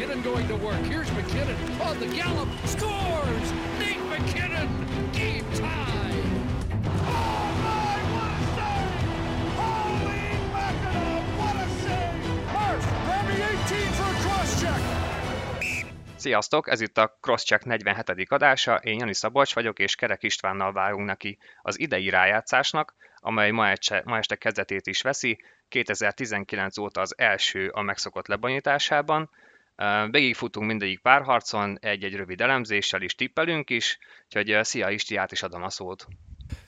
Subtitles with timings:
[0.00, 0.80] McKinnon going to work.
[0.86, 2.48] Here's McKinnon on the gallop.
[2.64, 3.52] Scores!
[3.78, 4.68] Nate McKinnon!
[5.12, 6.22] Game tie!
[7.04, 9.02] Oh my, what a save!
[9.60, 12.16] Holy mackerel, what a save!
[13.04, 14.80] Grab me 18 for a cross-check!
[16.16, 18.32] Sziasztok, ez itt a Crosscheck 47.
[18.32, 23.68] adása, én Jani Szabolcs vagyok, és Kerek Istvánnal vágunk neki az idei rájátszásnak, amely ma,
[23.68, 29.30] este, ma este kezdetét is veszi, 2019 óta az első a megszokott lebonyításában.
[30.10, 35.62] Végigfutunk mindegyik párharcon, egy-egy rövid elemzéssel is tippelünk is, úgyhogy szia Isti, át is adom
[35.62, 36.06] a szót.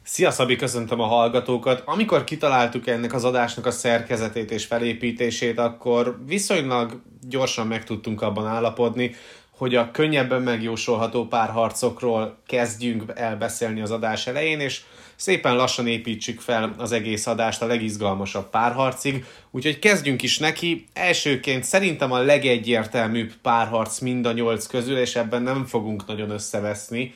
[0.02, 1.82] Szia Szabi, köszöntöm a hallgatókat.
[1.84, 8.46] Amikor kitaláltuk ennek az adásnak a szerkezetét és felépítését, akkor viszonylag gyorsan meg tudtunk abban
[8.46, 9.14] állapodni,
[9.62, 14.80] hogy a könnyebben megjósolható párharcokról kezdjünk elbeszélni az adás elején, és
[15.16, 20.86] szépen lassan építsük fel az egész adást a legizgalmasabb párharcig, úgyhogy kezdjünk is neki.
[20.92, 27.14] Elsőként szerintem a legegyértelműbb párharc mind a nyolc közül, és ebben nem fogunk nagyon összeveszni,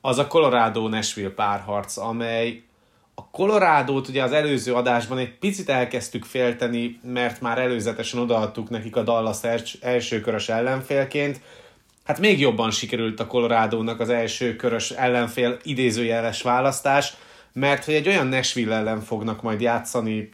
[0.00, 2.62] az a Colorado-Nashville párharc, amely
[3.14, 8.96] a Colorado-t ugye az előző adásban egy picit elkezdtük félteni, mert már előzetesen odaadtuk nekik
[8.96, 9.38] a Dallas
[9.80, 11.40] elsőkörös ellenfélként,
[12.08, 17.14] hát még jobban sikerült a Colorado-nak az első körös ellenfél idézőjeles választás,
[17.52, 20.28] mert hogy egy olyan Nashville ellen fognak majd játszani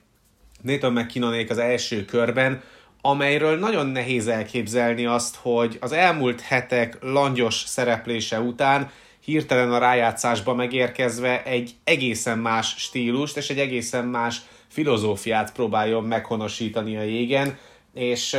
[0.62, 2.62] Nathan McKinnonék az első körben,
[3.00, 10.54] amelyről nagyon nehéz elképzelni azt, hogy az elmúlt hetek langyos szereplése után hirtelen a rájátszásba
[10.54, 17.58] megérkezve egy egészen más stílust és egy egészen más filozófiát próbáljon meghonosítani a jégen,
[17.94, 18.36] és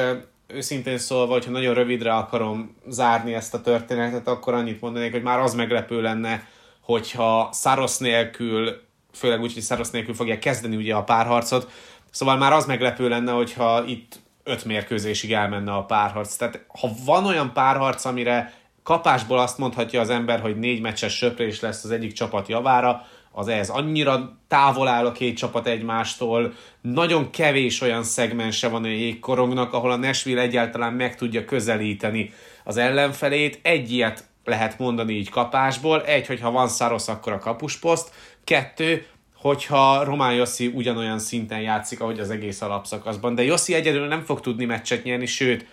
[0.47, 5.39] őszintén szólva, hogyha nagyon rövidre akarom zárni ezt a történetet, akkor annyit mondanék, hogy már
[5.39, 6.47] az meglepő lenne,
[6.81, 8.81] hogyha Saros nélkül,
[9.13, 11.71] főleg úgy, hogy Saros nélkül fogja kezdeni ugye a párharcot,
[12.11, 16.35] szóval már az meglepő lenne, hogyha itt öt mérkőzésig elmenne a párharc.
[16.35, 21.59] Tehát ha van olyan párharc, amire kapásból azt mondhatja az ember, hogy négy meccses söprés
[21.59, 23.05] lesz az egyik csapat javára,
[23.37, 23.69] az ez.
[23.69, 29.91] Annyira távol áll a két csapat egymástól, nagyon kevés olyan szegmense van a jégkorongnak, ahol
[29.91, 33.59] a Nashville egyáltalán meg tudja közelíteni az ellenfelét.
[33.61, 36.03] Egy ilyet lehet mondani így kapásból.
[36.03, 38.11] Egy, hogyha van Szarosz, akkor a kapusposzt.
[38.43, 43.35] Kettő, hogyha Román Jossi ugyanolyan szinten játszik, ahogy az egész alapszakaszban.
[43.35, 45.65] De Jossi egyedül nem fog tudni meccset nyerni, sőt,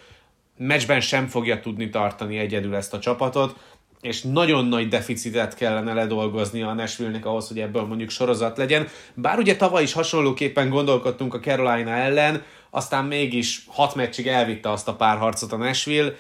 [0.57, 3.57] meccsben sem fogja tudni tartani egyedül ezt a csapatot
[4.03, 8.89] és nagyon nagy deficitet kellene ledolgozni a nashville ahhoz, hogy ebből mondjuk sorozat legyen.
[9.15, 14.89] Bár ugye tavaly is hasonlóképpen gondolkodtunk a Carolina ellen, aztán mégis hat meccsig elvitte azt
[14.89, 16.13] a pár harcot a Nashville,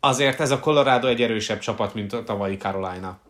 [0.00, 3.20] azért ez a Colorado egy erősebb csapat, mint a tavalyi Carolina.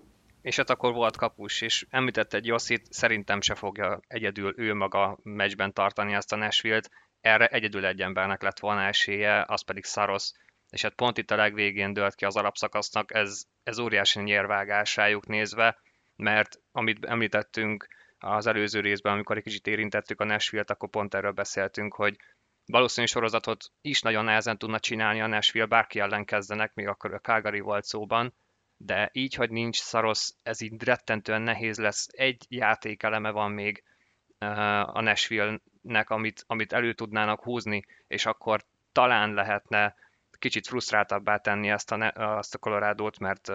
[0.43, 5.19] És hát akkor volt kapus, és említett egy Jossit, szerintem se fogja egyedül ő maga
[5.23, 6.91] meccsben tartani ezt a Nashville-t,
[7.21, 10.31] erre egyedül egy embernek lett volna esélye, az pedig Saros,
[10.71, 15.27] és hát pont itt a legvégén dőlt ki az alapszakasznak, ez, ez óriási nyervágás rájuk
[15.27, 15.78] nézve,
[16.16, 17.88] mert amit említettünk
[18.19, 22.16] az előző részben, amikor egy kicsit érintettük a Nashville-t, akkor pont erről beszéltünk, hogy
[22.66, 27.19] valószínű sorozatot is nagyon nehezen tudna csinálni a Nashville, bárki ellen kezdenek, még akkor a
[27.19, 28.34] Calgary volt szóban,
[28.76, 32.06] de így, hogy nincs szarosz, ez így rettentően nehéz lesz.
[32.10, 33.82] Egy játékeleme van még
[34.38, 39.94] a Nashville-nek, amit, amit elő tudnának húzni, és akkor talán lehetne
[40.38, 43.52] kicsit frusztráltabbá tenni ezt a, azt a Colorado-t, mert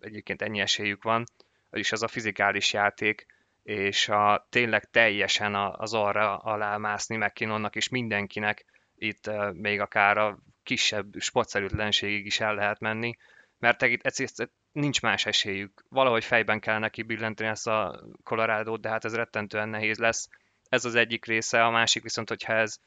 [0.00, 1.24] egyébként ennyi esélyük van,
[1.70, 3.26] és ez a fizikális játék,
[3.62, 8.64] és a, tényleg teljesen az arra alá mászni McKinnonnak és mindenkinek
[8.96, 13.16] itt még akár a kisebb sportszerűtlenségig is el lehet menni,
[13.58, 15.84] mert egyszerűen nincs más esélyük.
[15.88, 20.28] Valahogy fejben kell neki billenteni ezt a colorado de hát ez rettentően nehéz lesz.
[20.68, 22.78] Ez az egyik része, a másik viszont, hogyha ez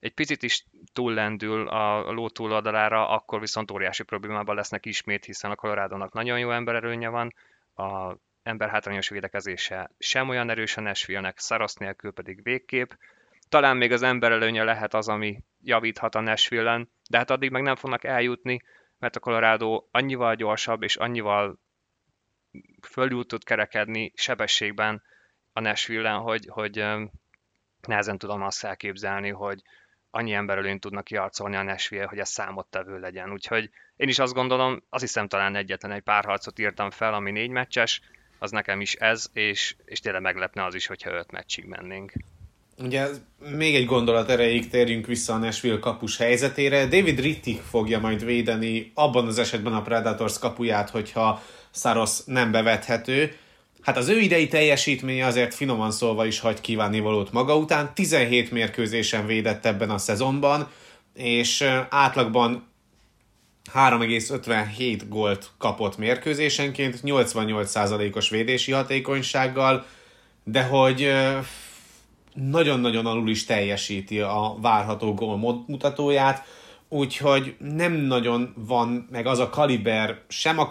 [0.00, 5.54] egy picit is túllendül a ló túloldalára, akkor viszont óriási problémában lesznek ismét, hiszen a
[5.54, 7.34] colorado nagyon jó embererőnye van,
[7.74, 12.90] a ember hátrányos védekezése sem olyan erős a Nashville-nek, Szarosz nélkül pedig végképp.
[13.48, 17.76] Talán még az emberelőnye lehet az, ami javíthat a Nashville-en, de hát addig meg nem
[17.76, 18.60] fognak eljutni,
[18.98, 21.58] mert a Colorado annyival gyorsabb és annyival
[22.88, 25.02] fölül tud kerekedni sebességben
[25.52, 26.84] a Nashville-en, hogy, hogy
[27.86, 29.62] nehezen tudom azt elképzelni, hogy,
[30.10, 33.32] annyi emberről tudnak kiarcolni a Nashville, hogy ez számottevő legyen.
[33.32, 37.30] Úgyhogy én is azt gondolom, azt hiszem talán egyetlen egy pár harcot írtam fel, ami
[37.30, 38.00] négy meccses,
[38.38, 42.12] az nekem is ez, és, és tényleg meglepne az is, hogyha öt meccsig mennénk.
[42.82, 43.06] Ugye
[43.38, 46.86] még egy gondolat erejéig térjünk vissza a Nashville kapus helyzetére.
[46.86, 53.36] David Rittig fogja majd védeni abban az esetben a Predators kapuját, hogyha Saros nem bevethető.
[53.82, 57.94] Hát az ő idei teljesítménye azért finoman szólva is hagy kívánni valót maga után.
[57.94, 60.68] 17 mérkőzésen védett ebben a szezonban,
[61.14, 62.68] és átlagban
[63.74, 69.86] 3,57 gólt kapott mérkőzésenként, 88%-os védési hatékonysággal,
[70.44, 71.12] de hogy
[72.34, 76.46] nagyon-nagyon alul is teljesíti a várható gól mutatóját,
[76.88, 80.66] úgyhogy nem nagyon van meg az a kaliber sem a,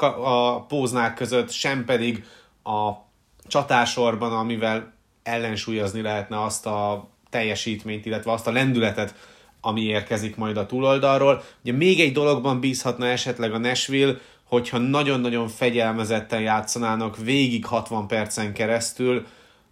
[0.54, 2.24] a póznák között, sem pedig
[2.68, 3.06] a
[3.48, 4.94] csatásorban, amivel
[5.24, 9.16] ellensúlyozni lehetne azt a teljesítményt, illetve azt a lendületet,
[9.62, 11.44] ami érkezik majd a túloldalról.
[11.62, 18.54] Ugye még egy dologban bízhatna esetleg a Nashville, hogyha nagyon-nagyon fegyelmezetten játszanának végig 60 percen
[18.54, 19.25] keresztül,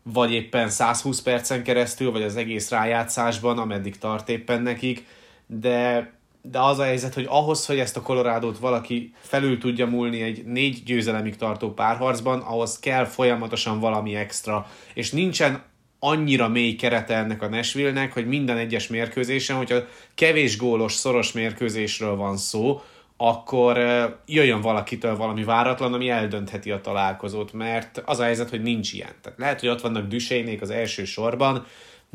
[0.04, 5.06] vagy éppen 120 percen keresztül, vagy az egész rájátszásban, ameddig tart éppen nekik,
[5.48, 6.12] de,
[6.52, 10.46] de az a helyzet, hogy ahhoz, hogy ezt a Colorado-t valaki felül tudja múlni egy
[10.46, 15.64] négy győzelemig tartó párharcban, ahhoz kell folyamatosan valami extra, és nincsen
[16.00, 19.84] annyira mély kerete ennek a Nashville-nek, hogy minden egyes mérkőzésen, hogyha
[20.16, 22.82] kevés gólos, szoros mérkőzésről van szó,
[23.18, 23.78] akkor
[24.26, 29.14] jöjjön valakitől valami váratlan, ami eldöntheti a találkozót, mert az a helyzet, hogy nincs ilyen.
[29.22, 31.66] Tehát lehet, hogy ott vannak düsénék az első sorban,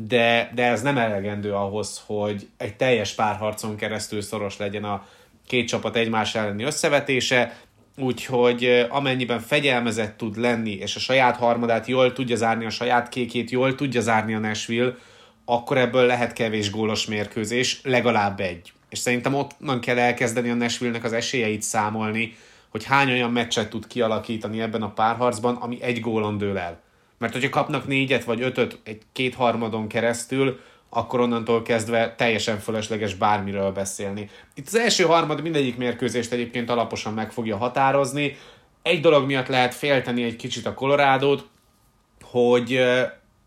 [0.07, 5.07] de, de ez nem elegendő ahhoz, hogy egy teljes párharcon keresztül szoros legyen a
[5.47, 7.57] két csapat egymás elleni összevetése,
[7.97, 13.51] úgyhogy amennyiben fegyelmezett tud lenni, és a saját harmadát jól tudja zárni, a saját kékét
[13.51, 14.95] jól tudja zárni a Nashville,
[15.45, 18.71] akkor ebből lehet kevés gólos mérkőzés, legalább egy.
[18.89, 22.35] És szerintem ott kell elkezdeni a Nashville-nek az esélyeit számolni,
[22.69, 26.79] hogy hány olyan meccset tud kialakítani ebben a párharcban, ami egy gólon dől el.
[27.21, 30.59] Mert hogyha kapnak négyet vagy ötöt egy kétharmadon keresztül,
[30.89, 34.29] akkor onnantól kezdve teljesen fölösleges bármiről beszélni.
[34.55, 38.37] Itt az első harmad mindegyik mérkőzést egyébként alaposan meg fogja határozni.
[38.81, 41.43] Egy dolog miatt lehet félteni egy kicsit a Colorado-t,
[42.21, 42.83] hogy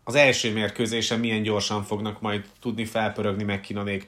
[0.03, 4.07] az első mérkőzésen milyen gyorsan fognak majd tudni felpörögni McKinnonék.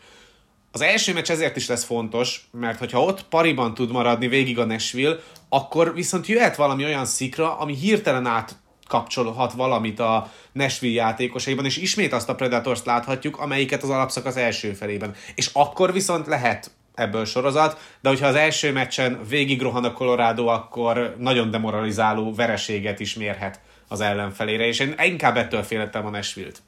[0.72, 4.66] Az első meccs ezért is lesz fontos, mert hogyha ott pariban tud maradni végig a
[4.66, 5.16] Nashville,
[5.50, 8.56] akkor viszont jöhet valami olyan szikra, ami hirtelen át
[8.88, 14.38] kapcsolhat valamit a Nashville játékosaiban, és ismét azt a Predators láthatjuk, amelyiket az alapszak az
[14.38, 15.16] első felében.
[15.36, 20.48] És akkor viszont lehet ebből sorozat, de hogyha az első meccsen végig rohan a Colorado,
[20.48, 26.62] akkor nagyon demoralizáló vereséget is mérhet az ellenfelére, és én inkább ettől féltem a Nashville-t.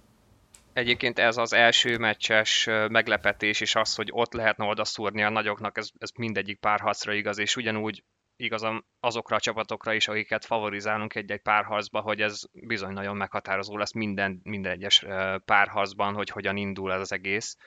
[0.74, 5.78] Egyébként ez az első meccses meglepetés, és az, hogy ott lehetne oda szúrni a nagyoknak,
[5.78, 8.04] ez, ez mindegyik párharcra igaz, és ugyanúgy
[8.40, 13.94] igazam azokra a csapatokra is, akiket favorizálunk egy-egy párharcba, hogy ez bizony nagyon meghatározó lesz
[13.94, 15.06] minden, minden egyes
[15.46, 17.58] párharcban, hogy hogyan indul ez az egész.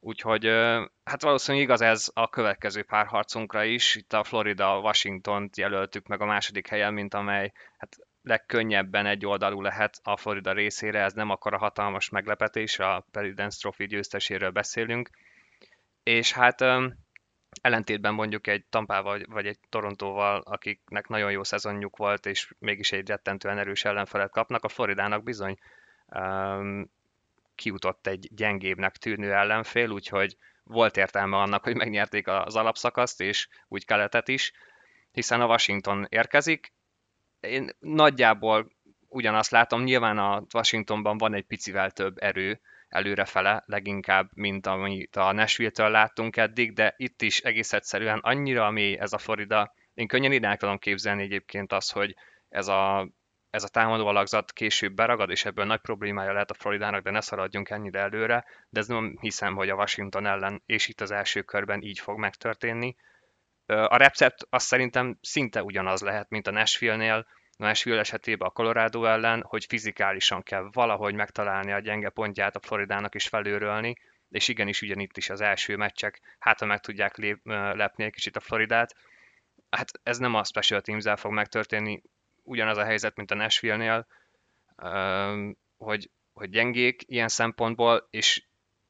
[0.00, 0.46] Úgyhogy
[1.04, 3.94] hát valószínűleg igaz ez a következő párharcunkra is.
[3.94, 10.00] Itt a Florida-Washington-t jelöltük meg a második helyen, mint amely hát legkönnyebben egy oldalú lehet
[10.02, 15.10] a Florida részére, ez nem akkora hatalmas meglepetés, a President's Trophy győzteséről beszélünk.
[16.02, 16.64] És hát
[17.60, 23.08] ellentétben mondjuk egy Tampával vagy egy Torontóval, akiknek nagyon jó szezonjuk volt, és mégis egy
[23.08, 25.58] rettentően erős ellenfelet kapnak, a Floridának bizony
[26.06, 26.90] um,
[27.54, 33.84] kiutott egy gyengébbnek tűnő ellenfél, úgyhogy volt értelme annak, hogy megnyerték az alapszakaszt, és úgy
[33.84, 34.52] keletet is,
[35.12, 36.72] hiszen a Washington érkezik.
[37.40, 38.72] Én nagyjából
[39.08, 42.60] ugyanazt látom, nyilván a Washingtonban van egy picivel több erő,
[42.92, 48.98] előrefele leginkább, mint amit a Nashville-től láttunk eddig, de itt is egész egyszerűen annyira mély
[48.98, 49.74] ez a Florida.
[49.94, 52.14] Én könnyen ide tudom képzelni egyébként az, hogy
[52.48, 53.08] ez a,
[53.50, 57.20] ez a támadó alakzat később beragad, és ebből nagy problémája lehet a Floridának, de ne
[57.20, 61.42] szaladjunk ennyire előre, de ez nem hiszem, hogy a Washington ellen, és itt az első
[61.42, 62.96] körben így fog megtörténni.
[63.66, 69.42] A recept azt szerintem szinte ugyanaz lehet, mint a Nashville-nél, Nashville esetében a Colorado ellen,
[69.42, 73.96] hogy fizikálisan kell valahogy megtalálni a gyenge pontját a Floridának is felőrölni,
[74.30, 78.36] és igenis ugyanitt is az első meccsek, hát ha meg tudják lép, lepni egy kicsit
[78.36, 78.96] a Floridát,
[79.70, 82.02] hát ez nem a Special teams fog megtörténni,
[82.42, 84.06] ugyanaz a helyzet, mint a Nashville-nél,
[85.76, 88.42] hogy, hogy gyengék ilyen szempontból, és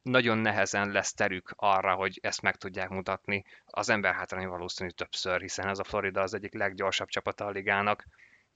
[0.03, 3.45] nagyon nehezen lesz terük arra, hogy ezt meg tudják mutatni.
[3.67, 8.05] Az ember hátrány valószínű többször, hiszen ez a Florida az egyik leggyorsabb csapata a ligának,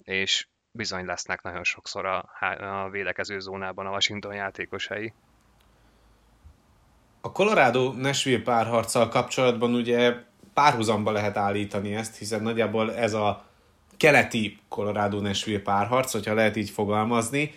[0.05, 5.13] és bizony lesznek nagyon sokszor a, a védekező zónában a Washington játékosai.
[7.21, 10.15] A Colorado-Nashville párharccal kapcsolatban ugye
[10.55, 13.45] párhuzamba lehet állítani ezt, hiszen nagyjából ez a
[13.97, 17.55] keleti Colorado-Nashville párharc, hogyha lehet így fogalmazni.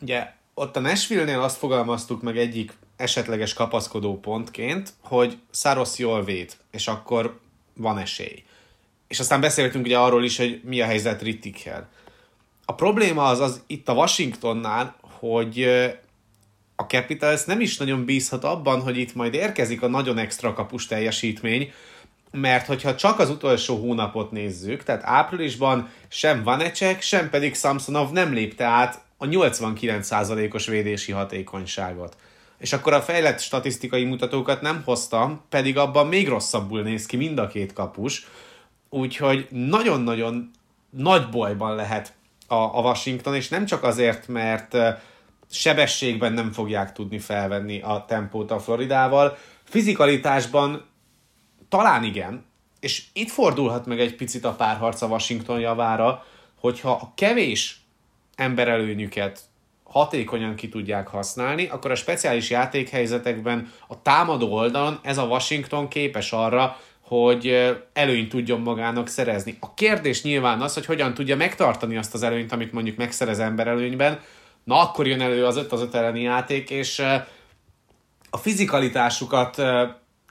[0.00, 6.56] Ugye ott a Nashville-nél azt fogalmaztuk meg egyik esetleges kapaszkodó pontként, hogy Saros jól véd,
[6.70, 7.40] és akkor
[7.74, 8.44] van esély.
[9.08, 11.88] És aztán beszéltünk ugye arról is, hogy mi a helyzet Rittikkel.
[12.64, 15.62] A probléma az, az itt a Washingtonnál, hogy
[16.76, 20.86] a Capitals nem is nagyon bízhat abban, hogy itt majd érkezik a nagyon extra kapus
[20.86, 21.72] teljesítmény,
[22.30, 28.32] mert hogyha csak az utolsó hónapot nézzük, tehát áprilisban sem Vanecek, sem pedig Samsonov nem
[28.32, 32.16] lépte át a 89%-os védési hatékonyságot.
[32.58, 37.38] És akkor a fejlett statisztikai mutatókat nem hoztam, pedig abban még rosszabbul néz ki mind
[37.38, 38.26] a két kapus,
[38.96, 40.50] úgyhogy nagyon-nagyon
[40.90, 42.12] nagy bajban lehet
[42.46, 44.76] a, a Washington, és nem csak azért, mert
[45.50, 50.84] sebességben nem fogják tudni felvenni a tempót a Floridával, fizikalitásban
[51.68, 52.44] talán igen,
[52.80, 56.24] és itt fordulhat meg egy picit a párharc a Washington javára,
[56.60, 57.80] hogyha a kevés
[58.34, 59.40] emberelőnyüket
[59.82, 66.32] hatékonyan ki tudják használni, akkor a speciális játékhelyzetekben a támadó oldalon ez a Washington képes
[66.32, 66.76] arra,
[67.08, 69.56] hogy előnyt tudjon magának szerezni.
[69.60, 74.20] A kérdés nyilván az, hogy hogyan tudja megtartani azt az előnyt, amit mondjuk megszerez emberelőnyben,
[74.64, 76.98] na akkor jön elő az 5 az 5 elleni játék, és
[78.30, 79.58] a fizikalitásukat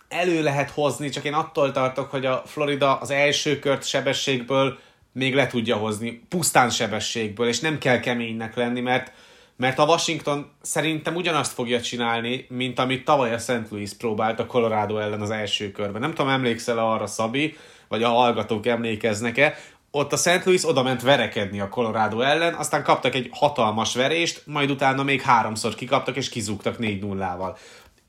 [0.08, 4.80] elő lehet hozni, csak én attól tartok, hogy a Florida az első kört sebességből
[5.12, 9.12] még le tudja hozni, pusztán sebességből, és nem kell keménynek lenni, mert
[9.58, 13.70] mert a Washington szerintem ugyanazt fogja csinálni, mint amit tavaly a St.
[13.70, 16.02] Louis próbált a Colorado ellen az első körben.
[16.02, 17.58] Nem tudom, emlékszel arra, Szabi,
[17.88, 19.58] vagy a hallgatók emlékeznek-e,
[19.92, 20.46] ott a St.
[20.46, 25.22] Louis oda ment verekedni a Colorado ellen, aztán kaptak egy hatalmas verést, majd utána még
[25.22, 27.58] háromszor kikaptak és kizúgtak 4-0-val.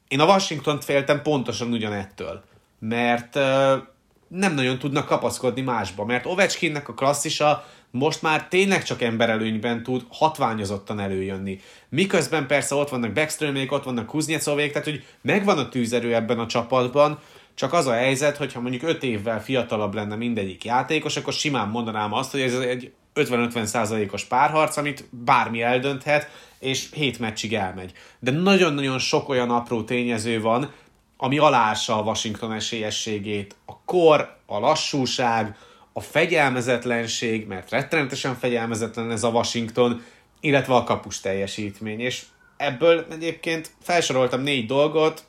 [0.09, 2.45] Én a Washington-t féltem pontosan ugyanettől,
[2.79, 3.43] mert uh,
[4.29, 7.65] nem nagyon tudnak kapaszkodni másba, mert Ovechkinnek a klasszisa
[7.97, 11.61] most már tényleg csak emberelőnyben tud hatványozottan előjönni.
[11.89, 16.47] Miközben persze ott vannak Backströmék, ott vannak Kuznyecóvék, tehát hogy megvan a tűzerő ebben a
[16.47, 17.19] csapatban,
[17.55, 22.13] csak az a helyzet, hogyha mondjuk 5 évvel fiatalabb lenne mindegyik játékos, akkor simán mondanám
[22.13, 27.93] azt, hogy ez egy 50-50 százalékos párharc, amit bármi eldönthet, és hét meccsig elmegy.
[28.19, 30.73] De nagyon-nagyon sok olyan apró tényező van,
[31.17, 33.57] ami aláássa a Washington esélyességét.
[33.67, 35.57] A kor, a lassúság,
[35.97, 40.03] a fegyelmezetlenség, mert rettenetesen fegyelmezetlen ez a Washington,
[40.41, 42.01] illetve a kapus teljesítmény.
[42.01, 42.23] És
[42.57, 45.25] ebből egyébként felsoroltam négy dolgot,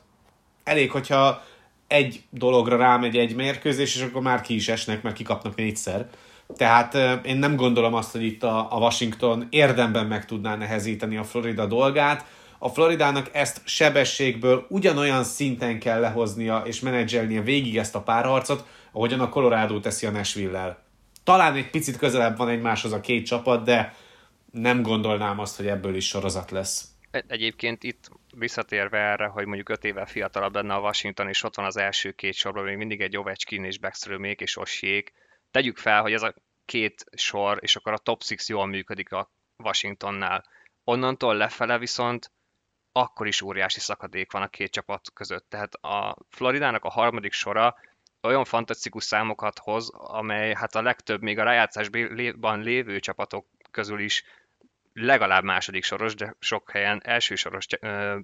[0.64, 1.42] elég, hogyha
[1.86, 6.08] egy dologra rámegy egy mérkőzés, és akkor már ki is esnek, mert kikapnak négyszer.
[6.56, 6.94] Tehát
[7.24, 12.24] én nem gondolom azt, hogy itt a, Washington érdemben meg tudná nehezíteni a Florida dolgát.
[12.58, 19.20] A Floridának ezt sebességből ugyanolyan szinten kell lehoznia és menedzselnie végig ezt a párharcot, ahogyan
[19.20, 20.86] a Colorado teszi a Nashville-lel.
[21.24, 23.94] Talán egy picit közelebb van egymáshoz a két csapat, de
[24.50, 26.88] nem gondolnám azt, hogy ebből is sorozat lesz.
[27.10, 31.64] Egyébként itt visszatérve erre, hogy mondjuk 5 évvel fiatalabb lenne a Washington, és ott van
[31.64, 35.12] az első két sorban, még mindig egy Ovechkin és Backströmék és Ossiék.
[35.50, 39.30] Tegyük fel, hogy ez a két sor, és akkor a top 6 jól működik a
[39.56, 40.44] Washingtonnál.
[40.84, 42.32] Onnantól lefele viszont
[42.92, 45.46] akkor is óriási szakadék van a két csapat között.
[45.48, 47.76] Tehát a Floridának a harmadik sora
[48.22, 54.24] olyan fantasztikus számokat hoz, amely hát a legtöbb, még a rájátszásban lévő csapatok közül is
[54.92, 58.18] legalább második soros, de sok helyen első soros ö,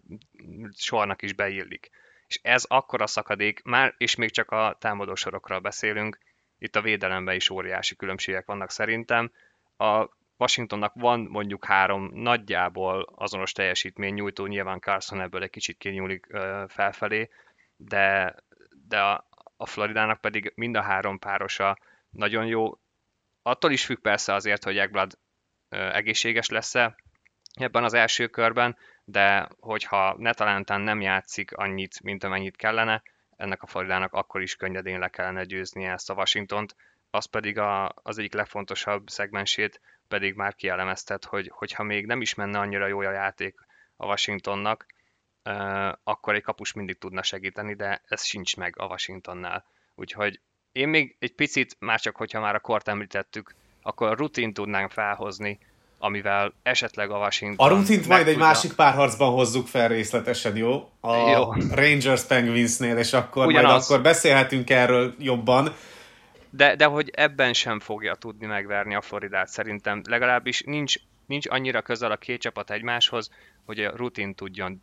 [0.76, 1.90] sornak is beillik.
[2.26, 6.18] És ez akkora szakadék, már és még csak a támadó sorokról beszélünk,
[6.58, 9.32] itt a védelemben is óriási különbségek vannak szerintem.
[9.76, 16.26] A Washingtonnak van mondjuk három nagyjából azonos teljesítmény nyújtó, nyilván Carson ebből egy kicsit kinyúlik
[16.68, 17.30] felfelé,
[17.76, 18.34] de,
[18.88, 19.28] de a,
[19.64, 21.78] a Floridának pedig mind a három párosa
[22.10, 22.78] nagyon jó.
[23.42, 25.18] Attól is függ persze azért, hogy Ekblad
[25.68, 26.94] egészséges lesz-e
[27.54, 33.02] ebben az első körben, de hogyha Netalántán nem játszik annyit, mint amennyit kellene,
[33.36, 36.76] ennek a Floridának akkor is könnyedén le kellene győznie ezt a Washingtont,
[37.10, 42.34] az pedig a, az egyik legfontosabb szegmensét pedig már kielemeztet, hogy hogyha még nem is
[42.34, 43.54] menne annyira jó a játék
[43.96, 44.86] a Washingtonnak,
[46.04, 49.64] akkor egy kapus mindig tudna segíteni, de ez sincs meg a Washingtonnál.
[49.94, 50.40] Úgyhogy
[50.72, 54.90] én még egy picit, már csak hogyha már a kort említettük, akkor a rutin tudnánk
[54.90, 55.58] felhozni,
[55.98, 57.66] amivel esetleg a Washington...
[57.66, 60.90] A rutint majd egy másik párharcban hozzuk fel részletesen, jó?
[61.00, 61.52] A jó.
[61.70, 63.70] Rangers Penguinsnél, és akkor Ugyanaz.
[63.70, 65.74] majd akkor beszélhetünk erről jobban.
[66.50, 70.02] De, de hogy ebben sem fogja tudni megverni a Floridát szerintem.
[70.08, 70.94] Legalábbis nincs,
[71.26, 73.30] nincs annyira közel a két csapat egymáshoz,
[73.64, 74.82] hogy a rutin tudjon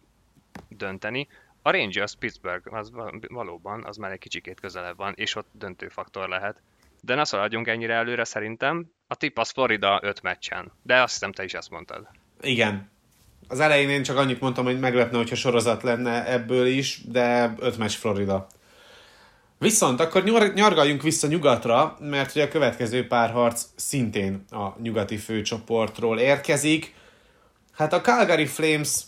[0.69, 1.27] dönteni.
[1.61, 2.91] A Rangers Pittsburgh az
[3.27, 6.61] valóban, az már egy kicsikét közelebb van, és ott döntő faktor lehet.
[7.01, 8.91] De ne szaladjunk ennyire előre szerintem.
[9.07, 10.71] A tipp az Florida 5 meccsen.
[10.83, 12.07] De azt hiszem te is ezt mondtad.
[12.41, 12.91] Igen.
[13.47, 17.77] Az elején én csak annyit mondtam, hogy meglepne, hogyha sorozat lenne ebből is, de 5
[17.77, 18.47] meccs Florida.
[19.57, 26.93] Viszont akkor nyargaljunk vissza nyugatra, mert ugye a következő párharc szintén a nyugati főcsoportról érkezik.
[27.71, 29.03] Hát a Calgary Flames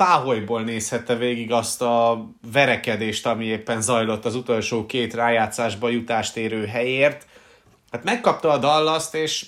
[0.00, 6.66] páholyból nézhette végig azt a verekedést, ami éppen zajlott az utolsó két rájátszásba jutást érő
[6.66, 7.26] helyért.
[7.90, 9.46] Hát megkapta a dallas és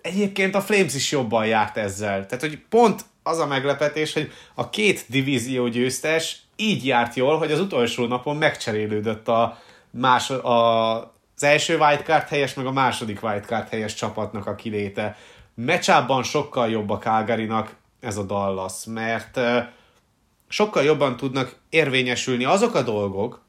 [0.00, 2.26] egyébként a Flames is jobban járt ezzel.
[2.26, 7.52] Tehát, hogy pont az a meglepetés, hogy a két divízió győztes így járt jól, hogy
[7.52, 9.58] az utolsó napon megcserélődött a,
[9.90, 15.16] más, a, az első wildcard helyes, meg a második wildcard helyes csapatnak a kiléte.
[15.54, 17.44] Meccsában sokkal jobb a calgary
[18.00, 19.40] ez a Dallas, mert
[20.48, 23.44] sokkal jobban tudnak érvényesülni azok a dolgok,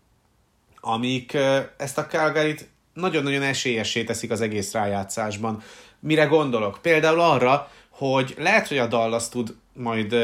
[0.79, 1.37] amik
[1.77, 2.55] ezt a calgary
[2.93, 5.61] nagyon-nagyon esélyessé teszik az egész rájátszásban.
[5.99, 6.79] Mire gondolok?
[6.81, 10.15] Például arra, hogy lehet, hogy a Dallas tud majd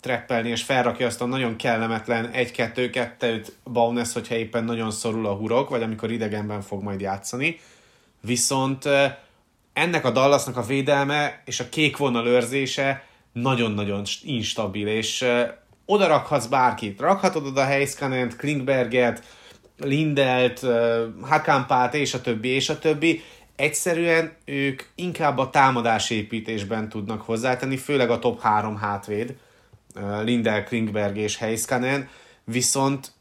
[0.00, 5.68] treppelni, és felrakja azt a nagyon kellemetlen 1-2-2-t Bowness, hogyha éppen nagyon szorul a hurok,
[5.68, 7.60] vagy amikor idegenben fog majd játszani.
[8.20, 8.88] Viszont
[9.72, 13.05] ennek a Dallasnak a védelme és a kék vonal őrzése
[13.42, 15.24] nagyon-nagyon instabil, és
[15.84, 17.00] oda rakhatsz bárkit.
[17.00, 19.22] Rakhatod oda Heiskanent, Klingberget,
[19.78, 20.66] Lindelt,
[21.20, 23.22] Hakampát, és a többi, és a többi.
[23.56, 29.36] Egyszerűen ők inkább a támadásépítésben tudnak hozzátenni, főleg a top 3 hátvéd
[30.22, 32.08] Lindel, Klingberg és Heiskanen,
[32.44, 33.12] viszont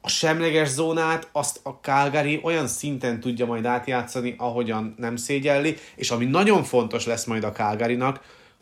[0.00, 6.10] a semleges zónát azt a Calgary olyan szinten tudja majd átjátszani, ahogyan nem szégyelli, és
[6.10, 7.94] ami nagyon fontos lesz majd a calgary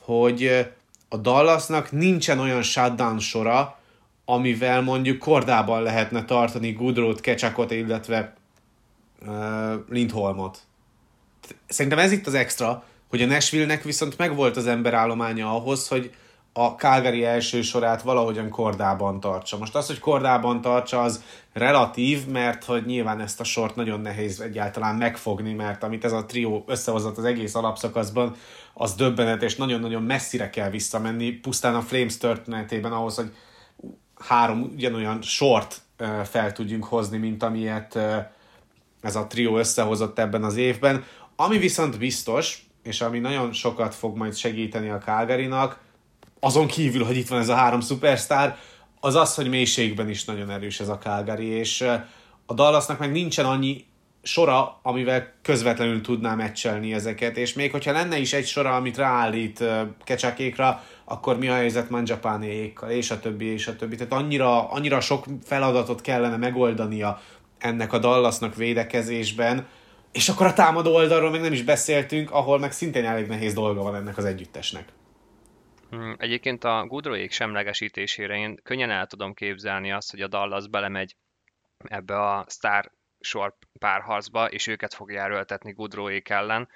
[0.06, 0.66] hogy
[1.08, 3.78] a Dallasnak nincsen olyan shutdown sora,
[4.24, 8.34] amivel mondjuk kordában lehetne tartani Goodrow-t, Kecsakot, illetve
[9.26, 9.28] uh,
[9.88, 10.58] Lindholmot.
[11.68, 16.14] Szerintem ez itt az extra, hogy a Nashville-nek viszont megvolt az emberállománya ahhoz, hogy
[16.58, 19.58] a Calgary első sorát valahogyan kordában tartsa.
[19.58, 21.22] Most az, hogy kordában tartsa, az
[21.52, 26.26] relatív, mert hogy nyilván ezt a sort nagyon nehéz egyáltalán megfogni, mert amit ez a
[26.26, 28.34] trió összehozott az egész alapszakaszban,
[28.74, 33.34] az döbbenet, és nagyon-nagyon messzire kell visszamenni, pusztán a Flames történetében ahhoz, hogy
[34.18, 35.80] három ugyanolyan sort
[36.24, 37.98] fel tudjunk hozni, mint amilyet
[39.00, 41.04] ez a trió összehozott ebben az évben.
[41.36, 45.46] Ami viszont biztos, és ami nagyon sokat fog majd segíteni a calgary
[46.46, 48.56] azon kívül, hogy itt van ez a három szupersztár,
[49.00, 51.80] az az, hogy mélységben is nagyon erős ez a Calgary, és
[52.46, 53.84] a Dallasnak meg nincsen annyi
[54.22, 59.64] sora, amivel közvetlenül tudná meccselni ezeket, és még hogyha lenne is egy sora, amit ráállít
[60.04, 63.96] kecsakékra, akkor mi a helyzet Manjapánéékkal, és a többi, és a többi.
[63.96, 67.20] Tehát annyira, annyira sok feladatot kellene megoldania
[67.58, 69.66] ennek a Dallasnak védekezésben,
[70.12, 73.82] és akkor a támadó oldalról még nem is beszéltünk, ahol meg szintén elég nehéz dolga
[73.82, 74.88] van ennek az együttesnek.
[75.96, 81.16] Hmm, egyébként a Goodrow-ék semlegesítésére én könnyen el tudom képzelni azt, hogy a Dallas belemegy
[81.84, 86.68] ebbe a sztár sor párharcba, és őket fogja erőltetni Goodrow-ék ellen.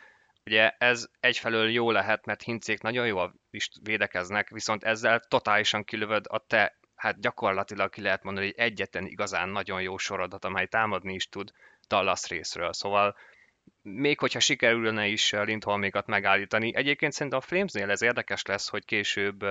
[0.44, 6.24] Ugye ez egyfelől jó lehet, mert hincék nagyon jól is védekeznek, viszont ezzel totálisan kilövöd
[6.28, 11.14] a te, hát gyakorlatilag ki lehet mondani, hogy egyetlen igazán nagyon jó sorodat, amely támadni
[11.14, 11.50] is tud
[11.88, 12.72] Dallas részről.
[12.72, 13.16] Szóval
[13.82, 16.74] még hogyha sikerülne is Lindholmékat megállítani.
[16.74, 19.44] Egyébként szerintem a Flamesnél ez érdekes lesz, hogy később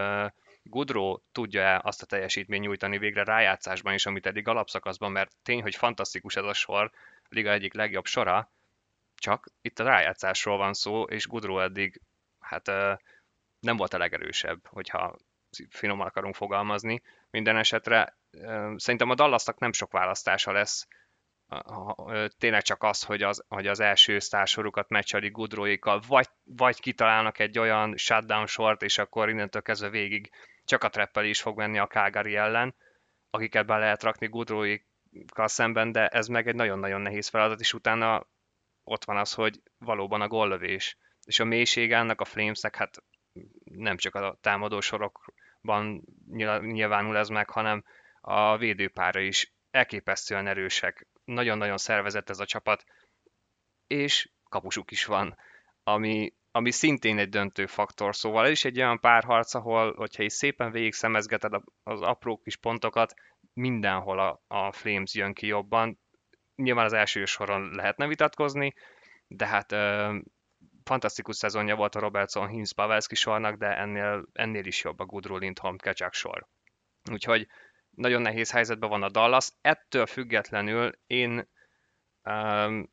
[0.63, 5.75] Goodrow tudja azt a teljesítményt nyújtani végre rájátszásban is, amit eddig alapszakaszban, mert tény, hogy
[5.75, 6.91] fantasztikus ez a sor,
[7.23, 8.51] a liga egyik legjobb sora,
[9.15, 12.01] csak itt a rájátszásról van szó, és Goodrow eddig
[12.39, 12.67] hát
[13.59, 15.15] nem volt a legerősebb, hogyha
[15.69, 17.01] finoman akarunk fogalmazni.
[17.29, 18.17] Minden esetre
[18.75, 20.87] szerintem a Dallasnak nem sok választása lesz,
[22.37, 27.59] tényleg csak az, hogy az, hogy az első sztársorukat meccselik Gudróikkal, vagy, vagy kitalálnak egy
[27.59, 30.31] olyan shutdown sort, és akkor innentől kezdve végig
[30.65, 32.75] csak a treppel is fog menni a Calgary ellen,
[33.29, 38.27] akiket be lehet rakni Gudróikkal szemben, de ez meg egy nagyon-nagyon nehéz feladat, és utána
[38.83, 40.97] ott van az, hogy valóban a gollövés.
[41.25, 43.03] És a mélység ennek a Flamesnek, hát
[43.63, 46.03] nem csak a támadó sorokban
[46.59, 47.83] nyilvánul ez meg, hanem
[48.21, 52.83] a védőpára is elképesztően erősek nagyon-nagyon szervezett ez a csapat,
[53.87, 55.37] és kapusuk is van,
[55.83, 60.33] ami, ami szintén egy döntő faktor, szóval ez is egy olyan párharc, ahol, hogyha is
[60.33, 61.53] szépen végig szemezgeted
[61.83, 63.13] az apró kis pontokat,
[63.53, 65.99] mindenhol a, a Flames jön ki jobban.
[66.55, 68.73] Nyilván az első soron lehetne vitatkozni,
[69.27, 70.17] de hát ö,
[70.83, 75.37] fantasztikus szezonja volt a Robertson Hinz Pavelski sornak, de ennél, ennél is jobb a Gudrú
[75.37, 76.47] Lindholm Kecsák sor.
[77.11, 77.47] Úgyhogy
[77.89, 79.49] nagyon nehéz helyzetben van a Dallas.
[79.61, 81.49] Ettől függetlenül én
[82.23, 82.89] um,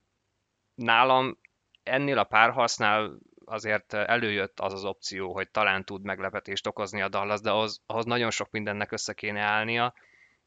[0.74, 1.38] nálam
[1.82, 7.40] ennél a párharcnál azért előjött az az opció, hogy talán tud meglepetést okozni a Dallas,
[7.40, 9.94] de ahhoz, ahhoz nagyon sok mindennek össze kéne állnia,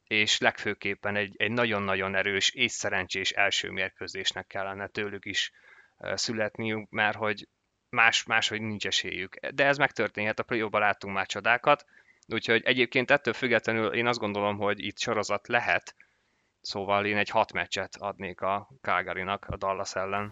[0.03, 5.51] és legfőképpen egy, egy nagyon-nagyon erős és szerencsés első mérkőzésnek kellene tőlük is
[6.13, 7.47] születniük, mert hogy
[7.89, 9.35] más, máshogy nincs esélyük.
[9.35, 11.85] De ez megtörténhet, a play láttunk már csodákat,
[12.31, 15.95] Úgyhogy egyébként ettől függetlenül én azt gondolom, hogy itt sorozat lehet,
[16.61, 20.31] szóval én egy hat meccset adnék a Calgary-nak a Dallas ellen.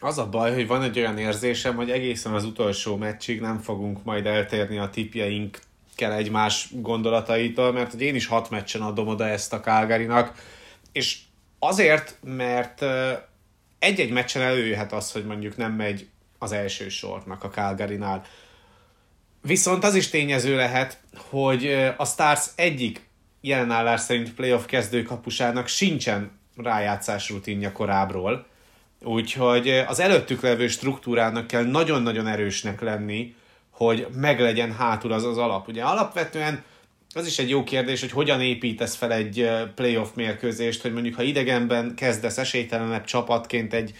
[0.00, 4.04] Az a baj, hogy van egy olyan érzésem, hogy egészen az utolsó meccsig nem fogunk
[4.04, 9.52] majd eltérni a tipjeinkkel egymás gondolataitól, mert hogy én is hat meccsen adom oda ezt
[9.52, 10.34] a Calgary-nak,
[10.92, 11.18] és
[11.58, 12.84] azért, mert
[13.78, 18.24] egy-egy meccsen előjöhet az, hogy mondjuk nem megy az első sornak a Calgary-nál.
[19.42, 20.98] Viszont az is tényező lehet,
[21.30, 23.08] hogy a Stars egyik
[23.40, 28.46] jelenállás szerint playoff kezdőkapusának sincsen rájátszás rutinja korábbról,
[29.00, 33.34] úgyhogy az előttük levő struktúrának kell nagyon-nagyon erősnek lenni,
[33.70, 35.68] hogy meglegyen hátul az az alap.
[35.68, 36.62] Ugye alapvetően
[37.14, 41.22] az is egy jó kérdés, hogy hogyan építesz fel egy playoff mérkőzést, hogy mondjuk ha
[41.22, 43.94] idegenben kezdesz esélytelenebb csapatként egy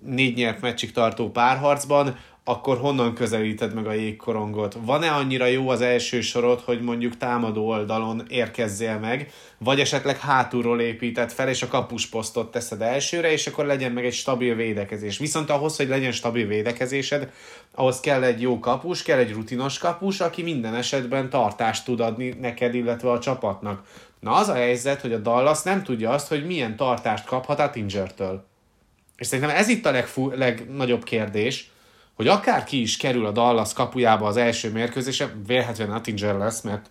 [0.00, 4.76] négy nyert meccsig tartó párharcban, akkor honnan közelíted meg a jégkorongot?
[4.80, 10.80] Van-e annyira jó az első sorod, hogy mondjuk támadó oldalon érkezzél meg, vagy esetleg hátulról
[10.80, 15.18] építed fel, és a kapusposztot teszed elsőre, és akkor legyen meg egy stabil védekezés.
[15.18, 17.32] Viszont ahhoz, hogy legyen stabil védekezésed,
[17.74, 22.28] ahhoz kell egy jó kapus, kell egy rutinos kapus, aki minden esetben tartást tud adni
[22.40, 23.82] neked, illetve a csapatnak.
[24.20, 27.70] Na az a helyzet, hogy a Dallas nem tudja azt, hogy milyen tartást kaphat a
[27.70, 28.44] Tingertől.
[29.16, 31.72] És szerintem ez itt a legfú, legnagyobb kérdés,
[32.14, 36.90] hogy akár ki is kerül a Dallas kapujába az első mérkőzése, vélhetően Attinger lesz, mert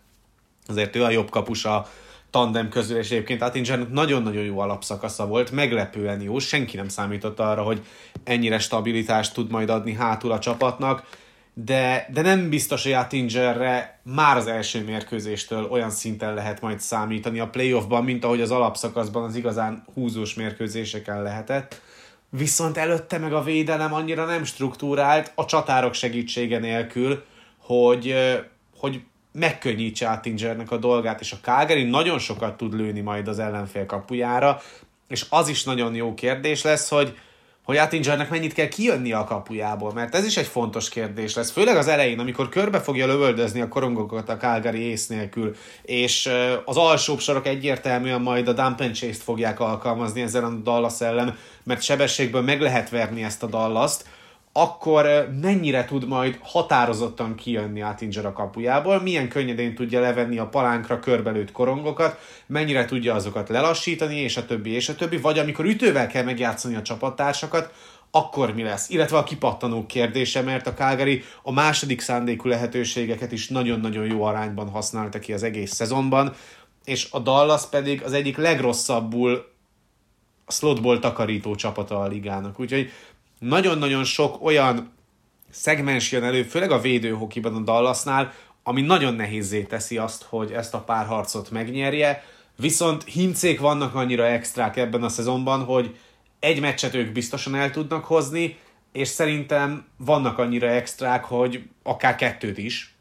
[0.68, 1.88] azért ő a jobb kapus a
[2.30, 7.64] tandem közül, és egyébként Attingernek nagyon-nagyon jó alapszakasza volt, meglepően jó, senki nem számított arra,
[7.64, 7.86] hogy
[8.24, 11.08] ennyire stabilitást tud majd adni hátul a csapatnak,
[11.54, 17.40] de, de nem biztos, hogy Attingerre már az első mérkőzéstől olyan szinten lehet majd számítani
[17.40, 21.82] a playoffban, mint ahogy az alapszakaszban az igazán húzós mérkőzéseken lehetett
[22.38, 27.24] viszont előtte meg a védelem annyira nem struktúrált a csatárok segítsége nélkül,
[27.58, 28.16] hogy,
[28.78, 33.86] hogy megkönnyítse Attingernek a dolgát, és a Calgary nagyon sokat tud lőni majd az ellenfél
[33.86, 34.62] kapujára,
[35.08, 37.18] és az is nagyon jó kérdés lesz, hogy,
[37.64, 41.78] hogy Attingernek mennyit kell kijönni a kapujából, mert ez is egy fontos kérdés lesz, főleg
[41.78, 46.30] az elején, amikor körbe fogja lövöldözni a korongokat a Calgary ész nélkül, és
[46.66, 51.82] az alsóbb sorok egyértelműen majd a dump and fogják alkalmazni ezzel a Dallas ellen, mert
[51.82, 54.06] sebességből meg lehet verni ezt a Dallas-t,
[54.54, 61.00] akkor mennyire tud majd határozottan kijönni Attinger a kapujából, milyen könnyedén tudja levenni a palánkra
[61.00, 66.08] körbelőtt korongokat, mennyire tudja azokat lelassítani, és a többi, és a többi, vagy amikor ütővel
[66.08, 67.74] kell megjátszani a csapattársakat,
[68.12, 68.90] akkor mi lesz?
[68.90, 74.70] Illetve a kipattanó kérdése, mert a Calgary a második szándékú lehetőségeket is nagyon-nagyon jó arányban
[74.70, 76.34] használta ki az egész szezonban,
[76.84, 79.52] és a Dallas pedig az egyik legrosszabbul
[80.48, 82.60] slotból takarító csapata a ligának.
[82.60, 82.92] Úgyhogy
[83.44, 84.94] nagyon-nagyon sok olyan
[85.50, 90.74] szegmens jön elő, főleg a védőhokiban a Dallasnál, ami nagyon nehézé teszi azt, hogy ezt
[90.74, 92.24] a párharcot megnyerje,
[92.56, 95.98] viszont hincék vannak annyira extrák ebben a szezonban, hogy
[96.40, 98.58] egy meccset ők biztosan el tudnak hozni,
[98.92, 102.96] és szerintem vannak annyira extrák, hogy akár kettőt is,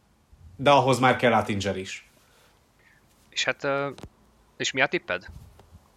[0.57, 2.09] de ahhoz már kell Attinger is.
[3.31, 3.67] És hát,
[4.57, 5.27] és mi a tipped?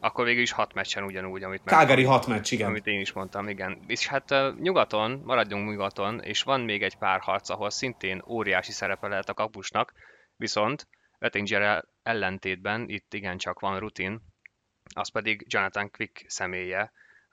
[0.05, 2.67] Akkor végül is hat meccsen ugyanúgy, amit Calgary hat meccs, igen.
[2.67, 3.83] Amit én is mondtam, igen.
[3.87, 8.71] És hát uh, nyugaton, maradjunk nyugaton, és van még egy pár harc, ahol szintén óriási
[8.71, 9.93] szerepe lehet a kapusnak,
[10.35, 10.87] viszont
[11.19, 14.21] Vettinger ellentétben itt igencsak van rutin,
[14.93, 16.91] az pedig Jonathan Quick személye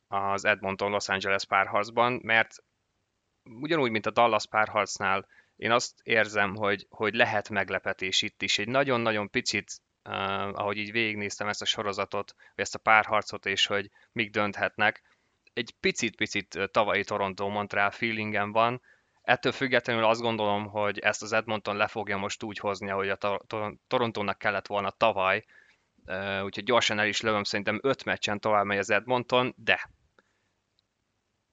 [0.09, 2.55] az Edmonton-Los Angeles párharcban, mert
[3.43, 8.59] ugyanúgy, mint a Dallas párharcnál, én azt érzem, hogy, hogy lehet meglepetés itt is.
[8.59, 9.73] Egy nagyon-nagyon picit
[10.05, 15.03] uh, ahogy így végignéztem ezt a sorozatot, vagy ezt a párharcot, és hogy mik dönthetnek,
[15.53, 18.81] egy picit-picit tavalyi Toronto-Montreal feelingem van,
[19.23, 23.41] Ettől függetlenül azt gondolom, hogy ezt az Edmonton le fogja most úgy hozni, ahogy a
[23.87, 25.45] Torontónak kellett volna tavaly,
[26.43, 29.91] úgyhogy gyorsan el is lövöm, szerintem öt meccsen tovább megy az Edmonton, de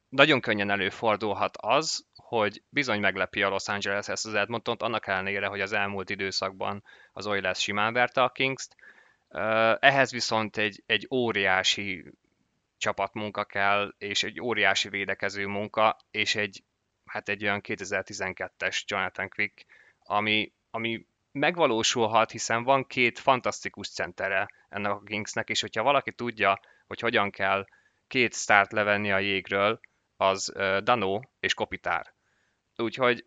[0.10, 5.48] nagyon könnyen előfordulhat az, hogy bizony meglepi a Los Angeles ezt az Edmontont, annak ellenére,
[5.48, 8.76] hogy az elmúlt időszakban az Oilers simán verte a Kings-t.
[9.80, 12.06] Ehhez viszont egy, egy óriási
[12.78, 16.64] csapatmunka kell, és egy óriási védekező munka, és egy,
[17.06, 19.66] hát egy olyan 2012-es Jonathan Quick,
[20.04, 26.60] ami, ami megvalósulhat, hiszen van két fantasztikus centere ennek a Kingsnek, és hogyha valaki tudja,
[26.88, 27.66] hogy hogyan kell
[28.08, 29.80] két start levenni a jégről,
[30.18, 32.18] az Dano és Kopitár.
[32.82, 33.26] Úgyhogy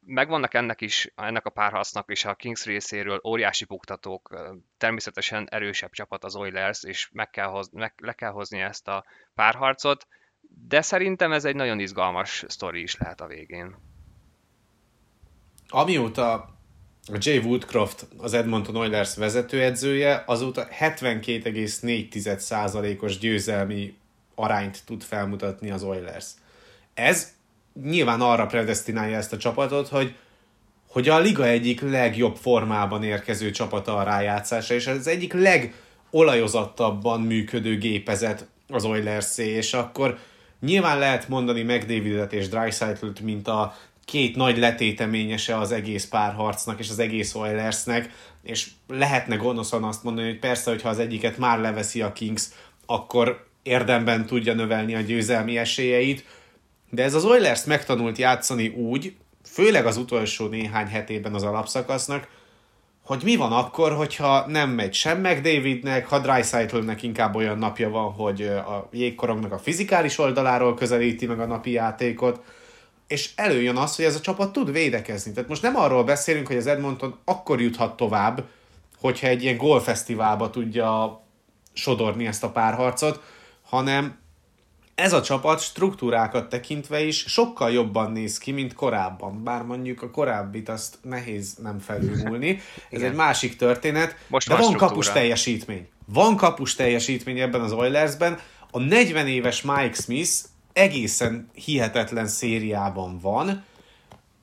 [0.00, 4.36] megvannak ennek is, ennek a párharcnak és a Kings részéről óriási buktatók,
[4.78, 9.04] természetesen erősebb csapat az Oilers, és meg kell hoz, meg, le kell hozni ezt a
[9.34, 10.06] párharcot,
[10.68, 13.76] de szerintem ez egy nagyon izgalmas sztori is lehet a végén.
[15.68, 16.56] Amióta
[17.12, 23.98] a Jay Woodcroft, az Edmonton Oilers vezetőedzője, azóta 72,4%-os győzelmi
[24.34, 26.26] arányt tud felmutatni az Oilers.
[26.94, 27.37] Ez
[27.84, 30.14] nyilván arra predestinálja ezt a csapatot, hogy
[30.88, 37.78] hogy a liga egyik legjobb formában érkező csapata a rájátszása, és az egyik legolajozottabban működő
[37.78, 40.18] gépezet az oilers és akkor
[40.60, 46.90] nyilván lehet mondani McDavidet és Dreisaitl-t, mint a két nagy letéteményese az egész párharcnak és
[46.90, 48.10] az egész Oilersnek,
[48.42, 52.46] és lehetne gonoszan azt mondani, hogy persze, hogyha az egyiket már leveszi a Kings,
[52.86, 56.24] akkor érdemben tudja növelni a győzelmi esélyeit,
[56.90, 62.28] de ez az Oilers megtanult játszani úgy, főleg az utolsó néhány hetében az alapszakasznak,
[63.04, 67.90] hogy mi van akkor, hogyha nem megy sem meg Davidnek, ha Dreisaitelnek inkább olyan napja
[67.90, 72.42] van, hogy a jégkorongnak a fizikális oldaláról közelíti meg a napi játékot,
[73.06, 75.32] és előjön az, hogy ez a csapat tud védekezni.
[75.32, 78.44] Tehát most nem arról beszélünk, hogy az Edmonton akkor juthat tovább,
[79.00, 81.20] hogyha egy ilyen golfesztiválba tudja
[81.72, 83.20] sodorni ezt a párharcot,
[83.62, 84.18] hanem
[84.98, 89.44] ez a csapat struktúrákat tekintve is sokkal jobban néz ki, mint korábban.
[89.44, 92.60] Bár mondjuk a korábbit azt nehéz nem felülmúlni.
[92.90, 94.16] Ez egy másik történet.
[94.26, 94.88] Most de van struktúra.
[94.88, 95.88] kapus teljesítmény.
[96.12, 98.38] Van kapus teljesítmény ebben az Oilersben.
[98.70, 100.32] A 40 éves Mike Smith
[100.72, 103.64] egészen hihetetlen szériában van.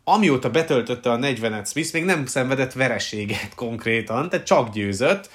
[0.03, 5.29] Amióta betöltötte a 40-et Smith, még nem szenvedett vereséget konkrétan, tehát csak győzött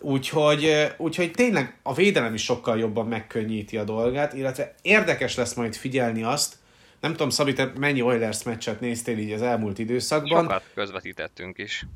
[0.00, 5.74] Úgyhogy, úgyhogy tényleg a védelem is sokkal jobban megkönnyíti a dolgát, illetve érdekes lesz majd
[5.74, 6.54] figyelni azt,
[7.00, 10.42] nem tudom, Szabi, te mennyi Oilers meccset néztél így az elmúlt időszakban?
[10.42, 11.86] Sokat közvetítettünk is.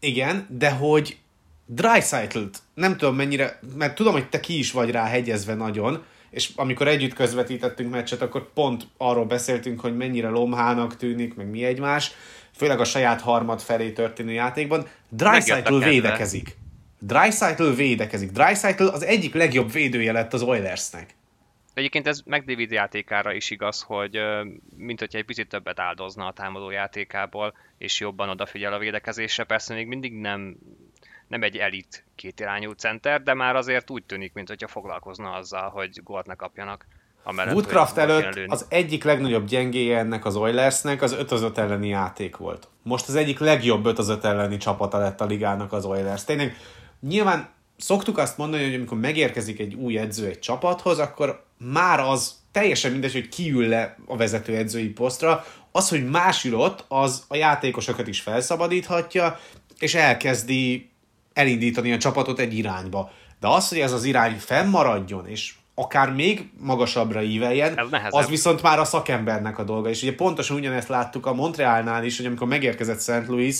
[0.00, 1.16] Igen, de hogy
[1.66, 6.50] Dreisaitl-t nem tudom mennyire, mert tudom, hogy te ki is vagy rá hegyezve nagyon, és
[6.56, 12.12] amikor együtt közvetítettünk meccset, akkor pont arról beszéltünk, hogy mennyire lomhának tűnik, meg mi egymás,
[12.56, 14.86] főleg a saját harmad felé történő játékban.
[15.08, 16.56] Dreisaitl védekezik.
[17.06, 18.30] Dreisaitl védekezik.
[18.30, 21.14] Dreisaitl az egyik legjobb védője lett az Oilersnek.
[21.74, 24.20] Egyébként ez McDavid játékára is igaz, hogy
[24.76, 29.44] mint hogyha egy picit többet áldozna a támadó játékából, és jobban odafigyel a védekezésre.
[29.44, 30.56] Persze még mindig nem,
[31.28, 36.00] nem egy elit kétirányú center, de már azért úgy tűnik, mint hogyha foglalkozna azzal, hogy
[36.04, 36.86] gólt ne kapjanak.
[37.22, 41.88] Amellett, Woodcraft előtt az egyik legnagyobb gyengéje ennek az Oilersnek az 5 az 5 elleni
[41.88, 42.68] játék volt.
[42.82, 46.24] Most az egyik legjobb 5 az 5 elleni csapata lett a ligának az Oilers.
[46.24, 46.56] Tényleg
[47.00, 52.34] nyilván szoktuk azt mondani, hogy amikor megérkezik egy új edző egy csapathoz, akkor már az
[52.52, 57.24] teljesen mindegy, hogy kiül le a vezető edzői posztra, az, hogy más ül ott, az
[57.28, 59.40] a játékosokat is felszabadíthatja,
[59.78, 60.90] és elkezdi
[61.32, 63.10] elindítani a csapatot egy irányba.
[63.40, 67.80] De az, hogy ez az irány fennmaradjon, és akár még magasabbra íveljen,
[68.10, 69.88] az viszont már a szakembernek a dolga.
[69.88, 73.26] És ugye pontosan ugyanezt láttuk a Montrealnál is, hogy amikor megérkezett St.
[73.26, 73.56] Louis,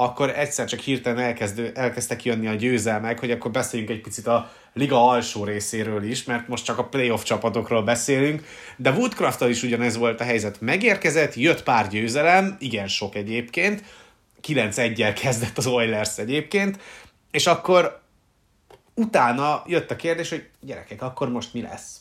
[0.00, 4.50] akkor egyszer csak hirtelen elkezdő, elkezdtek jönni a győzelmek, hogy akkor beszéljünk egy picit a
[4.72, 9.96] liga alsó részéről is, mert most csak a playoff csapatokról beszélünk, de woodcraft is ugyanez
[9.96, 10.60] volt a helyzet.
[10.60, 13.84] Megérkezett, jött pár győzelem, igen sok egyébként,
[14.46, 16.78] 9-1-jel kezdett az Oilers egyébként,
[17.30, 18.00] és akkor
[18.94, 21.96] utána jött a kérdés, hogy gyerekek, akkor most mi lesz?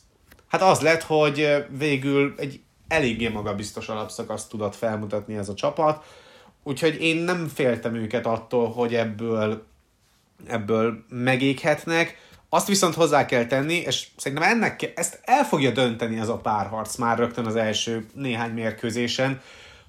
[0.48, 6.06] Hát az lett, hogy végül egy eléggé magabiztos alapszakaszt tudott felmutatni ez a csapat,
[6.68, 9.66] Úgyhogy én nem féltem őket attól, hogy ebből,
[10.48, 12.18] ebből megéghetnek.
[12.50, 16.96] Azt viszont hozzá kell tenni, és szerintem ennek, ezt el fogja dönteni ez a párharc
[16.96, 19.42] már rögtön az első néhány mérkőzésen,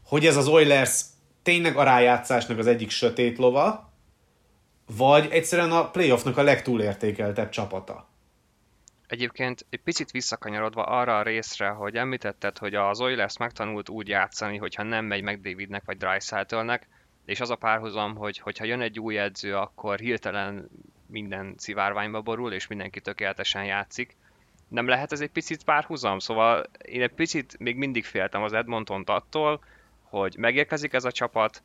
[0.04, 1.00] hogy ez az Oilers
[1.42, 3.92] tényleg a rájátszásnak az egyik sötét lova,
[4.96, 8.08] vagy egyszerűen a playoffnak a legtúlértékeltebb csapata.
[9.08, 14.56] Egyébként egy picit visszakanyarodva arra a részre, hogy említetted, hogy az Oilers megtanult úgy játszani,
[14.56, 16.88] hogyha nem megy meg Davidnek vagy Dreisaitelnek,
[17.24, 20.68] és az a párhuzam, hogy hogyha jön egy új edző, akkor hirtelen
[21.06, 24.16] minden szivárványba borul, és mindenki tökéletesen játszik.
[24.68, 26.18] Nem lehet ez egy picit párhuzam?
[26.18, 29.64] Szóval én egy picit még mindig féltem az edmonton attól,
[30.02, 31.62] hogy megérkezik ez a csapat,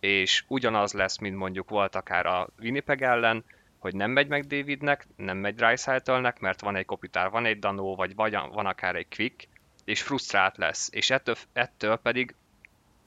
[0.00, 3.44] és ugyanaz lesz, mint mondjuk volt akár a Winnipeg ellen,
[3.84, 7.94] hogy nem megy meg Davidnek, nem megy Dreisaitelnek, mert van egy kopitár, van egy Danó,
[7.94, 9.48] vagy van akár egy Quick,
[9.84, 10.88] és frusztrált lesz.
[10.92, 12.34] És ettől, ettől pedig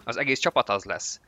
[0.03, 1.21] az egész csapat az lesz.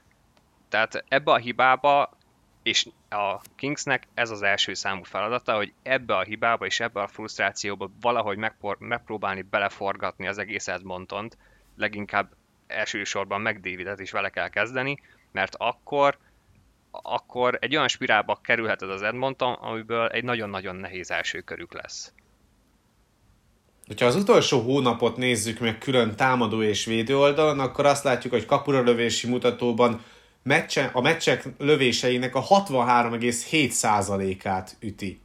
[0.68, 2.18] Tehát ebbe a hibába,
[2.64, 7.08] és a Kingsnek ez az első számú feladata, hogy ebbe a hibába és ebbe a
[7.08, 11.38] frusztrációba valahogy megpor, megpróbálni beleforgatni az egész Edmontont,
[11.78, 12.32] leginkább
[12.68, 15.00] elsősorban meg Davidet is vele kell kezdeni,
[15.32, 16.18] mert akkor
[16.92, 22.14] akkor egy olyan spirálba kerülheted az Edmonton, amiből egy nagyon-nagyon nehéz első körük lesz.
[23.98, 28.46] Ha az utolsó hónapot nézzük meg külön támadó és védő oldalon, akkor azt látjuk, hogy
[28.46, 30.04] kapura lövési mutatóban
[30.44, 35.22] meccse, a meccsek lövéseinek a 63,7%-át üti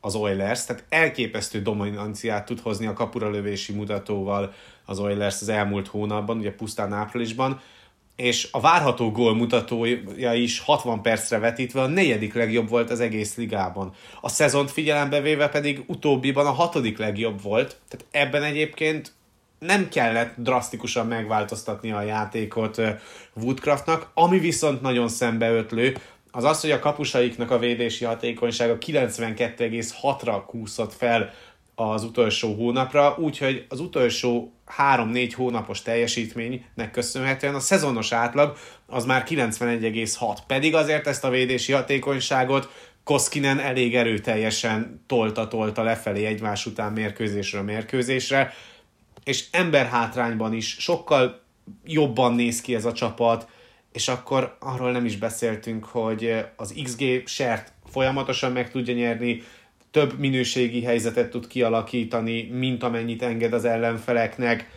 [0.00, 4.52] az Oilers, tehát elképesztő dominanciát tud hozni a kapura lövési mutatóval
[4.84, 7.60] az Oilers az elmúlt hónapban, ugye pusztán áprilisban,
[8.20, 13.36] és a várható gól mutatója is 60 percre vetítve a negyedik legjobb volt az egész
[13.36, 13.92] ligában.
[14.20, 19.12] A szezont figyelembe véve pedig utóbbiban a hatodik legjobb volt, tehát ebben egyébként
[19.58, 22.80] nem kellett drasztikusan megváltoztatni a játékot
[23.34, 25.96] Woodcraftnak, ami viszont nagyon szembeötlő,
[26.32, 31.32] az az, hogy a kapusaiknak a védési hatékonysága 92,6-ra kúszott fel
[31.80, 39.24] az utolsó hónapra, úgyhogy az utolsó 3-4 hónapos teljesítménynek köszönhetően a szezonos átlag az már
[39.28, 40.38] 91,6.
[40.46, 42.72] Pedig azért ezt a védési hatékonyságot
[43.04, 48.52] Koskinen elég erőteljesen tolta-tolta lefelé egymás után mérkőzésről mérkőzésre,
[49.24, 51.40] és emberhátrányban is sokkal
[51.84, 53.48] jobban néz ki ez a csapat,
[53.92, 59.42] és akkor arról nem is beszéltünk, hogy az XG sert folyamatosan meg tudja nyerni,
[59.90, 64.70] több minőségi helyzetet tud kialakítani, mint amennyit enged az ellenfeleknek,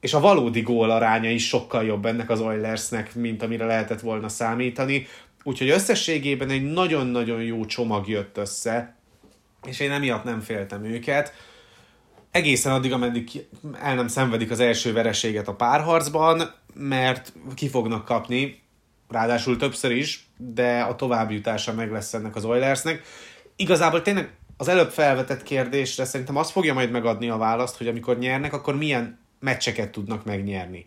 [0.00, 4.28] és a valódi gól aránya is sokkal jobb ennek az Oilersnek, mint amire lehetett volna
[4.28, 5.06] számítani.
[5.42, 8.96] Úgyhogy összességében egy nagyon-nagyon jó csomag jött össze,
[9.66, 11.32] és én emiatt nem féltem őket.
[12.30, 13.46] Egészen addig, ameddig
[13.82, 18.62] el nem szenvedik az első vereséget a párharcban, mert ki fognak kapni,
[19.08, 23.02] ráadásul többször is, de a továbbjutása meg lesz ennek az Oilersnek.
[23.56, 28.18] Igazából tényleg az előbb felvetett kérdésre szerintem azt fogja majd megadni a választ, hogy amikor
[28.18, 30.86] nyernek, akkor milyen meccseket tudnak megnyerni.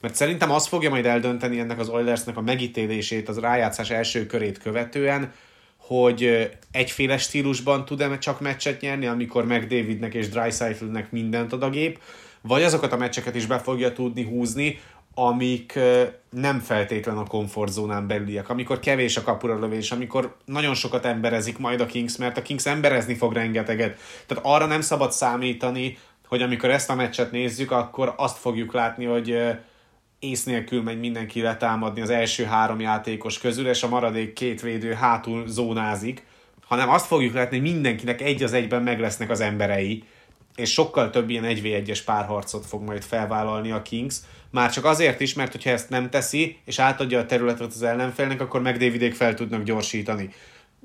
[0.00, 4.58] Mert szerintem az fogja majd eldönteni ennek az Oilersnek a megítélését az rájátszás első körét
[4.58, 5.32] követően,
[5.76, 11.70] hogy egyféle stílusban tud-e csak meccset nyerni, amikor meg Davidnek és Dreisaitl-nek mindent ad a
[11.70, 12.00] gép,
[12.40, 14.80] vagy azokat a meccseket is be fogja tudni húzni,
[15.28, 15.78] amik
[16.30, 21.80] nem feltétlen a komfortzónán belüliek, amikor kevés a kapura lövés, amikor nagyon sokat emberezik majd
[21.80, 23.98] a Kings, mert a Kings emberezni fog rengeteget.
[24.26, 29.04] Tehát arra nem szabad számítani, hogy amikor ezt a meccset nézzük, akkor azt fogjuk látni,
[29.04, 29.38] hogy
[30.18, 34.92] ész nélkül megy mindenki letámadni az első három játékos közül, és a maradék két védő
[34.92, 36.26] hátul zónázik,
[36.66, 40.04] hanem azt fogjuk látni, hogy mindenkinek egy az egyben meg lesznek az emberei,
[40.56, 44.16] és sokkal több ilyen 1v1-es párharcot fog majd felvállalni a Kings,
[44.50, 48.40] már csak azért is, mert hogyha ezt nem teszi, és átadja a területet az ellenfélnek,
[48.40, 50.30] akkor McDavidék fel tudnak gyorsítani.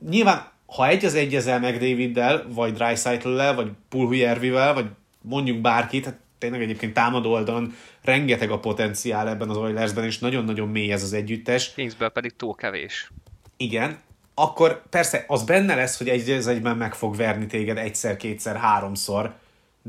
[0.10, 4.86] Nyilván, ha egy az egyezel McDaviddel, vagy Dreisaitl-lel, vagy Pulhujervivel, vagy
[5.22, 7.74] mondjuk bárkit, hát tényleg egyébként támadó oldalon
[8.04, 11.74] rengeteg a potenciál ebben az Oilersben, és nagyon-nagyon mély ez az együttes.
[11.74, 13.12] Kingsből pedig túl kevés.
[13.58, 14.00] Igen,
[14.34, 18.56] akkor persze az benne lesz, hogy egy az egyben meg fog verni téged egyszer, kétszer,
[18.56, 19.34] háromszor,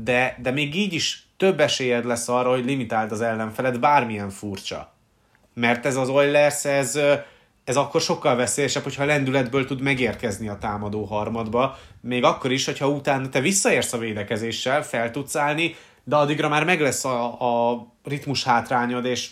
[0.03, 4.93] de, de még így is több esélyed lesz arra, hogy limitáld az ellenfeled, bármilyen furcsa.
[5.53, 6.99] Mert ez az Oilers, ez,
[7.63, 12.89] ez akkor sokkal veszélyesebb, hogyha lendületből tud megérkezni a támadó harmadba, még akkor is, hogyha
[12.89, 17.87] utána te visszaérsz a védekezéssel, fel tudsz állni, de addigra már meg lesz a, a
[18.03, 19.31] ritmus hátrányod, és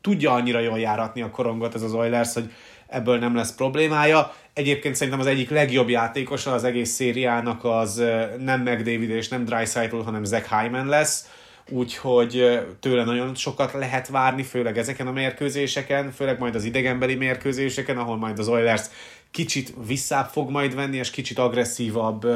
[0.00, 2.52] tudja annyira jól járatni a korongot ez az Oilers, hogy
[2.88, 4.34] ebből nem lesz problémája.
[4.52, 8.02] Egyébként szerintem az egyik legjobb játékosa az egész szériának az
[8.38, 11.30] nem McDavid és nem Dreisaitl, hanem Zach Hyman lesz,
[11.68, 17.98] úgyhogy tőle nagyon sokat lehet várni, főleg ezeken a mérkőzéseken, főleg majd az idegenbeli mérkőzéseken,
[17.98, 18.82] ahol majd az Oilers
[19.30, 22.26] kicsit visszább fog majd venni, és kicsit agresszívabb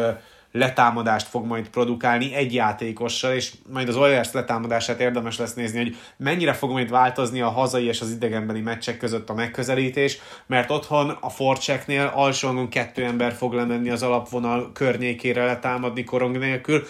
[0.52, 5.96] letámadást fog majd produkálni egy játékossal, és majd az Oilers letámadását érdemes lesz nézni, hogy
[6.16, 11.16] mennyire fog majd változni a hazai és az idegenbeli meccsek között a megközelítés, mert otthon
[11.20, 16.84] a forcseknél alsóangon kettő ember fog lemenni az alapvonal környékére letámadni korong nélkül,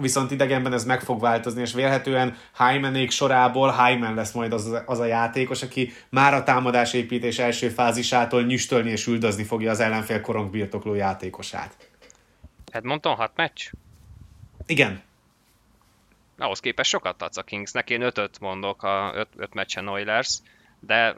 [0.00, 4.98] viszont idegenben ez meg fog változni, és vélhetően Hymanék sorából Hyman lesz majd az, az
[4.98, 10.50] a játékos, aki már a támadásépítés első fázisától nyüstölni és üldözni fogja az ellenfél korong
[10.50, 11.87] birtokló játékosát.
[12.78, 13.70] Edmonton hat meccs?
[14.66, 15.02] Igen.
[16.38, 20.38] Ahhoz képest sokat adsz a Kingsnek, én ötöt mondok a öt, öt meccsen Oilers,
[20.80, 21.16] de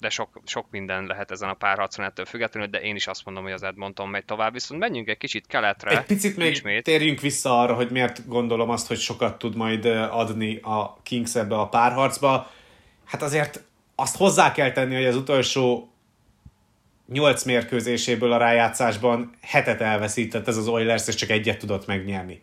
[0.00, 3.42] de sok, sok minden lehet ezen a párharcon ettől függetlenül, de én is azt mondom,
[3.42, 5.98] hogy az Edmonton megy tovább, viszont menjünk egy kicsit keletre.
[5.98, 6.84] Egy picit még ismét.
[6.84, 11.58] térjünk vissza arra, hogy miért gondolom azt, hogy sokat tud majd adni a Kings ebbe
[11.58, 12.50] a párharcba.
[13.04, 13.64] Hát azért
[13.94, 15.93] azt hozzá kell tenni, hogy az utolsó
[17.06, 22.42] nyolc mérkőzéséből a rájátszásban hetet elveszített ez az Oilers, és csak egyet tudott megnyerni.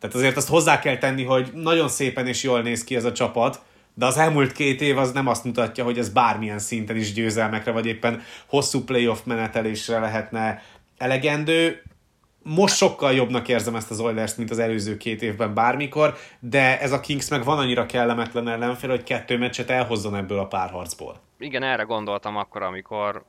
[0.00, 3.12] Tehát azért azt hozzá kell tenni, hogy nagyon szépen és jól néz ki ez a
[3.12, 3.62] csapat,
[3.94, 7.70] de az elmúlt két év az nem azt mutatja, hogy ez bármilyen szinten is győzelmekre,
[7.70, 10.62] vagy éppen hosszú playoff menetelésre lehetne
[10.98, 11.82] elegendő.
[12.42, 16.92] most sokkal jobbnak érzem ezt az Oilers, mint az előző két évben bármikor, de ez
[16.92, 21.20] a Kings meg van annyira kellemetlen ellenfél, hogy kettő meccset elhozzon ebből a párharcból.
[21.38, 23.24] Igen, erre gondoltam akkor, amikor,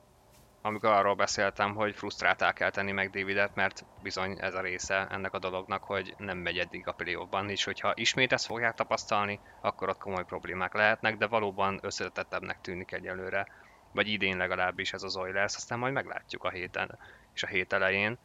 [0.62, 5.32] amikor arról beszéltem, hogy frusztráltál kell tenni meg Davidet, mert bizony ez a része ennek
[5.34, 9.88] a dolognak, hogy nem megy eddig a playoffban, és hogyha ismét ezt fogják tapasztalni, akkor
[9.88, 13.46] ott komoly problémák lehetnek, de valóban összetettebbnek tűnik egyelőre,
[13.92, 16.98] vagy idén legalábbis ez az Oilers, aztán majd meglátjuk a héten
[17.34, 18.18] és a hét elején.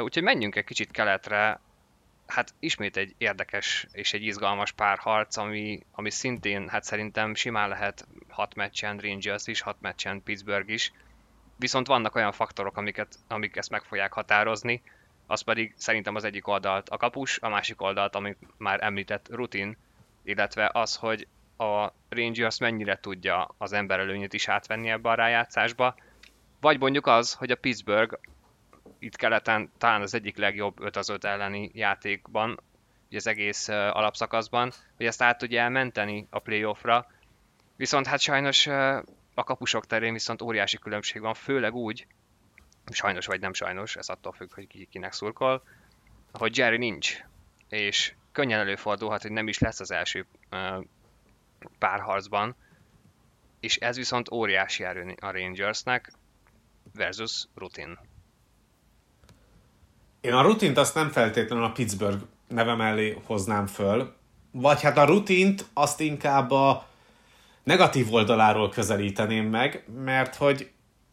[0.00, 1.60] Úgyhogy menjünk egy kicsit keletre,
[2.26, 8.06] hát ismét egy érdekes és egy izgalmas párharc, ami, ami szintén hát szerintem simán lehet
[8.28, 10.92] hat meccsen Rangers is, hat meccsen Pittsburgh is,
[11.56, 14.82] viszont vannak olyan faktorok, amiket, amik ezt meg fogják határozni,
[15.26, 19.76] az pedig szerintem az egyik oldalt a kapus, a másik oldalt, amit már említett rutin,
[20.22, 21.26] illetve az, hogy
[21.56, 25.94] a Rangers mennyire tudja az emberelőnyét is átvenni ebbe a rájátszásba,
[26.60, 28.18] vagy mondjuk az, hogy a Pittsburgh
[28.98, 32.60] itt keleten talán az egyik legjobb 5 az 5 elleni játékban,
[33.08, 37.06] ugye az egész alapszakaszban, hogy ezt át tudja elmenteni a playoffra.
[37.76, 38.68] Viszont hát sajnos
[39.38, 42.06] a kapusok terén viszont óriási különbség van, főleg úgy,
[42.90, 45.62] sajnos vagy nem sajnos, ez attól függ, hogy ki, kinek szurkol,
[46.32, 47.24] hogy Jerry nincs,
[47.68, 50.26] és könnyen előfordulhat, hogy nem is lesz az első
[51.78, 52.56] párharcban,
[53.60, 56.12] és ez viszont óriási erő a Rangersnek
[56.94, 57.98] versus rutin.
[60.20, 64.16] Én a rutint azt nem feltétlenül a Pittsburgh neve mellé hoznám föl,
[64.50, 66.88] vagy hát a rutint azt inkább a
[67.66, 70.70] negatív oldaláról közelíteném meg, mert hogy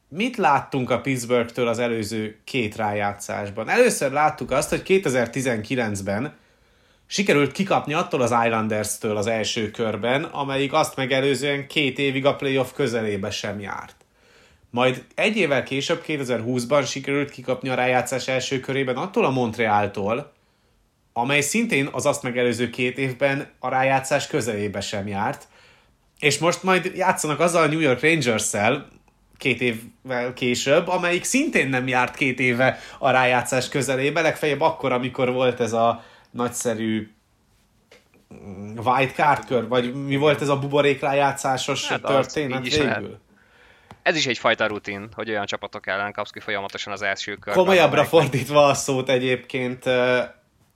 [0.08, 3.70] mit láttunk a Pittsburgh-től az előző két rájátszásban?
[3.70, 6.36] Először láttuk azt, hogy 2019-ben
[7.06, 12.72] sikerült kikapni attól az Islanders-től az első körben, amelyik azt megelőzően két évig a playoff
[12.74, 13.95] közelébe sem járt.
[14.70, 20.34] Majd egy évvel később, 2020-ban sikerült kikapni a rájátszás első körében attól a Montrealtól,
[21.14, 25.47] amely szintén az azt megelőző két évben a rájátszás közelébe sem járt,
[26.24, 28.88] és most majd játszanak azzal a New York Rangers-szel,
[29.38, 35.32] két évvel később, amelyik szintén nem járt két éve a rájátszás közelébe, legfeljebb akkor, amikor
[35.32, 37.11] volt ez a nagyszerű
[38.34, 42.86] mm, white card kör, vagy mi volt ez a buborék rájátszásos hát történet végül?
[42.86, 43.03] Lehet.
[44.01, 47.63] Ez is egyfajta rutin, hogy olyan csapatok ellen kapsz ki folyamatosan az első körben.
[47.63, 49.86] Komolyabbra fordítva a szót egyébként,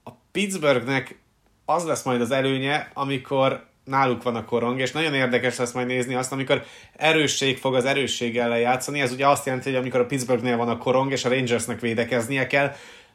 [0.02, 1.18] a Pittsburghnek
[1.64, 5.86] az lesz majd az előnye, amikor náluk van a korong, és nagyon érdekes lesz majd
[5.86, 6.64] nézni azt, amikor
[6.96, 9.00] erősség fog az erősség ellen játszani.
[9.00, 12.46] Ez ugye azt jelenti, hogy amikor a Pittsburghnél van a korong, és a Rangersnek védekeznie
[12.46, 12.74] kell,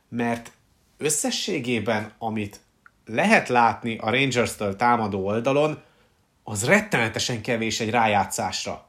[0.10, 0.52] mert
[0.98, 2.60] összességében, amit
[3.06, 5.82] lehet látni a Rangers-től támadó oldalon,
[6.44, 8.88] az rettenetesen kevés egy rájátszásra.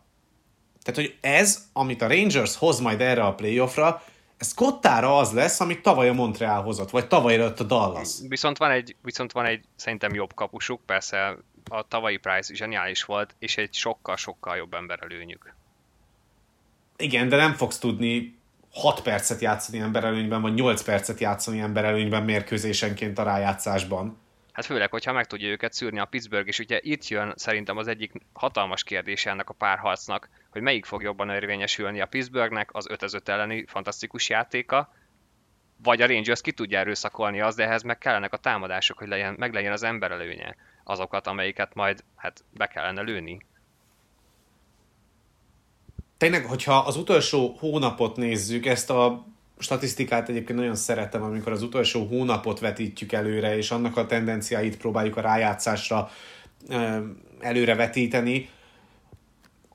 [0.82, 4.02] Tehát, hogy ez, amit a Rangers hoz majd erre a playoffra,
[4.36, 8.18] ez kottára az lesz, amit tavaly a Montreal hozott, vagy tavaly előtt a Dallas.
[8.28, 11.36] Viszont van egy, viszont van egy szerintem jobb kapusuk, persze
[11.70, 15.54] a tavalyi Price zseniális volt, és egy sokkal-sokkal jobb ember előnyük.
[16.96, 18.38] Igen, de nem fogsz tudni
[18.72, 24.22] 6 percet játszani emberelőnyben, vagy 8 percet játszani emberelőnyben mérkőzésenként a rájátszásban.
[24.52, 27.86] Hát főleg, hogyha meg tudja őket szűrni a Pittsburgh, és ugye itt jön szerintem az
[27.86, 33.02] egyik hatalmas kérdése ennek a párharcnak, hogy melyik fog jobban érvényesülni a Pittsburghnek, az 5
[33.02, 34.92] 5 elleni fantasztikus játéka,
[35.82, 39.34] vagy a Rangers ki tudja erőszakolni az, de ehhez meg kellenek a támadások, hogy legyen,
[39.38, 43.40] meg legyen az ember előnye azokat, amelyiket majd hát be kellene lőni.
[46.16, 49.24] Tényleg, hogyha az utolsó hónapot nézzük, ezt a
[49.58, 55.16] statisztikát egyébként nagyon szeretem, amikor az utolsó hónapot vetítjük előre, és annak a tendenciáit próbáljuk
[55.16, 56.10] a rájátszásra
[57.40, 58.48] előre vetíteni.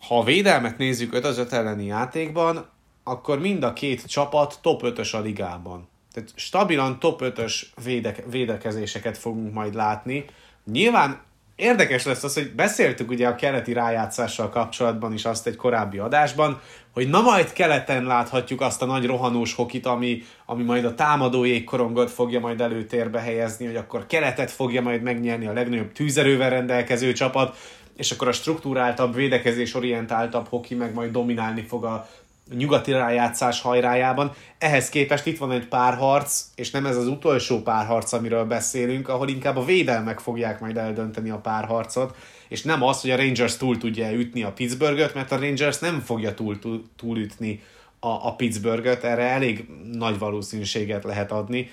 [0.07, 2.69] Ha a védelmet nézzük 5 az 5 elleni játékban,
[3.03, 5.87] akkor mind a két csapat top 5-ös a ligában.
[6.13, 10.25] Tehát stabilan top 5-ös védek, védekezéseket fogunk majd látni.
[10.71, 11.21] Nyilván
[11.55, 16.61] érdekes lesz az, hogy beszéltük ugye a keleti rájátszással kapcsolatban is azt egy korábbi adásban,
[16.93, 21.43] hogy na majd keleten láthatjuk azt a nagy rohanós hokit, ami, ami majd a támadó
[21.43, 27.11] jégkorongot fogja majd előtérbe helyezni, hogy akkor keletet fogja majd megnyerni a legnagyobb tűzerővel rendelkező
[27.11, 27.57] csapat,
[27.97, 32.09] és akkor a struktúráltabb, védekezés orientáltabb hoki meg majd dominálni fog a
[32.55, 34.31] nyugati rájátszás hajrájában.
[34.57, 39.29] Ehhez képest itt van egy párharc, és nem ez az utolsó párharc, amiről beszélünk, ahol
[39.29, 42.15] inkább a védelmek fogják majd eldönteni a párharcot,
[42.47, 45.99] és nem az, hogy a Rangers túl tudja ütni a Pittsburghet, mert a Rangers nem
[45.99, 47.63] fogja túl, túl, túl ütni
[47.99, 51.69] a, a Pittsburghet, erre elég nagy valószínűséget lehet adni.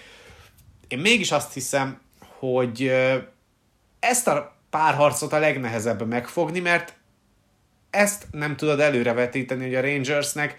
[0.89, 2.01] Én mégis azt hiszem,
[2.39, 2.93] hogy
[3.99, 6.96] ezt a párharcot a legnehezebb megfogni, mert
[7.97, 10.59] ezt nem tudod előrevetíteni, hogy a Rangersnek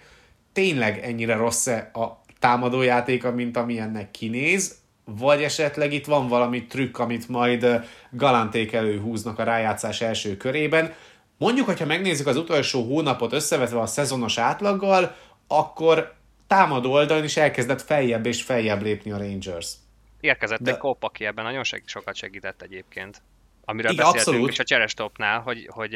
[0.54, 4.76] tényleg ennyire rossz-e a támadójátéka, mint amilyennek kinéz,
[5.06, 10.94] vagy esetleg itt van valami trükk, amit majd galanték előhúznak a rájátszás első körében.
[11.38, 15.16] Mondjuk, hogyha megnézzük az utolsó hónapot összevetve a szezonos átlaggal,
[15.48, 16.14] akkor
[16.48, 19.74] támadó oldalon is elkezdett feljebb és feljebb lépni a Rangers.
[20.20, 20.72] Érkezett De...
[20.72, 23.22] egy kóp, aki ebben nagyon sokat segített egyébként.
[23.70, 24.52] Amiről Igen, beszéltünk abszolút.
[24.52, 25.94] is a Cserestopnál, hogy, hogy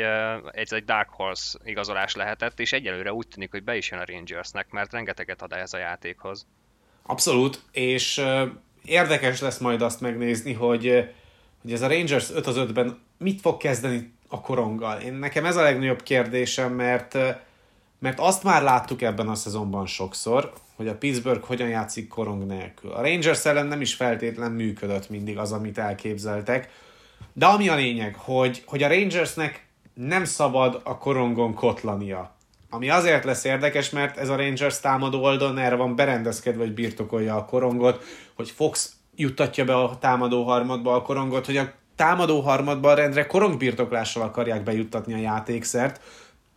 [0.51, 4.03] ez egy Dark Horse igazolás lehetett, és egyelőre úgy tűnik, hogy be is jön a
[4.05, 6.47] Rangersnek, mert rengeteget ad ez a játékhoz.
[7.01, 8.41] Abszolút, és uh,
[8.85, 11.09] érdekes lesz majd azt megnézni, hogy,
[11.61, 14.99] hogy ez a Rangers 5 az 5-ben mit fog kezdeni a koronggal.
[14.99, 17.17] Én nekem ez a legnagyobb kérdésem, mert
[17.99, 22.91] mert azt már láttuk ebben a szezonban sokszor, hogy a Pittsburgh hogyan játszik korong nélkül.
[22.91, 26.69] A Rangers ellen nem is feltétlen működött mindig az, amit elképzeltek,
[27.33, 32.35] de ami a lényeg, hogy, hogy a Rangersnek nem szabad a korongon kotlania.
[32.69, 37.35] Ami azért lesz érdekes, mert ez a Rangers támadó oldalon erre van berendezkedve, hogy birtokolja
[37.35, 38.03] a korongot,
[38.35, 44.23] hogy Fox juttatja be a támadó harmadba a korongot, hogy a támadó harmadba rendre korongbirtoklással
[44.23, 46.01] akarják bejuttatni a játékszert.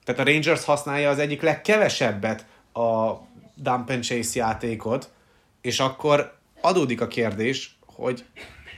[0.04, 3.12] Tehát a Rangers használja az egyik legkevesebbet a
[3.54, 5.10] dump and chase játékot,
[5.60, 8.24] és akkor adódik a kérdés, hogy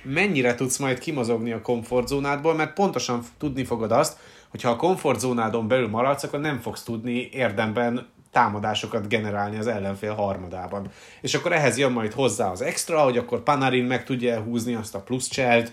[0.09, 5.89] mennyire tudsz majd kimozogni a komfortzónádból, mert pontosan tudni fogod azt, hogyha a komfortzónádon belül
[5.89, 10.89] maradsz, akkor nem fogsz tudni érdemben támadásokat generálni az ellenfél harmadában.
[11.21, 14.95] És akkor ehhez jön majd hozzá az extra, hogy akkor Panarin meg tudja húzni azt
[14.95, 15.73] a plusz cselt,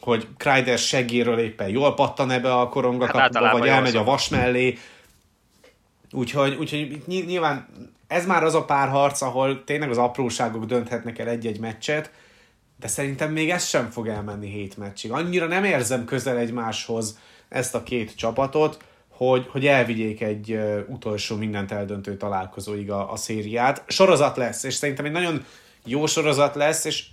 [0.00, 4.28] hogy Kreider segéről éppen jól pattan ebbe a koronga hát kapuba, vagy elmegy a vas
[4.28, 4.78] mellé.
[6.10, 7.68] Úgyhogy, úgyhogy nyilván
[8.06, 12.10] ez már az a pár harc, ahol tényleg az apróságok dönthetnek el egy-egy meccset,
[12.84, 15.12] de szerintem még ez sem fog elmenni hét meccsig.
[15.12, 17.18] Annyira nem érzem közel egymáshoz
[17.48, 20.58] ezt a két csapatot, hogy, hogy elvigyék egy
[20.88, 23.84] utolsó mindent eldöntő találkozóig a, a szériát.
[23.86, 25.44] Sorozat lesz, és szerintem egy nagyon
[25.84, 27.06] jó sorozat lesz, és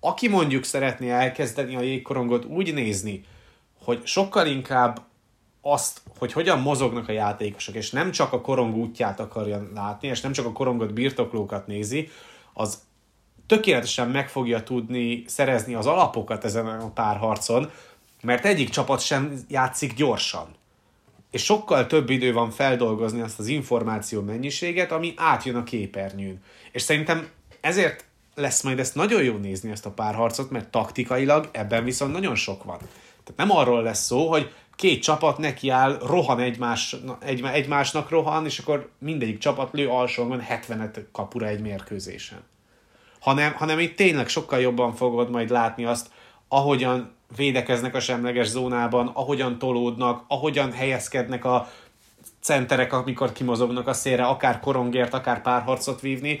[0.00, 3.24] aki mondjuk szeretné elkezdeni a jégkorongot úgy nézni,
[3.84, 5.02] hogy sokkal inkább
[5.60, 10.20] azt, hogy hogyan mozognak a játékosok, és nem csak a korong útját akarja látni, és
[10.20, 12.08] nem csak a korongot birtoklókat nézi,
[12.52, 12.78] az
[13.46, 17.70] tökéletesen meg fogja tudni szerezni az alapokat ezen a párharcon,
[18.22, 20.54] mert egyik csapat sem játszik gyorsan.
[21.30, 26.42] És sokkal több idő van feldolgozni azt az információ mennyiséget, ami átjön a képernyőn.
[26.72, 27.28] És szerintem
[27.60, 32.34] ezért lesz majd ezt nagyon jó nézni ezt a párharcot, mert taktikailag ebben viszont nagyon
[32.34, 32.78] sok van.
[33.24, 38.44] Tehát nem arról lesz szó, hogy két csapat neki áll, rohan egymás, egy, egymásnak rohan,
[38.44, 42.44] és akkor mindegyik csapat lő alsóngon 70-et kapura egy mérkőzésen
[43.26, 46.10] hanem, hanem itt tényleg sokkal jobban fogod majd látni azt,
[46.48, 51.68] ahogyan védekeznek a semleges zónában, ahogyan tolódnak, ahogyan helyezkednek a
[52.40, 56.40] centerek, amikor kimozognak a szélre, akár korongért, akár párharcot vívni.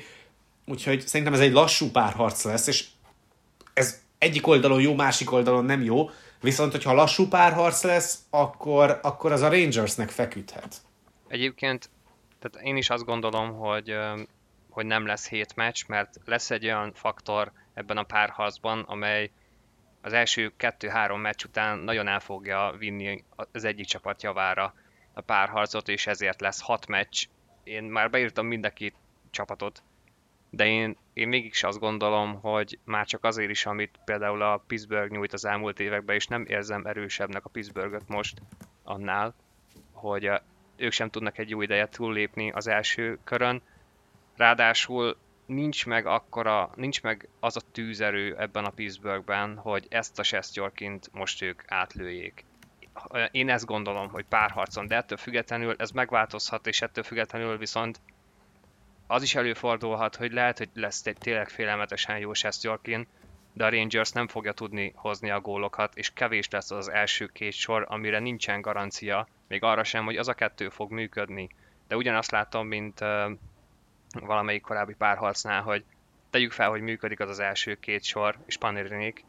[0.66, 2.86] Úgyhogy szerintem ez egy lassú párharc lesz, és
[3.74, 6.10] ez egyik oldalon jó, másik oldalon nem jó,
[6.40, 10.76] viszont hogyha lassú párharc lesz, akkor, akkor az a Rangersnek feküdhet.
[11.28, 11.90] Egyébként
[12.38, 13.94] tehát én is azt gondolom, hogy
[14.76, 19.30] hogy nem lesz hét meccs, mert lesz egy olyan faktor ebben a párharcban, amely
[20.00, 24.74] az első kettő-három meccs után nagyon el fogja vinni az egyik csapat javára
[25.12, 27.26] a párharcot, és ezért lesz hat meccs.
[27.64, 28.94] Én már beírtam mind a két
[29.30, 29.82] csapatot,
[30.50, 35.12] de én, én mégis azt gondolom, hogy már csak azért is, amit például a Pittsburgh
[35.12, 38.42] nyújt az elmúlt években, és nem érzem erősebbnek a Pittsburghet most
[38.82, 39.34] annál,
[39.92, 40.30] hogy
[40.76, 43.62] ők sem tudnak egy jó ideje túllépni az első körön,
[44.36, 45.16] Ráadásul
[45.46, 51.10] nincs meg akkora, nincs meg az a tűzerő ebben a Pittsburghben, hogy ezt a Sestjorkint
[51.12, 52.44] most ők átlőjék.
[53.30, 58.00] Én ezt gondolom, hogy párharcon, de ettől függetlenül ez megváltozhat, és ettől függetlenül viszont
[59.06, 63.06] az is előfordulhat, hogy lehet, hogy lesz egy tényleg félelmetesen jó Sestjorkin,
[63.52, 67.52] de a Rangers nem fogja tudni hozni a gólokat, és kevés lesz az első két
[67.52, 71.48] sor, amire nincsen garancia, még arra sem, hogy az a kettő fog működni.
[71.88, 73.04] De ugyanazt látom, mint
[74.20, 75.84] valamelyik korábbi párharcnál, hogy
[76.30, 79.24] tegyük fel, hogy működik az az első két sor, és Panerinik,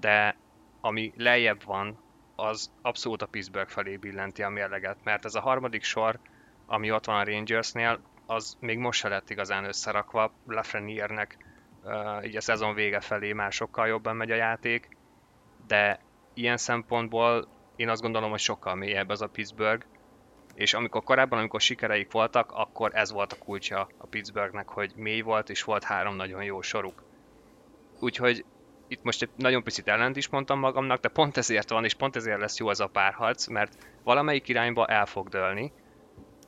[0.00, 0.36] de
[0.80, 1.98] ami lejjebb van,
[2.36, 6.18] az abszolút a Pittsburgh felé billenti a mérleget, mert ez a harmadik sor,
[6.66, 11.36] ami ott van a Rangersnél, az még most se lett igazán összerakva, Lafreniernek
[11.82, 14.88] uh, így a szezon vége felé már sokkal jobban megy a játék,
[15.66, 16.00] de
[16.34, 19.86] ilyen szempontból én azt gondolom, hogy sokkal mélyebb az a Pittsburgh,
[20.58, 25.20] és amikor korábban, amikor sikereik voltak, akkor ez volt a kulcsa a Pittsburghnek, hogy mély
[25.20, 27.02] volt, és volt három nagyon jó soruk.
[28.00, 28.44] Úgyhogy
[28.88, 32.16] itt most egy nagyon picit ellent is mondtam magamnak, de pont ezért van, és pont
[32.16, 35.72] ezért lesz jó az a párharc, mert valamelyik irányba el fog dőlni,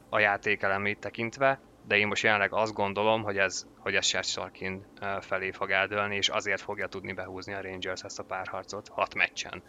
[0.09, 4.87] a játék elemét tekintve, de én most jelenleg azt gondolom, hogy ez, hogy ez Sarkin
[5.21, 9.63] felé fog eldőlni, és azért fogja tudni behúzni a Rangers ezt a párharcot hat meccsen.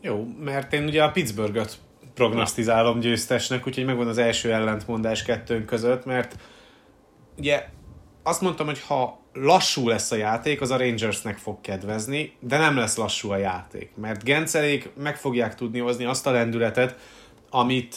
[0.00, 1.78] Jó, mert én ugye a Pittsburghet
[2.14, 6.36] prognosztizálom győztesnek, úgyhogy megvan az első ellentmondás kettőnk között, mert
[7.38, 7.64] ugye
[8.22, 12.76] azt mondtam, hogy ha lassú lesz a játék, az a Rangersnek fog kedvezni, de nem
[12.76, 16.96] lesz lassú a játék, mert Gencelék meg fogják tudni hozni azt a lendületet,
[17.50, 17.96] amit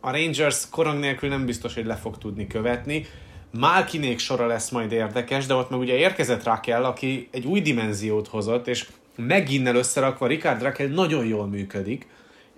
[0.00, 3.06] a Rangers korong nélkül nem biztos, hogy le fog tudni követni.
[3.58, 8.28] Malkinék sora lesz majd érdekes, de ott meg ugye érkezett Rakel, aki egy új dimenziót
[8.28, 12.06] hozott, és meginnel összerakva Ricard Rakel nagyon jól működik,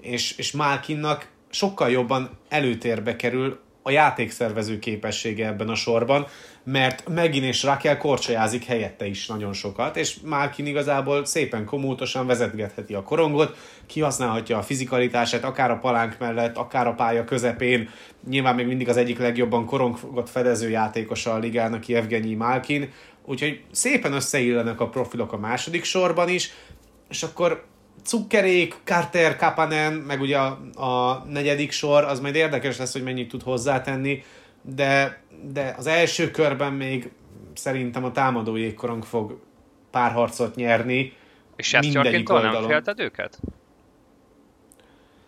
[0.00, 6.26] és, és Malkinnak sokkal jobban előtérbe kerül a játékszervező képessége ebben a sorban,
[6.64, 12.94] mert megint és Rakel korcsolyázik helyette is nagyon sokat, és Márkin igazából szépen komótosan vezetgetheti
[12.94, 17.88] a korongot, kihasználhatja a fizikalitását, akár a palánk mellett, akár a pálya közepén.
[18.28, 22.92] Nyilván még mindig az egyik legjobban korongot fedező játékosa a ligának, Evgenyi Málkin,
[23.24, 26.52] úgyhogy szépen összeillenek a profilok a második sorban is,
[27.08, 27.64] és akkor
[28.04, 33.28] Cukkerék, Carter, Kapanen, meg ugye a, a negyedik sor, az majd érdekes lesz, hogy mennyit
[33.28, 34.24] tud hozzátenni,
[34.62, 35.22] de,
[35.52, 37.10] de az első körben még
[37.54, 39.40] szerintem a támadó jégkorong fog
[39.90, 41.12] pár harcot nyerni.
[41.56, 43.38] És Sestjorkintól nem félted őket?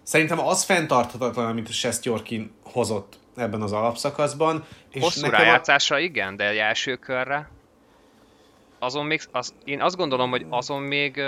[0.03, 4.65] Szerintem az fenntarthatatlan, amit Sestjorkin hozott ebben az alapszakaszban.
[4.91, 5.99] És Hosszú rájátszásra a...
[5.99, 7.49] igen, de első körre
[8.83, 11.23] azon még, az, én azt gondolom, hogy azon még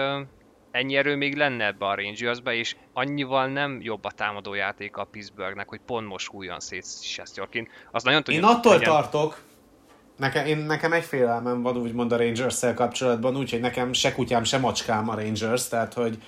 [0.74, 5.04] ennyi erő még lenne ebbe a Rangersbe, és annyival nem jobb a támadó játék a
[5.04, 7.68] Pittsburghnek, hogy pont most hújjan szét Sestjorkin.
[7.90, 8.90] Az nagyon tudja, Én attól legyen...
[8.90, 9.42] tartok,
[10.16, 14.58] nekem, én, nekem egy félelmem van úgymond a rangers kapcsolatban, úgyhogy nekem se kutyám, se
[14.58, 16.18] macskám a Rangers, tehát hogy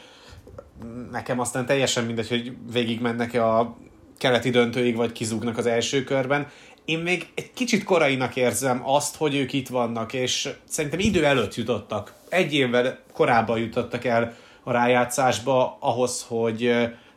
[1.10, 3.76] nekem aztán teljesen mindegy, hogy végig mennek-e a
[4.18, 6.46] keleti döntőig, vagy kizúgnak az első körben.
[6.86, 11.54] Én még egy kicsit korainak érzem azt, hogy ők itt vannak, és szerintem idő előtt
[11.54, 16.74] jutottak egy évvel korábban jutottak el a rájátszásba ahhoz, hogy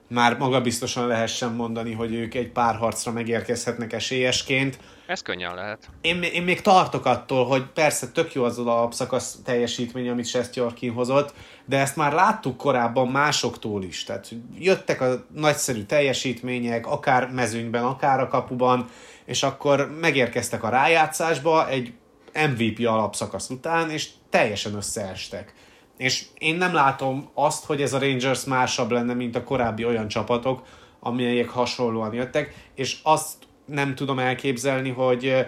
[0.08, 4.80] már magabiztosan lehessen mondani, hogy ők egy pár harcra megérkezhetnek esélyesként.
[5.08, 5.90] Ez könnyen lehet.
[6.02, 10.94] Én, én még tartok attól, hogy persze tök jó az a szakasz teljesítmény, amit Sestjorkin
[10.94, 11.34] hozott,
[11.66, 14.04] de ezt már láttuk korábban másoktól is.
[14.04, 18.90] Tehát jöttek a nagyszerű teljesítmények, akár mezőnyben, akár a kapuban,
[19.30, 21.94] és akkor megérkeztek a rájátszásba egy
[22.34, 25.54] MVP alapszakasz után, és teljesen összeestek.
[25.98, 30.08] És én nem látom azt, hogy ez a Rangers másabb lenne, mint a korábbi olyan
[30.08, 30.68] csapatok,
[31.00, 33.34] amelyek hasonlóan jöttek, és azt
[33.66, 35.46] nem tudom elképzelni, hogy,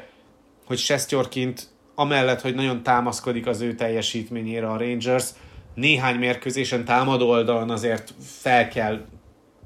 [0.66, 5.30] hogy Sestjorkint amellett, hogy nagyon támaszkodik az ő teljesítményére a Rangers,
[5.76, 9.06] néhány mérkőzésen támadó oldalon azért fel kell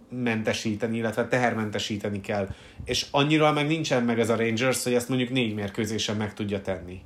[0.10, 2.48] mentesíteni, illetve tehermentesíteni kell.
[2.86, 6.62] És annyira meg nincsen meg ez a Rangers, hogy ezt mondjuk négy mérkőzésen meg tudja
[6.62, 7.02] tenni.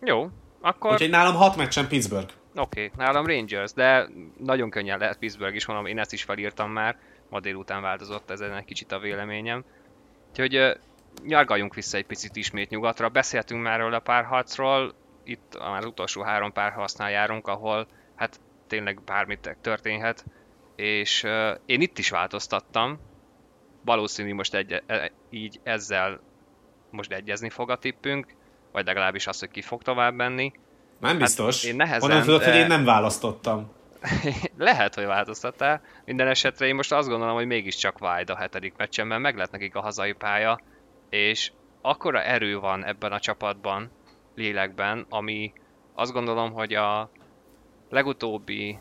[0.00, 0.30] Jó,
[0.60, 0.92] akkor...
[0.92, 2.32] Úgyhogy nálam hat meccsen Pittsburgh.
[2.54, 4.08] Oké, okay, nálam Rangers, de
[4.38, 6.96] nagyon könnyen lehet Pittsburgh is, mondom, én ezt is felírtam már,
[7.28, 9.64] ma délután változott ezen egy kicsit a véleményem.
[10.30, 10.78] Úgyhogy
[11.24, 16.22] nyargaljunk vissza egy picit ismét nyugatra, beszéltünk már erről a párharcról, itt már az utolsó
[16.22, 20.24] három párharcnál járunk, ahol hát tényleg bármit történhet,
[20.76, 23.00] és uh, én itt is változtattam,
[23.84, 26.20] valószínű most egy, e, így ezzel
[26.90, 28.26] most egyezni fog a tippünk,
[28.72, 30.52] vagy legalábbis az, hogy ki fog tovább menni.
[31.00, 31.62] Nem hát biztos.
[31.62, 32.50] Hát én nehezen, Honnan tudod, de...
[32.50, 33.72] hogy én nem választottam?
[34.58, 35.80] Lehet, hogy változtattál.
[36.04, 39.50] Minden esetre én most azt gondolom, hogy mégiscsak Vájd a hetedik meccsen, mert meg lett
[39.50, 40.60] nekik a hazai pálya,
[41.10, 43.90] és akkora erő van ebben a csapatban,
[44.34, 45.52] lélekben, ami
[45.94, 47.10] azt gondolom, hogy a
[47.90, 48.78] legutóbbi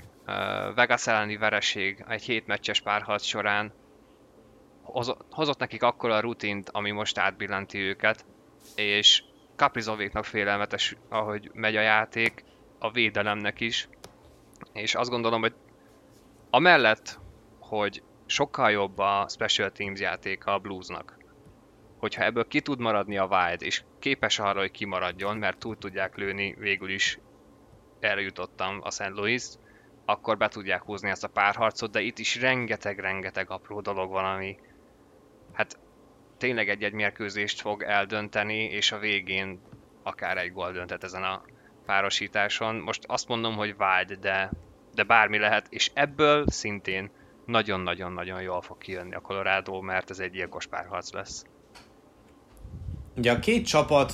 [0.75, 3.73] Vegas elleni vereség egy hét meccses párharc során
[5.29, 8.25] hozott nekik akkora rutint, ami most átbillanti őket,
[8.75, 9.23] és
[9.55, 12.43] Kaprizovéknak félelmetes, ahogy megy a játék,
[12.79, 13.89] a védelemnek is,
[14.73, 15.53] és azt gondolom, hogy
[16.49, 17.19] amellett,
[17.59, 21.17] hogy sokkal jobb a Special Teams játéka a Bluesnak,
[21.97, 26.15] hogyha ebből ki tud maradni a Wild, és képes arra, hogy kimaradjon, mert túl tudják
[26.15, 27.19] lőni, végül is
[27.99, 29.09] erre jutottam a St.
[29.09, 29.43] Louis,
[30.11, 34.57] akkor be tudják húzni ezt a párharcot, de itt is rengeteg-rengeteg apró dolog van, ami
[35.53, 35.79] hát
[36.37, 39.59] tényleg egy-egy mérkőzést fog eldönteni, és a végén
[40.03, 41.41] akár egy gól döntet ezen a
[41.85, 42.75] párosításon.
[42.75, 44.51] Most azt mondom, hogy vágy, de,
[44.93, 47.11] de bármi lehet, és ebből szintén
[47.45, 51.45] nagyon-nagyon-nagyon jól fog kijönni a Colorado, mert ez egy gyilkos párharc lesz.
[53.17, 54.13] Ugye a két csapat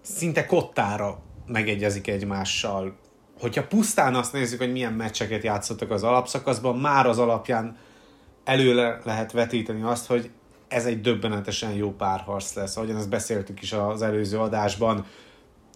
[0.00, 2.98] szinte kottára megegyezik egymással.
[3.42, 7.76] Hogyha pusztán azt nézzük, hogy milyen meccseket játszottak az alapszakaszban, már az alapján
[8.44, 10.30] előle lehet vetíteni azt, hogy
[10.68, 15.04] ez egy döbbenetesen jó párharc lesz, ahogyan ezt beszéltük is az előző adásban.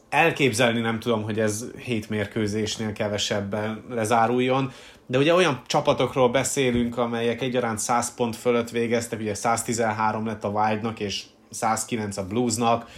[0.09, 4.73] Elképzelni nem tudom, hogy ez hét mérkőzésnél kevesebben lezáruljon,
[5.07, 10.49] de ugye olyan csapatokról beszélünk, amelyek egyaránt 100 pont fölött végeztek, ugye 113 lett a
[10.49, 12.89] Wildnak és 109 a Bluesnak,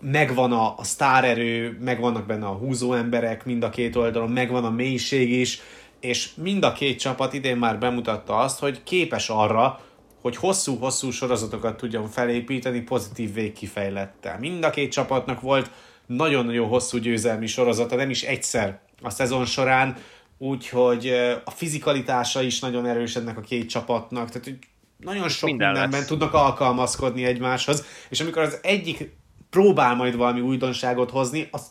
[0.00, 4.70] megvan a, a sztárerő, megvannak benne a húzó emberek mind a két oldalon, megvan a
[4.70, 5.60] mélység is,
[6.00, 9.80] és mind a két csapat idén már bemutatta azt, hogy képes arra,
[10.20, 14.38] hogy hosszú-hosszú sorozatokat tudjon felépíteni pozitív végkifejlettel.
[14.38, 15.70] Mind a két csapatnak volt
[16.06, 19.96] nagyon-nagyon hosszú győzelmi sorozata, nem is egyszer a szezon során,
[20.38, 21.08] úgyhogy
[21.44, 24.58] a fizikalitása is nagyon erős ennek a két csapatnak, tehát
[24.98, 26.08] nagyon sok Minden mindenben lesz.
[26.08, 29.16] tudnak alkalmazkodni egymáshoz, és amikor az egyik
[29.50, 31.66] próbál majd valami újdonságot hozni, az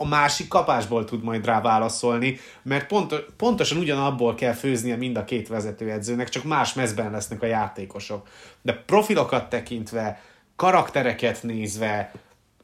[0.00, 5.24] a másik kapásból tud majd rá válaszolni, mert pont, pontosan ugyanabból kell főznie mind a
[5.24, 8.28] két vezetőedzőnek, csak más mezben lesznek a játékosok.
[8.62, 10.22] De profilokat tekintve,
[10.56, 12.12] karaktereket nézve,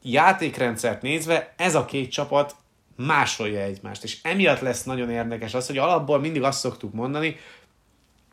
[0.01, 2.55] játékrendszert nézve, ez a két csapat
[2.95, 4.03] másolja egymást.
[4.03, 7.37] És emiatt lesz nagyon érdekes az, hogy alapból mindig azt szoktuk mondani,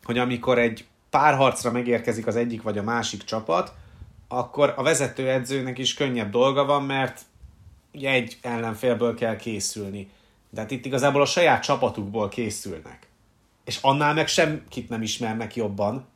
[0.02, 3.72] hogy amikor egy párharcra megérkezik az egyik vagy a másik csapat,
[4.32, 7.20] akkor a vezetőedzőnek is könnyebb dolga van, mert
[7.92, 10.08] egy ellenfélből kell készülni.
[10.50, 13.08] De hát itt igazából a saját csapatukból készülnek.
[13.64, 16.06] És annál meg semkit nem ismernek jobban.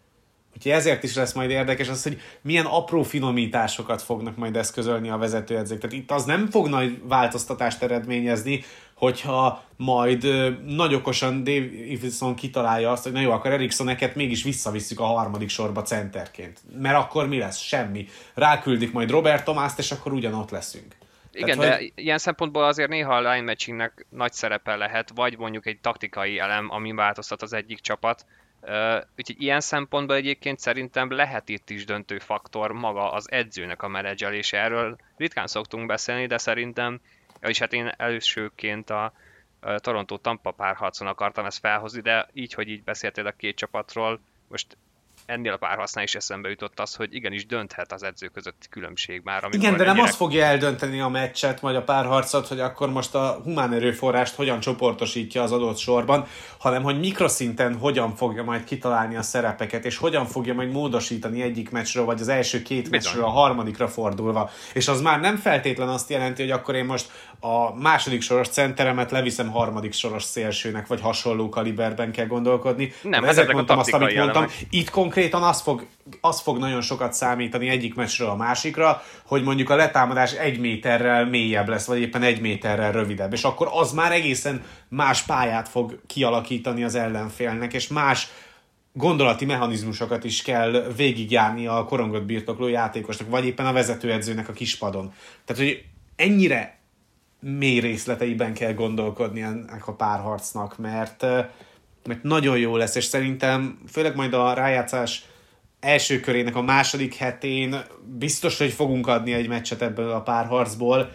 [0.54, 5.16] Úgyhogy ezért is lesz majd érdekes az, hogy milyen apró finomításokat fognak majd eszközölni a
[5.16, 5.80] vezetőedzők.
[5.80, 8.64] Tehát itt az nem fog nagy változtatást eredményezni,
[8.96, 10.26] hogyha majd
[10.66, 15.82] nagy okosan Davison kitalálja azt, hogy na jó, akkor Erikssoneket mégis visszavisszük a harmadik sorba
[15.82, 16.60] centerként.
[16.78, 17.58] Mert akkor mi lesz?
[17.58, 18.08] Semmi.
[18.34, 20.96] Ráküldik majd Robert Tomászt, és akkor ugyanott leszünk.
[21.32, 21.92] Igen, Tehát, de hogy...
[21.94, 26.70] ilyen szempontból azért néha a line matchingnek nagy szerepe lehet, vagy mondjuk egy taktikai elem,
[26.70, 28.26] ami változtat az egyik csapat.
[28.62, 33.88] Uh, úgyhogy ilyen szempontból egyébként szerintem lehet itt is döntő faktor maga az edzőnek a
[33.88, 34.58] menedzselése.
[34.58, 37.00] Erről ritkán szoktunk beszélni, de szerintem,
[37.48, 39.12] és hát én elsőként a,
[39.60, 44.76] a Toronto-Tampa párharcon akartam ezt felhozni, de így, hogy így beszéltél a két csapatról, most
[45.26, 49.48] ennél a párhasznál is eszembe jutott az, hogy igenis dönthet az edző közötti különbség már.
[49.50, 50.08] Igen, de nem ennyire...
[50.08, 54.60] az fogja eldönteni a meccset, vagy a párharcot, hogy akkor most a humán erőforrást hogyan
[54.60, 56.26] csoportosítja az adott sorban,
[56.58, 61.70] hanem hogy mikroszinten hogyan fogja majd kitalálni a szerepeket, és hogyan fogja majd módosítani egyik
[61.70, 62.90] meccsről, vagy az első két Bizony.
[62.90, 64.50] meccsről a harmadikra fordulva.
[64.72, 69.10] És az már nem feltétlen azt jelenti, hogy akkor én most a második soros centeremet
[69.10, 72.92] leviszem harmadik soros szélsőnek, vagy hasonló kaliberben kell gondolkodni.
[73.02, 74.46] Nem, hát ezek mondtam azt, amit mondtam.
[74.70, 75.86] Itt konkrétan az fog,
[76.20, 81.26] az fog nagyon sokat számítani egyik meccsről a másikra, hogy mondjuk a letámadás egy méterrel
[81.26, 83.32] mélyebb lesz, vagy éppen egy méterrel rövidebb.
[83.32, 88.28] És akkor az már egészen más pályát fog kialakítani az ellenfélnek, és más
[88.92, 95.12] gondolati mechanizmusokat is kell végigjárni a korongot birtokló játékosnak, vagy éppen a vezetőedzőnek a kispadon.
[95.44, 95.84] Tehát, hogy
[96.16, 96.75] ennyire
[97.58, 101.22] mély részleteiben kell gondolkodni ennek a párharcnak, mert,
[102.06, 105.24] mert nagyon jó lesz, és szerintem főleg majd a rájátszás
[105.80, 107.76] első körének a második hetén
[108.18, 111.10] biztos, hogy fogunk adni egy meccset ebből a párharcból,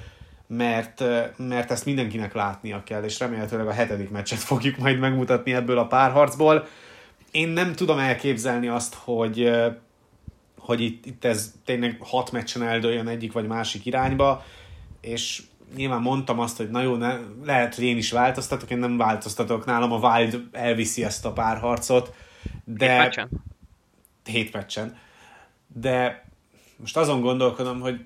[0.47, 1.03] mert,
[1.37, 5.87] mert ezt mindenkinek látnia kell, és remélhetőleg a hetedik meccset fogjuk majd megmutatni ebből a
[5.87, 6.67] párharcból.
[7.31, 9.51] Én nem tudom elképzelni azt, hogy,
[10.57, 14.45] hogy itt, itt ez tényleg hat meccsen eldőljön egyik vagy másik irányba,
[15.01, 15.41] és
[15.75, 19.65] nyilván mondtam azt, hogy na jó, ne, lehet, hogy én is változtatok, én nem változtatok,
[19.65, 22.13] nálam a Wild elviszi ezt a párharcot,
[22.63, 22.91] de...
[22.91, 23.29] Hét meccsen?
[24.23, 24.97] Hét meccsen.
[25.67, 26.25] De
[26.77, 28.05] most azon gondolkodom, hogy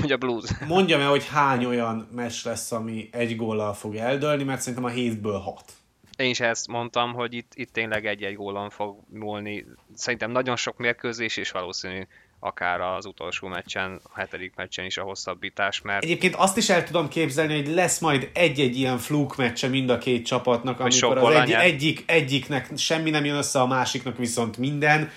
[0.00, 0.44] hogy a Blues.
[0.66, 4.88] Mondjam el, hogy hány olyan meccs lesz, ami egy góllal fog eldőlni, mert szerintem a
[4.88, 5.72] hétből hat.
[6.18, 9.64] Én is ezt mondtam, hogy itt, itt tényleg egy-egy gólon fog múlni.
[9.94, 12.06] Szerintem nagyon sok mérkőzés, és valószínű
[12.40, 16.04] akár az utolsó meccsen, a hetedik meccsen is a hosszabbítás, mert...
[16.04, 19.98] Egyébként azt is el tudom képzelni, hogy lesz majd egy-egy ilyen fluk meccse mind a
[19.98, 25.10] két csapatnak, amikor az egy, egyik, egyiknek semmi nem jön össze, a másiknak viszont minden.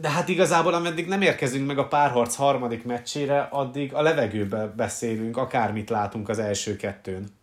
[0.00, 5.36] De hát igazából, ameddig nem érkezünk meg a párharc harmadik meccsére, addig a levegőbe beszélünk,
[5.36, 7.40] akármit látunk az első kettőn.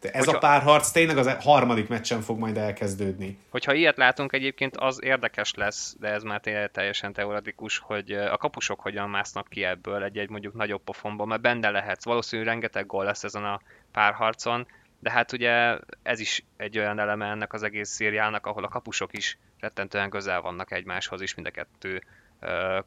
[0.00, 3.38] Tehát ez hogyha, a párharc tényleg az harmadik meccsen fog majd elkezdődni.
[3.48, 6.40] Hogyha ilyet látunk egyébként, az érdekes lesz, de ez már
[6.72, 11.70] teljesen teoretikus, hogy a kapusok hogyan másznak ki ebből egy-egy mondjuk nagyobb pofonba, mert benne
[11.70, 12.04] lehetsz.
[12.04, 13.60] Valószínűleg rengeteg gól lesz ezen a
[13.92, 14.66] párharcon,
[14.98, 19.16] de hát ugye ez is egy olyan eleme ennek az egész szériának, ahol a kapusok
[19.16, 22.02] is rettentően közel vannak egymáshoz, és mind a kettő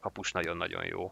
[0.00, 1.10] kapus nagyon-nagyon jó.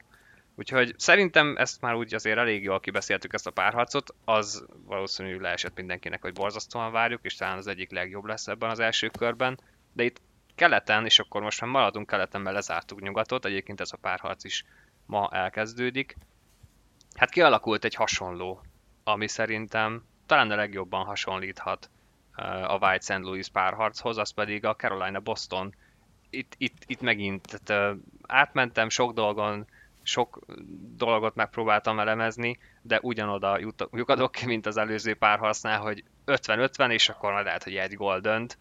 [0.54, 5.76] Úgyhogy szerintem ezt már úgy azért elég jól kibeszéltük ezt a párharcot, az valószínűleg leesett
[5.76, 9.60] mindenkinek, hogy borzasztóan várjuk, és talán az egyik legjobb lesz ebben az első körben,
[9.92, 10.20] de itt
[10.54, 14.64] keleten, és akkor most már maradunk keleten, mert lezártuk nyugatot, egyébként ez a párharc is
[15.06, 16.16] ma elkezdődik.
[17.14, 18.62] Hát kialakult egy hasonló,
[19.04, 21.90] ami szerintem talán a legjobban hasonlíthat
[22.66, 23.22] a White St.
[23.22, 25.74] Louis párharchoz, az pedig a Carolina Boston.
[26.30, 27.96] Itt, itt, itt megint tehát,
[28.26, 29.66] átmentem sok dolgon,
[30.02, 30.38] sok
[30.96, 33.58] dolgot megpróbáltam elemezni, de ugyanoda
[33.92, 38.58] lyukadok, mint az előző párharcnál, hogy 50-50, és akkor majd lehet, hogy egy gól dönt.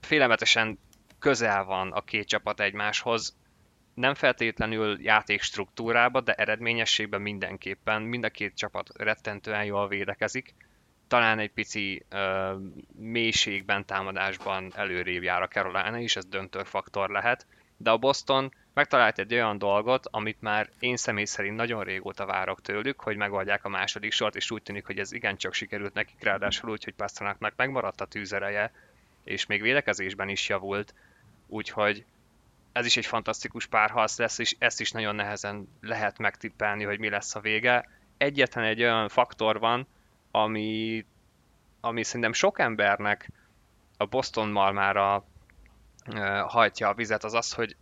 [0.00, 0.78] Félelmetesen
[1.18, 3.36] közel van a két csapat egymáshoz,
[3.94, 10.54] nem feltétlenül játék struktúrába, de eredményességben mindenképpen mind a két csapat rettentően jól védekezik.
[11.08, 12.54] Talán egy pici ö,
[12.98, 19.18] mélységben, támadásban előrébb jár a Carolina is, ez döntő faktor lehet, de a Boston megtalált
[19.18, 23.68] egy olyan dolgot, amit már én személy szerint nagyon régóta várok tőlük, hogy megoldják a
[23.68, 28.00] második sort, és úgy tűnik, hogy ez igencsak sikerült nekik, ráadásul úgy, hogy Pasternaknak megmaradt
[28.00, 28.72] a tűzereje,
[29.24, 30.94] és még védekezésben is javult,
[31.46, 32.04] úgyhogy
[32.72, 37.08] ez is egy fantasztikus párharc lesz, és ezt is nagyon nehezen lehet megtippelni, hogy mi
[37.08, 37.88] lesz a vége.
[38.16, 39.86] Egyetlen egy olyan faktor van,
[40.30, 41.04] ami,
[41.80, 43.28] ami szerintem sok embernek
[43.96, 45.24] a Boston malmára
[46.46, 47.76] hajtja a vizet, az az, hogy,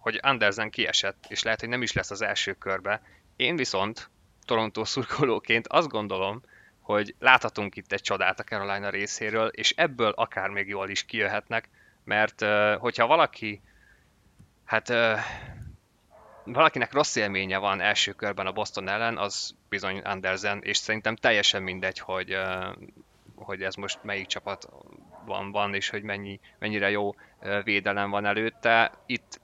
[0.00, 3.02] hogy Andersen kiesett, és lehet, hogy nem is lesz az első körbe.
[3.36, 4.10] Én viszont
[4.44, 6.42] Toronto szurkolóként azt gondolom,
[6.80, 11.68] hogy láthatunk itt egy csodát a Carolina részéről, és ebből akár még jól is kijöhetnek,
[12.04, 12.44] mert
[12.78, 13.60] hogyha valaki
[14.68, 14.92] Hát
[16.44, 21.62] valakinek rossz élménye van első körben a Boston ellen, az bizony Andersen, és szerintem teljesen
[21.62, 22.36] mindegy, hogy,
[23.34, 24.68] hogy ez most melyik csapat
[25.24, 27.14] van, van és hogy mennyi, mennyire jó
[27.64, 28.92] védelem van előtte.
[29.06, 29.40] Itt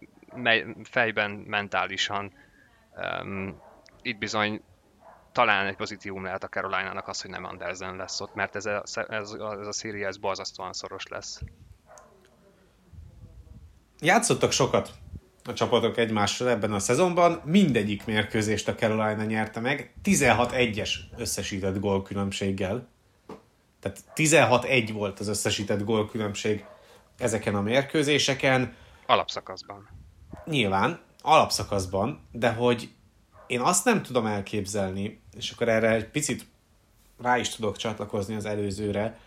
[0.82, 2.32] fejben, mentálisan
[2.96, 3.60] um,
[4.02, 4.62] itt bizony
[5.32, 8.82] talán egy pozitívum lehet a Carolina-nak az, hogy nem Andersen lesz ott, mert ez a,
[9.08, 9.30] ez,
[9.60, 11.40] ez a széria ez borzasztóan szoros lesz.
[14.00, 14.92] Játszottak sokat
[15.44, 17.40] a csapatok egymással ebben a szezonban.
[17.44, 22.88] Mindegyik mérkőzést a Carolina nyerte meg, 16-1-es összesített gólkülönbséggel.
[23.80, 26.64] Tehát 16-1 volt az összesített gólkülönbség
[27.18, 28.74] ezeken a mérkőzéseken.
[29.06, 29.88] Alapszakaszban.
[30.46, 32.88] Nyilván, alapszakaszban, de hogy
[33.46, 36.46] én azt nem tudom elképzelni, és akkor erre egy picit
[37.22, 39.18] rá is tudok csatlakozni az előzőre,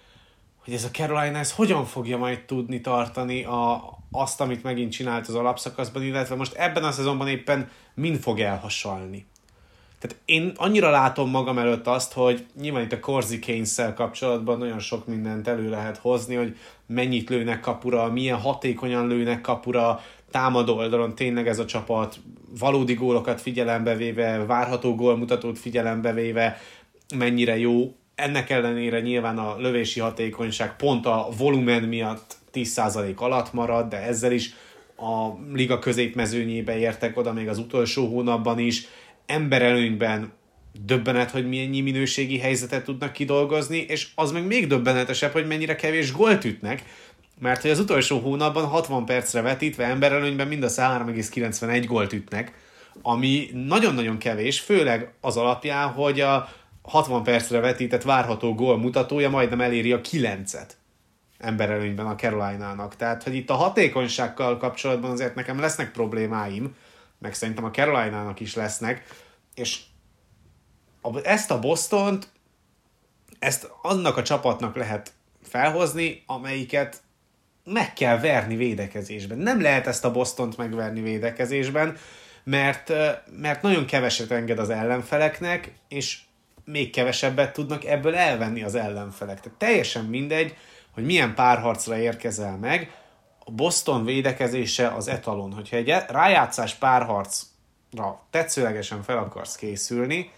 [0.63, 5.28] hogy ez a Carolina ez hogyan fogja majd tudni tartani a, azt, amit megint csinált
[5.28, 9.26] az alapszakaszban, illetve most ebben a szezonban éppen mind fog elhasalni.
[9.99, 14.80] Tehát én annyira látom magam előtt azt, hogy nyilván itt a Corsi keynes kapcsolatban nagyon
[14.80, 20.01] sok mindent elő lehet hozni, hogy mennyit lőnek kapura, milyen hatékonyan lőnek kapura,
[20.32, 22.19] támadó oldalon tényleg ez a csapat
[22.59, 26.61] valódi gólokat figyelembe véve, várható gólmutatót figyelembe véve,
[27.15, 27.95] mennyire jó.
[28.15, 34.32] Ennek ellenére nyilván a lövési hatékonyság pont a volumen miatt 10% alatt marad, de ezzel
[34.32, 34.53] is
[34.97, 38.88] a liga középmezőnyébe értek oda még az utolsó hónapban is.
[39.25, 40.32] Emberelőnyben
[40.86, 46.11] döbbenet, hogy milyen minőségi helyzetet tudnak kidolgozni, és az meg még döbbenetesebb, hogy mennyire kevés
[46.11, 46.84] gólt ütnek,
[47.39, 52.53] mert hogy az utolsó hónapban 60 percre vetítve emberelőnyben mind a 3,91 gólt ütnek,
[53.01, 56.49] ami nagyon-nagyon kevés, főleg az alapján, hogy a
[56.81, 60.69] 60 percre vetített várható gól mutatója majdnem eléri a 9-et
[61.38, 62.95] emberelőnyben a Carolina-nak.
[62.95, 66.75] Tehát, hogy itt a hatékonysággal kapcsolatban azért nekem lesznek problémáim,
[67.19, 69.05] meg szerintem a Carolina-nak is lesznek,
[69.55, 69.79] és
[71.23, 72.31] ezt a Bostont,
[73.39, 75.13] ezt annak a csapatnak lehet
[75.43, 77.01] felhozni, amelyiket
[77.74, 79.38] meg kell verni védekezésben.
[79.38, 81.97] Nem lehet ezt a Bostont megverni védekezésben,
[82.43, 82.93] mert,
[83.38, 86.20] mert nagyon keveset enged az ellenfeleknek, és
[86.65, 89.39] még kevesebbet tudnak ebből elvenni az ellenfelek.
[89.39, 90.55] Tehát teljesen mindegy,
[90.91, 92.91] hogy milyen párharcra érkezel meg,
[93.45, 95.53] a Boston védekezése az etalon.
[95.53, 100.32] Hogyha egy rájátszás párharcra tetszőlegesen fel akarsz készülni,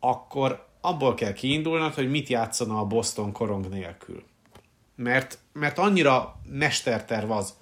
[0.00, 4.24] akkor abból kell kiindulnod, hogy mit játszana a Boston korong nélkül.
[4.96, 7.54] Mert, mert annyira mesterterv az,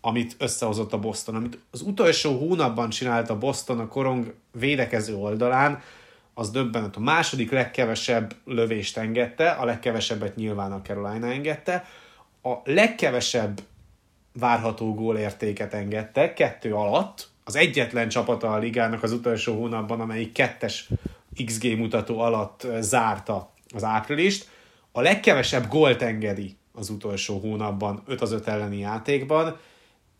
[0.00, 5.82] amit összehozott a Boston, amit az utolsó hónapban csinált a Boston a korong védekező oldalán,
[6.34, 6.96] az döbbenet.
[6.96, 11.84] A második legkevesebb lövést engedte, a legkevesebbet nyilván a Carolina engedte,
[12.42, 13.60] a legkevesebb
[14.32, 20.88] várható gólértéket engedte, kettő alatt, az egyetlen csapata a ligának az utolsó hónapban, amelyik kettes
[21.44, 24.48] XG mutató alatt zárta az áprilist,
[24.92, 29.56] a legkevesebb gólt engedi az utolsó hónapban 5 az 5 elleni játékban,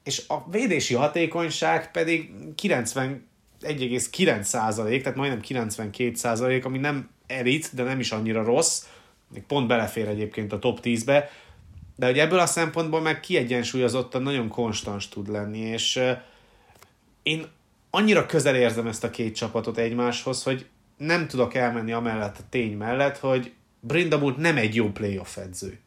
[0.03, 3.28] és a védési hatékonyság pedig 90
[3.62, 8.84] 1,9 százalék, tehát majdnem 92 százalék, ami nem elit, de nem is annyira rossz,
[9.32, 11.30] még pont belefér egyébként a top 10-be,
[11.96, 16.01] de hogy ebből a szempontból meg kiegyensúlyozottan nagyon konstans tud lenni, és
[17.22, 17.46] én
[17.90, 22.76] annyira közel érzem ezt a két csapatot egymáshoz, hogy nem tudok elmenni amellett a tény
[22.76, 25.78] mellett, hogy Brindamur nem egy jó playoff edző.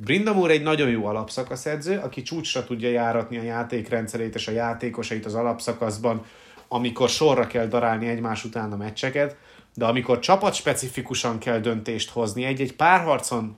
[0.00, 5.26] Brindamur egy nagyon jó alapszakasz edző, aki csúcsra tudja járatni a játékrendszerét és a játékosait
[5.26, 6.24] az alapszakaszban,
[6.68, 9.36] amikor sorra kell darálni egymás után a meccseket,
[9.74, 13.56] de amikor csapat specifikusan kell döntést hozni, egy-egy párharcon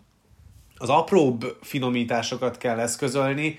[0.77, 3.59] az apróbb finomításokat kell eszközölni,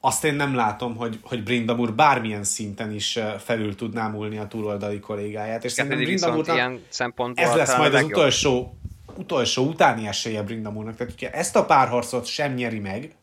[0.00, 5.00] azt én nem látom, hogy, hogy Brindamur bármilyen szinten is felül tudná múlni a túloldali
[5.00, 5.64] kollégáját.
[5.64, 8.79] És szerintem Brindamurnak ilyen szempontból ez lesz majd az utolsó,
[9.20, 10.96] utolsó utáni esélye Brindamurnak.
[10.96, 13.14] Tehát, hogyha ezt a párharcot sem nyeri meg,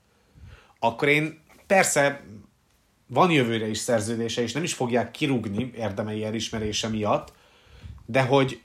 [0.80, 2.24] akkor én persze
[3.08, 7.34] van jövőre is szerződése, és nem is fogják kirúgni érdemei elismerése miatt,
[8.06, 8.62] de hogy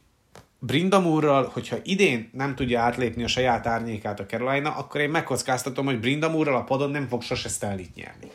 [0.58, 6.00] Brindamurral, hogyha idén nem tudja átlépni a saját árnyékát a Carolina, akkor én megkockáztatom, hogy
[6.00, 8.30] Brindamurral a padon nem fog sose stanley nyerni.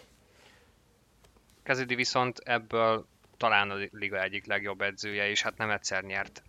[1.63, 3.05] Kezidi viszont ebből
[3.37, 6.43] talán a liga egyik legjobb edzője, és hát nem egyszer nyert.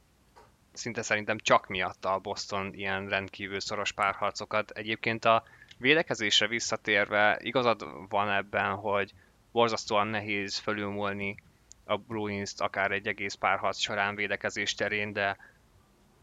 [0.78, 4.70] Szinte szerintem csak miatta a Boston ilyen rendkívül szoros párharcokat.
[4.70, 5.42] Egyébként a
[5.78, 9.12] védekezésre visszatérve igazad van ebben, hogy
[9.52, 11.36] borzasztóan nehéz fölülmúlni
[11.84, 15.36] a Bruins-t akár egy egész párharc során védekezés terén, de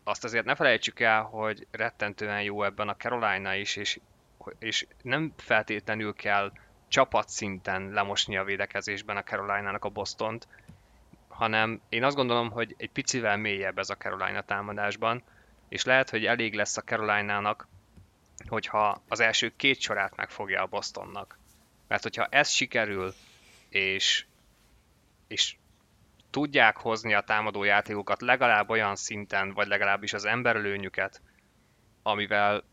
[0.04, 4.00] azt azért ne felejtsük el, hogy rettentően jó ebben a Carolina is, és,
[4.60, 6.52] és nem feltétlenül kell
[6.88, 10.48] csapatszinten lemosni a védekezésben a Carolina-nak a Bostont,
[11.36, 15.24] hanem én azt gondolom, hogy egy picivel mélyebb ez a Carolina támadásban,
[15.70, 17.68] és lehet, hogy elég lesz a Carolina-nak,
[18.48, 21.40] hogyha az első két sorát megfogja a Bostonnak.
[21.88, 23.14] Mert hogyha ez sikerül,
[23.70, 24.26] és,
[25.28, 25.56] és
[26.30, 31.22] tudják hozni a támadó játékokat legalább olyan szinten, vagy legalábbis az emberlőnyüket,
[32.04, 32.64] amivel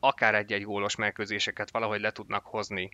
[0.00, 2.90] akár egy-egy gólos megközéseket valahogy le tudnak hozni,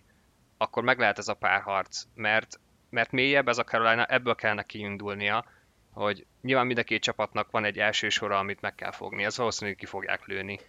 [0.57, 2.59] akkor meg lehet ez a párharc, mert,
[2.89, 5.45] mert mélyebb ez a Carolina, ebből kellene kiindulnia,
[5.91, 9.37] hogy nyilván mind a két csapatnak van egy első sora, amit meg kell fogni, ez
[9.37, 10.59] valószínűleg ki fogják lőni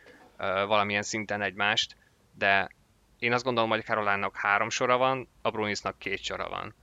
[0.66, 1.97] valamilyen szinten egymást,
[2.35, 2.69] de
[3.19, 6.75] én azt gondolom, hogy Carolina-nak három sora van, a Bruinsnak két sora van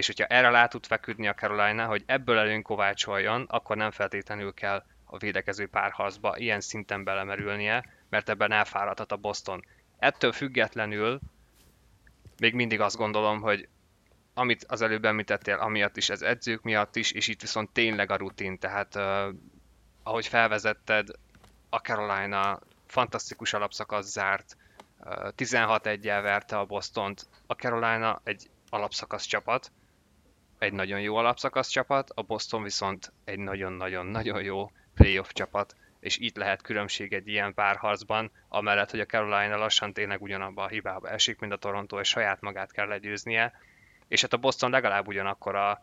[0.00, 4.54] és hogyha erre lá tud feküdni a Carolina, hogy ebből előn kovácsoljon, akkor nem feltétlenül
[4.54, 9.64] kell a védekező párharcba ilyen szinten belemerülnie, mert ebben elfáradhat a Boston.
[9.98, 11.20] Ettől függetlenül
[12.38, 13.68] még mindig azt gondolom, hogy
[14.34, 18.16] amit az előbb említettél, amiatt is, ez edzők miatt is, és itt viszont tényleg a
[18.16, 19.34] rutin, tehát uh,
[20.02, 21.08] ahogy felvezetted,
[21.68, 24.56] a Carolina fantasztikus alapszakasz zárt,
[24.98, 29.72] uh, 16 1 verte a Bostont, a Carolina egy alapszakasz csapat,
[30.58, 36.36] egy nagyon jó alapszakasz csapat, a Boston viszont egy nagyon-nagyon-nagyon jó playoff csapat, és itt
[36.36, 41.38] lehet különbség egy ilyen párharcban, amellett, hogy a Carolina lassan tényleg ugyanabba a hibába esik,
[41.38, 43.52] mint a Toronto, és saját magát kell legyőznie,
[44.10, 45.82] és hát a Boston legalább ugyanakkor a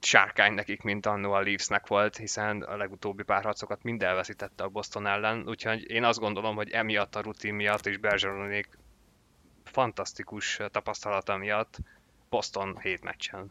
[0.00, 5.06] sárkány nekik, mint annó a Leafsnek volt, hiszen a legutóbbi párharcokat mind elveszítette a Boston
[5.06, 8.78] ellen, úgyhogy én azt gondolom, hogy emiatt a rutin miatt és Bergeronék
[9.64, 11.78] fantasztikus tapasztalata miatt
[12.28, 13.50] Boston hét meccsen.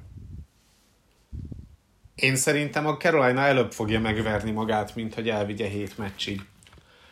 [2.16, 6.42] Én szerintem a Carolina előbb fogja megverni magát, mint hogy elvigye hét meccsig.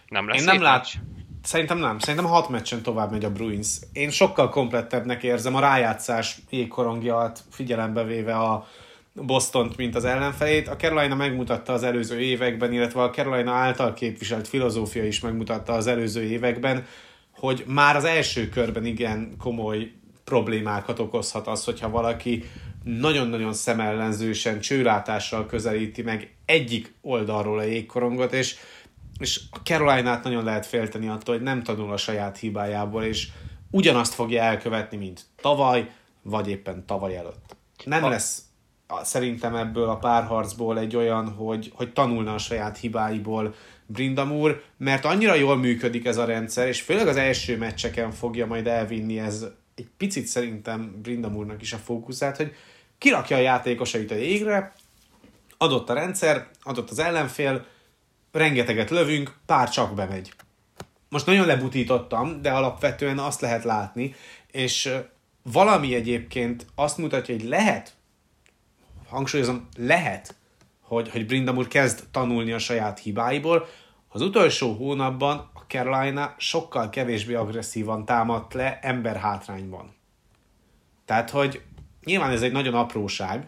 [0.08, 0.88] Nem lesz Én nem lát...
[1.44, 2.00] Szerintem nem.
[2.00, 3.78] Szerintem hat meccsen tovább megy a Bruins.
[3.94, 8.68] Én sokkal komplettebbnek érzem a rájátszás jégkorongjat figyelembe véve a
[9.14, 10.68] Bostont, mint az ellenfelét.
[10.68, 15.88] A Carolina megmutatta az előző években, illetve a Carolina által képviselt filozófia is megmutatta az
[15.88, 16.86] előző években,
[17.32, 19.92] hogy már az első körben igen komoly
[20.24, 22.44] problémákat okozhat az, hogyha valaki
[22.84, 28.56] nagyon-nagyon szemellenzősen, csőlátással közelíti meg egyik oldalról a jégkorongot, és,
[29.20, 33.28] és a carolina nagyon lehet félteni attól, hogy nem tanul a saját hibájából, és
[33.72, 35.92] ugyanazt fogja elkövetni, mint tavaly,
[36.22, 37.56] vagy éppen tavaly előtt.
[37.86, 38.42] Nem lesz
[39.04, 43.54] szerintem ebből a párharcból egy olyan, hogy, hogy tanulna a saját hibáiból
[43.86, 48.68] Brindamur, mert annyira jól működik ez a rendszer, és főleg az első meccseken fogja majd
[48.68, 49.46] elvinni ez
[49.76, 52.56] egy picit szerintem Brindamurnak is a fókuszát, hogy
[52.98, 54.74] kirakja a játékosait a jégre,
[55.58, 57.66] adott a rendszer, adott az ellenfél,
[58.34, 60.34] rengeteget lövünk, pár csak bemegy.
[61.10, 64.16] Most nagyon lebutítottam, de alapvetően azt lehet látni,
[64.52, 64.94] és
[65.44, 67.94] valami egyébként azt mutatja, hogy lehet,
[69.08, 70.36] hangsúlyozom, lehet,
[70.82, 73.68] hogy, hogy Brindamur kezd tanulni a saját hibáiból.
[74.08, 79.96] Az utolsó hónapban Carolina sokkal kevésbé agresszívan támadt le ember hátrányban.
[81.06, 81.62] Tehát, hogy
[82.04, 83.48] nyilván ez egy nagyon apróság,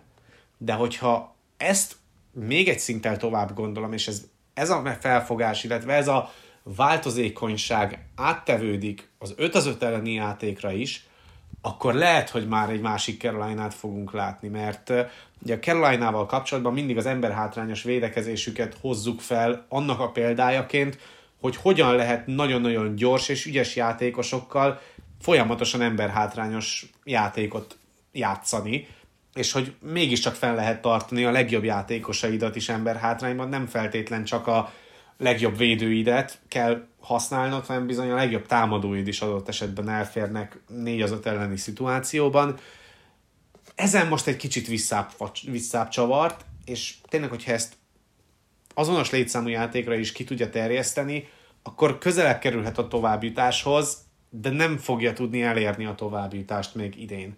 [0.58, 1.96] de hogyha ezt
[2.32, 6.32] még egy szinttel tovább gondolom, és ez, ez a felfogás, illetve ez a
[6.64, 11.08] változékonyság áttevődik az 5 az 5 elleni játékra is,
[11.62, 14.94] akkor lehet, hogy már egy másik Caroline-át fogunk látni, mert
[15.42, 20.98] ugye a Caroline-ával kapcsolatban mindig az emberhátrányos védekezésüket hozzuk fel annak a példájaként,
[21.42, 24.82] hogy hogyan lehet nagyon-nagyon gyors és ügyes játékosokkal
[25.22, 27.78] folyamatosan emberhátrányos játékot
[28.12, 28.88] játszani,
[29.36, 34.74] és hogy mégiscsak fel lehet tartani a legjobb játékosaidat is emberhátrányban, nem feltétlen csak a
[35.18, 41.12] legjobb védőidet kell használnod, hanem bizony a legjobb támadóid is adott esetben elférnek négy az
[41.12, 42.58] öt elleni szituációban.
[43.76, 45.12] Ezen most egy kicsit visszább,
[45.44, 47.74] visszább csavart, és tényleg, hogyha ezt
[48.74, 51.28] azonos létszámú játékra is ki tudja terjeszteni,
[51.64, 53.98] akkor közelebb kerülhet a továbbjutáshoz,
[54.30, 57.36] de nem fogja tudni elérni a továbbjutást még idén.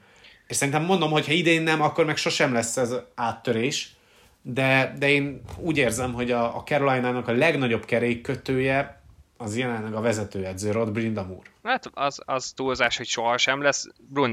[0.48, 3.96] És szerintem mondom, hogy ha idén nem, akkor meg sosem lesz ez áttörés,
[4.42, 9.02] de, de én úgy érzem, hogy a, a Carolina-nak a legnagyobb kerékkötője
[9.38, 11.46] az jelenleg a vezetőedző, Rod Brindamur.
[11.64, 13.88] Hát az, az túlzás, hogy soha sem lesz,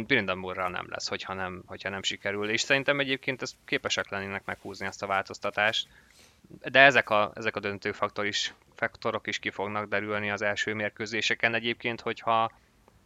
[0.06, 4.86] Brindamurral nem lesz, hogyha nem, hogyha nem sikerül, és szerintem egyébként ez képesek lennének meghúzni
[4.86, 5.88] ezt a változtatást,
[6.70, 10.74] de ezek a, ezek a döntő faktor is, faktorok is ki fognak derülni az első
[10.74, 12.52] mérkőzéseken egyébként, hogyha,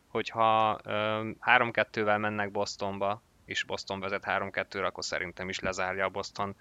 [0.08, 6.56] hogyha 3-2-vel mennek Bostonba, és Boston vezet 3-2-re, akkor szerintem is lezárja a Boston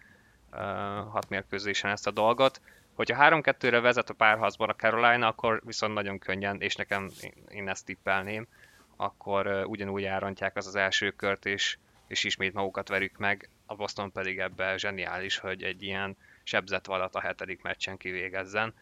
[1.11, 2.61] hat mérkőzésen ezt a dolgot.
[2.93, 7.09] Hogyha 3-2-re vezet a párharcban a Carolina, akkor viszont nagyon könnyen, és nekem
[7.49, 8.47] én ezt tippelném,
[8.95, 11.77] akkor ugyanúgy elrontják az az első kört, és,
[12.07, 13.49] és ismét magukat verjük meg.
[13.65, 16.17] A Boston pedig ebbe zseniális, hogy egy ilyen
[16.47, 18.73] sebzett valat a hetedik meccsen kivégezzen.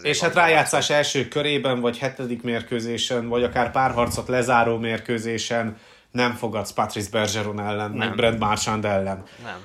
[0.00, 5.76] És hát rájátszás első körében, vagy hetedik mérkőzésen, vagy akár párharcot lezáró mérkőzésen
[6.10, 8.08] nem fogadsz Patrice Bergeron ellen, nem.
[8.08, 9.22] meg Brad Marchand ellen.
[9.42, 9.60] Nem.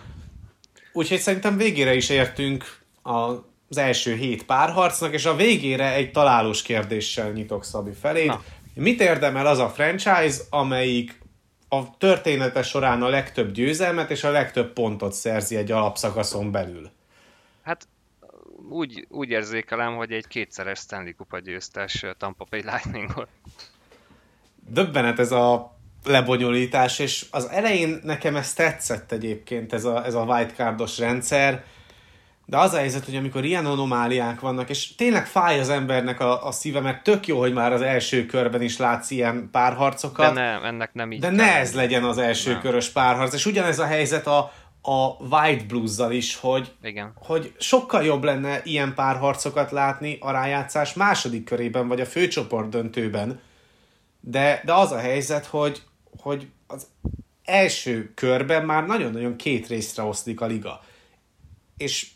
[0.93, 7.31] Úgyhogy szerintem végére is értünk az első hét párharcnak, és a végére egy találós kérdéssel
[7.31, 8.25] nyitok Szabi felé.
[8.25, 8.43] Na.
[8.73, 11.19] Mit érdemel az a franchise, amelyik
[11.69, 16.95] a története során a legtöbb győzelmet és a legtöbb pontot szerzi egy alapszakaszon belül?
[17.67, 17.87] Hát
[18.69, 23.27] úgy, úgy érzékelem, hogy egy kétszeres Stanley Kupa győztes Tampa Bay Lightning-ot.
[24.69, 30.23] Döbbenet ez a lebonyolítás, és az elején nekem ez tetszett egyébként, ez a, ez a
[30.23, 31.63] wildcardos rendszer,
[32.45, 36.45] de az a helyzet, hogy amikor ilyen anomáliák vannak, és tényleg fáj az embernek a,
[36.45, 40.33] a szíve, mert tök jó, hogy már az első körben is látsz ilyen párharcokat.
[40.33, 42.61] De nem, ennek nem így De ne ez legyen az első nem.
[42.61, 43.33] körös párharc.
[43.33, 44.51] És ugyanez a helyzet a,
[44.89, 47.13] a White Blues-zal is, hogy, Igen.
[47.15, 53.39] hogy sokkal jobb lenne ilyen párharcokat látni a rájátszás második körében, vagy a főcsoport döntőben.
[54.19, 55.81] De, de az a helyzet, hogy,
[56.21, 56.87] hogy az
[57.43, 60.81] első körben már nagyon-nagyon két részre oszlik a liga.
[61.77, 62.07] És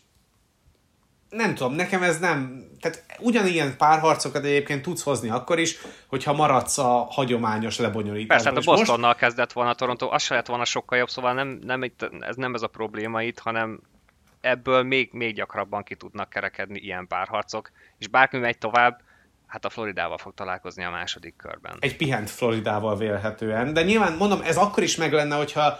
[1.32, 6.78] nem tudom, nekem ez nem, tehát ugyanilyen párharcokat egyébként tudsz hozni akkor is, hogyha maradsz
[6.78, 8.36] a hagyományos lebonyolításban.
[8.36, 9.18] Persze, hát a Bostonnal most...
[9.18, 12.54] kezdett volna a Toronto, az se lett volna sokkal jobb, szóval nem, nem, ez nem
[12.54, 13.80] ez a probléma itt, hanem
[14.40, 19.00] ebből még, még gyakrabban ki tudnak kerekedni ilyen párharcok, és bárki megy tovább,
[19.46, 21.76] hát a Floridával fog találkozni a második körben.
[21.78, 25.78] Egy pihent Floridával vélhetően, de nyilván mondom, ez akkor is meg lenne, hogyha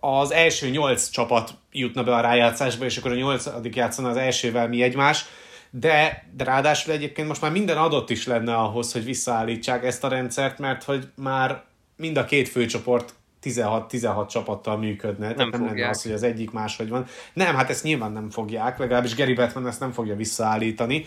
[0.00, 4.68] az első nyolc csapat jutna be a rájátszásba, és akkor a nyolcadik játszana az elsővel
[4.68, 5.24] mi egymás,
[5.70, 10.08] de, de ráadásul egyébként most már minden adott is lenne ahhoz, hogy visszaállítsák ezt a
[10.08, 11.62] rendszert, mert hogy már
[11.96, 15.26] mind a két főcsoport 16-16 csapattal működne.
[15.26, 17.06] Nem, Tehát nem lenne az, hogy az egyik máshogy van.
[17.32, 21.04] Nem, hát ezt nyilván nem fogják, legalábbis Gary Bettman ezt nem fogja visszaállítani,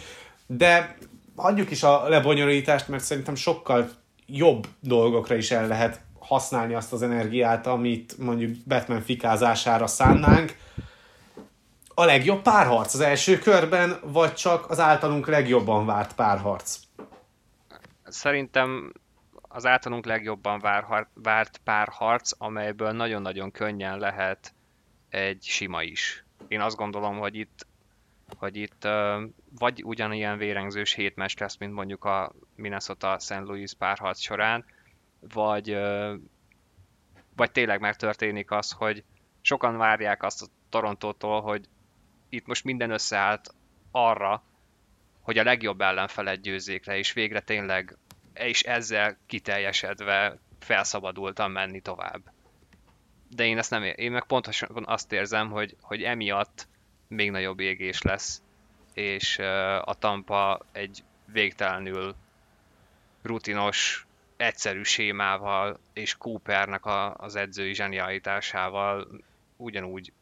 [0.48, 0.96] de
[1.36, 3.89] hagyjuk is a lebonyolítást, mert szerintem sokkal
[4.26, 6.01] jobb dolgokra is el lehet
[6.32, 10.55] használni azt az energiát, amit mondjuk Batman fikázására szánnánk.
[11.87, 16.79] A legjobb párharc az első körben, vagy csak az általunk legjobban várt párharc?
[18.03, 18.93] Szerintem
[19.41, 20.62] az általunk legjobban
[21.13, 24.53] várt párharc, amelyből nagyon-nagyon könnyen lehet
[25.09, 26.25] egy sima is.
[26.47, 27.66] Én azt gondolom, hogy itt
[28.37, 28.87] hogy itt
[29.59, 33.39] vagy ugyanilyen vérengzős hét meccs lesz, mint mondjuk a Minnesota-St.
[33.39, 34.66] Louis párharc során,
[35.34, 35.78] vagy,
[37.36, 39.04] vagy tényleg megtörténik az, hogy
[39.42, 41.68] sokan várják azt a Torontótól, hogy
[42.30, 43.54] itt most minden összeállt
[43.92, 44.43] arra,
[45.22, 47.98] hogy a legjobb ellenfelet győzzék le, és végre tényleg,
[48.34, 52.32] és ezzel kiteljesedve felszabadultam menni tovább.
[53.30, 56.68] De én ezt nem ér- én meg pontosan azt érzem, hogy, hogy emiatt
[57.08, 58.42] még nagyobb égés lesz,
[58.93, 59.38] és
[59.82, 62.16] a Tampa egy végtelenül
[63.22, 64.08] rutinos,
[64.42, 69.08] egyszerű sémával és Coopernek a, az edzői zsenialitásával
[69.58, 70.13] ugyanúgy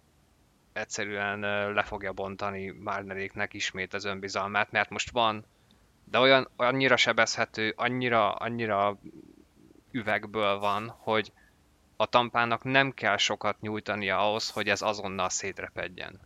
[0.74, 1.40] egyszerűen
[1.74, 5.46] le fogja bontani Marneréknek ismét az önbizalmát, mert most van
[6.10, 8.98] de olyan annyira sebezhető, annyira, annyira
[9.92, 11.32] üvegből van, hogy
[11.96, 16.20] a tampának nem kell sokat nyújtania ahhoz, hogy ez azonnal szétrepedjen.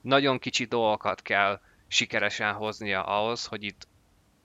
[0.00, 3.88] Nagyon kicsi dolgokat kell sikeresen hoznia ahhoz, hogy itt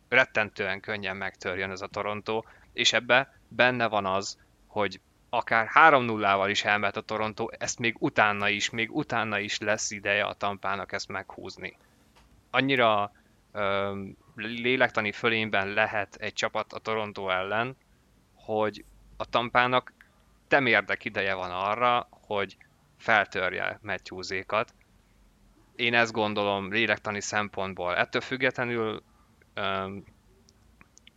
[0.10, 2.42] rettentően könnyen megtörjön ez a Toronto,
[2.76, 4.38] és ebbe benne van az,
[4.68, 5.00] hogy
[5.30, 10.24] akár 3-0-val is elmet a Toronto, ezt még utána is, még utána is lesz ideje
[10.24, 11.78] a tampának ezt meghúzni.
[12.52, 13.12] Annyira
[13.52, 14.02] ö,
[14.36, 17.78] lélektani fölényben lehet egy csapat a Toronto ellen,
[18.34, 18.86] hogy
[19.18, 19.94] a tampának
[20.48, 22.58] temérdek ideje van arra, hogy
[22.98, 24.74] feltörje Matthewsékat.
[25.76, 27.96] Én ezt gondolom lélektani szempontból.
[27.96, 29.04] Ettől függetlenül
[29.56, 30.04] um,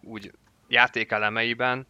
[0.01, 0.32] úgy
[0.68, 1.86] játékelemeiben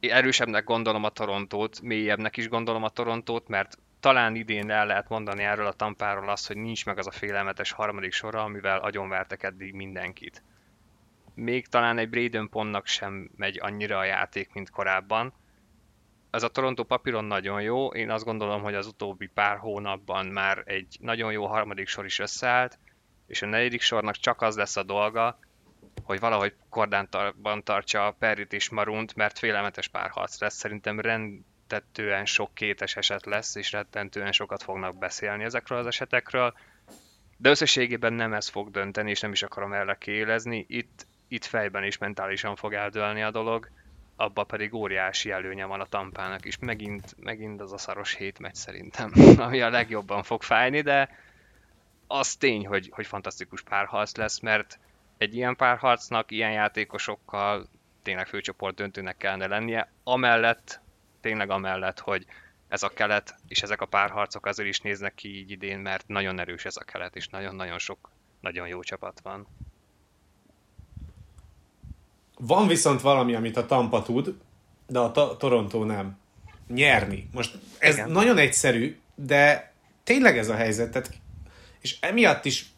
[0.00, 5.42] erősebbnek gondolom a Torontót, mélyebbnek is gondolom a Torontót, mert talán idén el lehet mondani
[5.42, 9.74] erről a tampáról azt, hogy nincs meg az a félelmetes harmadik sora, amivel agyonvertek eddig
[9.74, 10.42] mindenkit.
[11.34, 15.32] Még talán egy Braden Pondnak sem megy annyira a játék, mint korábban.
[16.30, 20.62] Ez a Toronto papíron nagyon jó, én azt gondolom, hogy az utóbbi pár hónapban már
[20.64, 22.78] egy nagyon jó harmadik sor is összeállt,
[23.26, 25.38] és a negyedik sornak csak az lesz a dolga,
[26.04, 30.54] hogy valahogy kordánban tartsa Perrit és Marunt, mert félelmetes párharc lesz.
[30.54, 36.54] Szerintem rendtetően sok kétes eset lesz, és rettentően sokat fognak beszélni ezekről az esetekről.
[37.36, 40.64] De összességében nem ez fog dönteni, és nem is akarom erre kélezni.
[40.68, 43.68] Itt, itt fejben is mentálisan fog eldőlni a dolog,
[44.16, 46.58] abba pedig óriási előnye van a tampának is.
[46.58, 51.08] Megint, megint az a szaros hét megy szerintem, ami a legjobban fog fájni, de
[52.06, 54.78] az tény, hogy, hogy fantasztikus párharc lesz, mert
[55.22, 57.68] egy ilyen párharcnak, ilyen játékosokkal
[58.02, 60.80] tényleg főcsoport döntőnek kellene lennie, amellett,
[61.20, 62.26] tényleg amellett, hogy
[62.68, 66.40] ez a kelet, és ezek a párharcok azért is néznek ki így idén, mert nagyon
[66.40, 69.46] erős ez a kelet, és nagyon-nagyon sok nagyon jó csapat van.
[72.38, 74.34] Van viszont valami, amit a Tampa tud,
[74.86, 76.18] de a to- Toronto nem.
[76.68, 77.28] Nyerni.
[77.32, 78.10] Most ez Igen.
[78.10, 79.72] nagyon egyszerű, de
[80.02, 80.90] tényleg ez a helyzet.
[80.90, 81.10] Tehát,
[81.80, 82.72] és emiatt is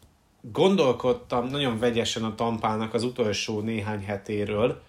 [0.51, 4.81] gondolkodtam nagyon vegyesen a Tampának az utolsó néhány hetéről,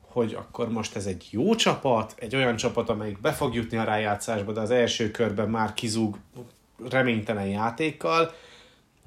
[0.00, 3.84] hogy akkor most ez egy jó csapat, egy olyan csapat, amelyik be fog jutni a
[3.84, 6.18] rájátszásba, de az első körben már kizúg
[6.88, 8.32] reménytelen játékkal,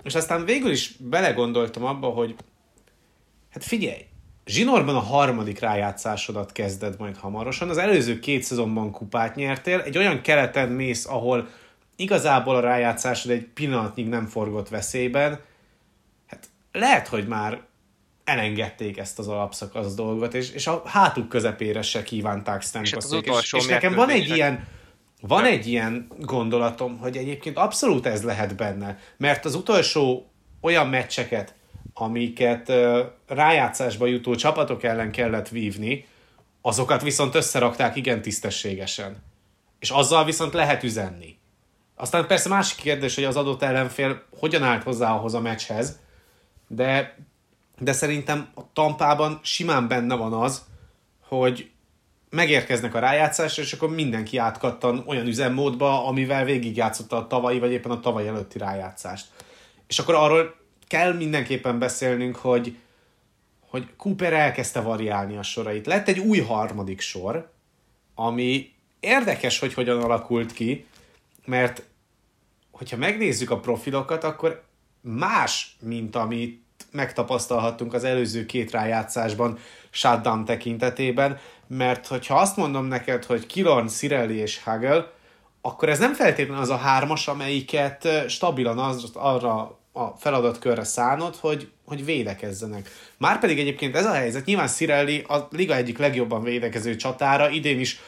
[0.03, 2.36] és aztán végül is belegondoltam abba, hogy
[3.49, 4.06] hát figyelj,
[4.45, 7.70] Zsinorban a harmadik rájátszásodat kezded majd hamarosan.
[7.70, 11.48] Az előző két szezonban kupát nyertél, egy olyan keleten mész, ahol
[11.95, 15.40] igazából a rájátszásod egy pillanatnyig nem forgott veszélyben,
[16.76, 17.62] lehet, hogy már
[18.24, 23.26] elengedték ezt az alapszakasz dolgot, és, és a hátuk közepére se kívánták Stamkoszék.
[23.26, 24.68] És, és, és nekem van egy ilyen
[25.22, 30.32] van egy ilyen gondolatom, hogy egyébként abszolút ez lehet benne, mert az utolsó
[30.62, 31.56] olyan meccseket,
[31.94, 36.06] amiket uh, rájátszásba jutó csapatok ellen kellett vívni,
[36.62, 39.24] azokat viszont összerakták igen tisztességesen.
[39.80, 41.38] És azzal viszont lehet üzenni.
[41.96, 46.00] Aztán persze másik kérdés, hogy az adott ellenfél hogyan állt hozzá ahhoz a meccshez,
[46.68, 47.18] de,
[47.80, 50.66] de szerintem a tampában simán benne van az,
[51.28, 51.70] hogy
[52.30, 57.92] megérkeznek a rájátszásra, és akkor mindenki átkattan olyan üzemmódba, amivel végigjátszotta a tavalyi, vagy éppen
[57.92, 59.28] a tavaly előtti rájátszást.
[59.88, 60.56] És akkor arról
[60.88, 62.78] kell mindenképpen beszélnünk, hogy,
[63.70, 65.86] hogy Cooper elkezdte variálni a sorait.
[65.86, 67.52] Lett egy új harmadik sor,
[68.16, 70.86] ami érdekes, hogy hogyan alakult ki,
[71.46, 71.84] mert
[72.72, 74.64] hogyha megnézzük a profilokat, akkor
[75.06, 79.57] más, mint amit megtapasztalhattunk az előző két rájátszásban
[79.90, 85.11] shutdown tekintetében, mert hogyha azt mondom neked, hogy Kilon, Cirelli és Hagel,
[85.61, 91.72] akkor ez nem feltétlenül az a hármas, amelyiket stabilan az, arra a feladatkörre szánod, hogy,
[91.86, 92.90] hogy védekezzenek.
[93.18, 97.99] Márpedig egyébként ez a helyzet, nyilván Cirelli a liga egyik legjobban védekező csatára, idén is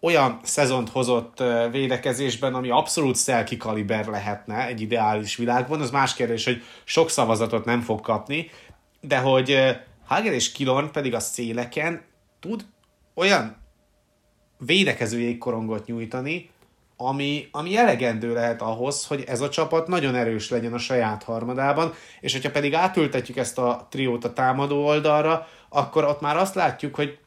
[0.00, 5.80] olyan szezont hozott védekezésben, ami abszolút szelki kaliber lehetne egy ideális világban.
[5.80, 8.50] Az más kérdés, hogy sok szavazatot nem fog kapni,
[9.00, 9.58] de hogy
[10.06, 12.02] Hager és Kilon pedig a széleken
[12.40, 12.66] tud
[13.14, 13.56] olyan
[14.58, 16.50] védekező jégkorongot nyújtani,
[16.96, 21.92] ami, ami elegendő lehet ahhoz, hogy ez a csapat nagyon erős legyen a saját harmadában,
[22.20, 26.94] és hogyha pedig átültetjük ezt a triót a támadó oldalra, akkor ott már azt látjuk,
[26.94, 27.18] hogy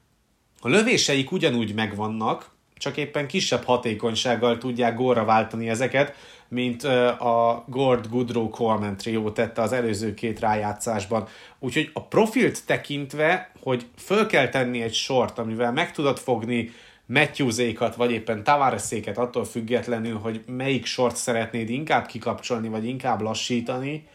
[0.59, 2.49] a lövéseik ugyanúgy megvannak,
[2.81, 6.15] csak éppen kisebb hatékonysággal tudják górra váltani ezeket,
[6.47, 6.83] mint
[7.19, 11.27] a Gord Goodrow Coleman trió tette az előző két rájátszásban.
[11.59, 16.71] Úgyhogy a profilt tekintve, hogy föl kell tenni egy sort, amivel meg tudod fogni
[17.05, 24.07] Matthewsékat, vagy éppen Tavareséket, attól függetlenül, hogy melyik sort szeretnéd inkább kikapcsolni, vagy inkább lassítani,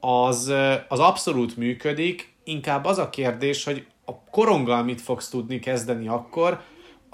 [0.00, 0.52] az,
[0.88, 6.60] az abszolút működik, inkább az a kérdés, hogy a koronggal mit fogsz tudni kezdeni akkor,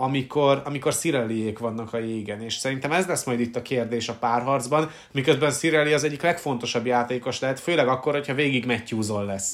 [0.01, 2.43] amikor, amikor Szireliék vannak a jégen.
[2.43, 6.87] És szerintem ez lesz majd itt a kérdés a párharcban, miközben Szireli az egyik legfontosabb
[6.87, 9.53] játékos lehet, főleg akkor, hogyha végig Matthewson lesz.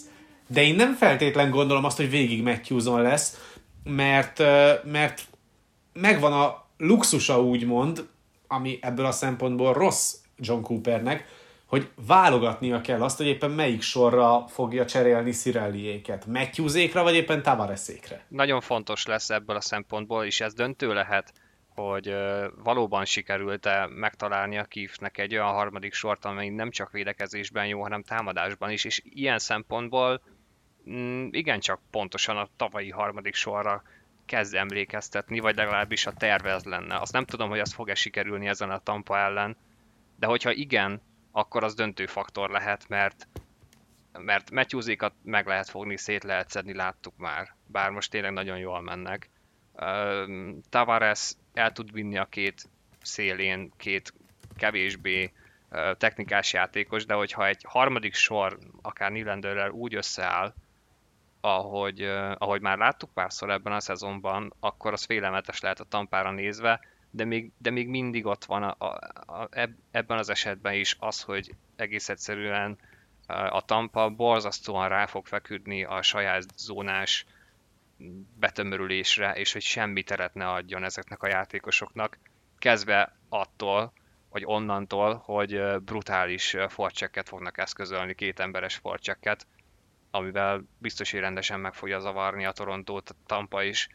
[0.48, 3.40] De én nem feltétlen gondolom azt, hogy végig Matthewson lesz,
[3.85, 4.39] mert,
[4.85, 5.23] mert
[5.93, 8.06] megvan a luxusa úgymond,
[8.48, 11.35] ami ebből a szempontból rossz John Coopernek,
[11.66, 16.26] hogy válogatnia kell azt, hogy éppen melyik sorra fogja cserélni Szirelliéket.
[16.26, 18.24] Matthewsékra, vagy éppen Tavaresékre.
[18.28, 21.32] Nagyon fontos lesz ebből a szempontból, és ez döntő lehet,
[21.68, 22.14] hogy
[22.62, 28.02] valóban sikerült-e megtalálni a Kifnek egy olyan harmadik sort, amely nem csak védekezésben jó, hanem
[28.02, 30.22] támadásban is, és ilyen szempontból
[30.90, 33.82] mm, igencsak pontosan a tavalyi harmadik sorra
[34.26, 36.97] kezd emlékeztetni, vagy legalábbis a terve ez lenne.
[36.97, 39.56] Azt nem tudom, hogy ez fog-e sikerülni ezen a Tampa ellen,
[40.18, 41.01] de hogyha igen,
[41.36, 43.28] akkor az döntő faktor lehet, mert
[44.18, 47.54] mert matthews meg lehet fogni, szét lehet szedni, láttuk már.
[47.66, 49.30] Bár most tényleg nagyon jól mennek.
[50.68, 52.68] Tavares el tud vinni a két
[53.02, 54.12] szélén, két
[54.56, 55.32] kevésbé
[55.98, 60.54] technikás játékos, de hogyha egy harmadik sor, akár Nylanderrel úgy összeáll,
[61.40, 62.02] ahogy,
[62.38, 66.80] ahogy már láttuk párszor ebben a szezonban, akkor az félelmetes lehet a tampára nézve,
[67.16, 68.86] de még, de még mindig ott van a, a,
[69.32, 69.48] a,
[69.90, 72.78] ebben az esetben is az, hogy egész egyszerűen
[73.26, 77.26] a Tampa borzasztóan rá fog feküdni a saját zónás
[78.38, 82.18] betömörülésre, és hogy semmi teret ne adjon ezeknek a játékosoknak,
[82.59, 83.93] kezdve attól,
[84.30, 89.47] vagy onnantól, hogy brutális forcsekket fognak eszközölni, két emberes forcsekket,
[90.10, 93.88] amivel biztos, hogy rendesen meg fogja zavarni a Torontót, Tampa is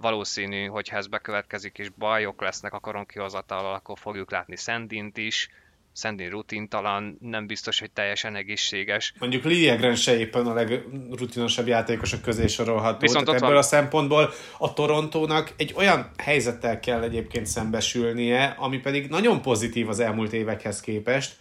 [0.00, 5.48] valószínű, hogy ha ez bekövetkezik és bajok lesznek a koronkihozatal, akkor fogjuk látni Szendint is,
[5.92, 9.14] Szendin rutintalan, nem biztos, hogy teljesen egészséges.
[9.18, 12.98] Mondjuk Liegren se éppen a legrutinosabb játékosok közé sorolható.
[12.98, 13.62] Viszont Tehát ebből van...
[13.62, 20.00] a szempontból a Torontónak egy olyan helyzettel kell egyébként szembesülnie, ami pedig nagyon pozitív az
[20.00, 21.36] elmúlt évekhez képest,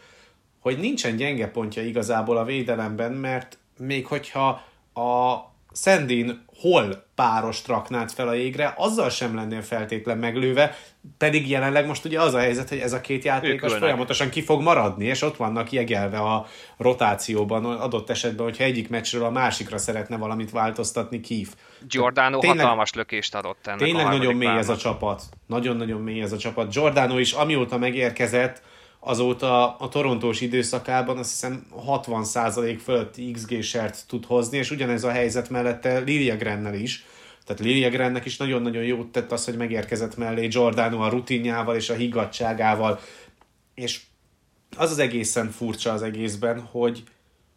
[0.60, 4.48] hogy nincsen gyenge pontja igazából a védelemben, mert még hogyha
[4.94, 5.36] a
[5.72, 10.78] Szendin hol páros raknád fel a jégre, azzal sem lennél feltétlen meglőve,
[11.18, 14.62] pedig jelenleg most ugye az a helyzet, hogy ez a két játékos folyamatosan ki fog
[14.62, 16.46] maradni, és ott vannak jegelve a
[16.78, 21.54] rotációban adott esetben, hogyha egyik meccsről a másikra szeretne valamit változtatni Kif.
[21.88, 25.22] Giordano tényleg, hatalmas lökést adott ennek Tényleg nagyon mély ez a csapat.
[25.46, 26.72] Nagyon-nagyon mély ez a csapat.
[26.72, 28.62] Giordano is amióta megérkezett,
[29.00, 35.50] azóta a torontós időszakában azt hiszem 60% fölötti XG-sert tud hozni, és ugyanez a helyzet
[35.50, 37.06] mellette Lilia Grennel is.
[37.46, 41.90] Tehát Lilia Grennek is nagyon-nagyon jót tett az, hogy megérkezett mellé Giordano a rutinjával és
[41.90, 43.00] a higgadságával.
[43.74, 44.02] És
[44.78, 47.04] az az egészen furcsa az egészben, hogy,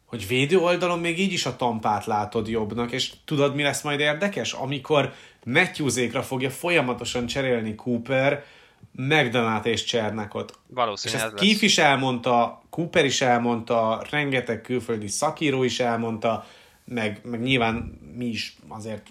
[0.05, 4.01] hogy védő oldalon még így is a tampát látod jobbnak, és tudod, mi lesz majd
[4.01, 4.53] érdekes?
[4.53, 5.13] Amikor
[5.45, 8.45] Matthewsékra fogja folyamatosan cserélni Cooper,
[8.93, 10.59] McDonald és Csernakot.
[10.67, 16.47] Valószínűleg és ezt Keith is elmondta, Cooper is elmondta, rengeteg külföldi szakíró is elmondta,
[16.85, 19.07] meg, meg nyilván mi is azért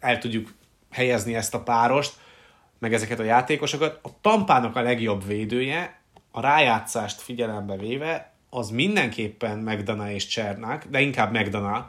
[0.00, 0.52] el tudjuk
[0.90, 2.14] helyezni ezt a párost,
[2.78, 3.98] meg ezeket a játékosokat.
[4.02, 6.00] A Tampának a legjobb védője,
[6.30, 11.84] a rájátszást figyelembe véve, az mindenképpen McDonough és Csernak, de inkább McDonough,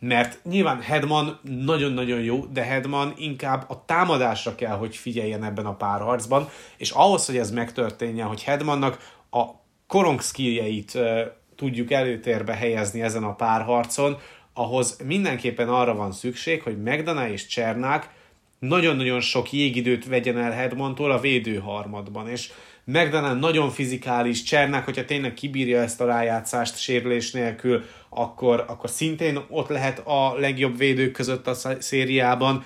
[0.00, 5.76] mert nyilván Hedman nagyon-nagyon jó, de Hedman inkább a támadásra kell, hogy figyeljen ebben a
[5.76, 9.44] párharcban, és ahhoz, hogy ez megtörténjen, hogy Hedmannak a
[9.86, 10.98] korong skilljeit
[11.56, 14.18] tudjuk előtérbe helyezni ezen a párharcon,
[14.52, 18.10] ahhoz mindenképpen arra van szükség, hogy Megdana és Csernák
[18.58, 22.50] nagyon-nagyon sok jégidőt vegyen el Hedmantól a védőharmadban, és
[22.92, 29.38] Megdanen nagyon fizikális, Csernák, hogyha tényleg kibírja ezt a rájátszást sérülés nélkül, akkor, akkor szintén
[29.48, 32.64] ott lehet a legjobb védők között a szériában,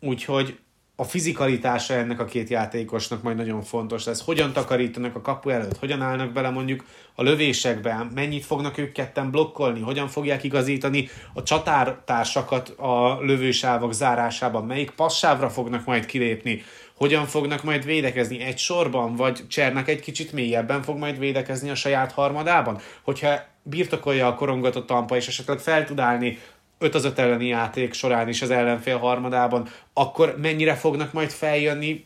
[0.00, 0.58] úgyhogy
[0.96, 4.24] a fizikalitása ennek a két játékosnak majd nagyon fontos lesz.
[4.24, 6.84] Hogyan takarítanak a kapu előtt, hogyan állnak bele mondjuk
[7.14, 14.64] a lövésekbe, mennyit fognak ők ketten blokkolni, hogyan fogják igazítani a csatártársakat a lövősávok zárásában,
[14.64, 16.62] melyik passzávra fognak majd kilépni,
[16.96, 21.74] hogyan fognak majd védekezni egy sorban, vagy Csernak egy kicsit mélyebben fog majd védekezni a
[21.74, 22.78] saját harmadában?
[23.02, 26.38] Hogyha birtokolja a korongot a tampa, és esetleg fel tud állni
[26.78, 32.04] 5 az 5 elleni játék során is az ellenfél harmadában, akkor mennyire fognak majd feljönni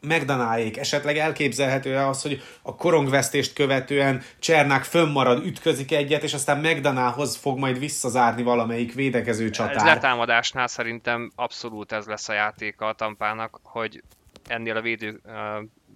[0.00, 0.76] megdanáljék.
[0.76, 7.36] Esetleg elképzelhető -e az, hogy a korongvesztést követően Csernák fönnmarad, ütközik egyet, és aztán Megdanához
[7.36, 9.76] fog majd visszazárni valamelyik védekező csatár.
[9.76, 14.02] Ez letámadásnál szerintem abszolút ez lesz a játéka a tampának, hogy
[14.48, 15.32] ennél a védő uh,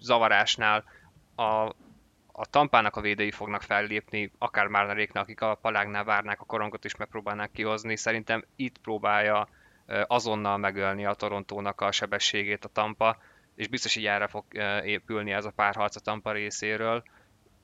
[0.00, 0.84] zavarásnál
[1.34, 1.42] a,
[2.32, 6.96] a tampának a védői fognak fellépni, akár Márneréknek, akik a palágnál várnák a korongot és
[6.96, 7.96] megpróbálnák kihozni.
[7.96, 9.48] Szerintem itt próbálja
[10.06, 13.16] azonnal megölni a Torontónak a sebességét a Tampa,
[13.54, 14.44] és biztos, hogy erre fog
[14.84, 17.02] épülni ez a párharc a Tampa részéről.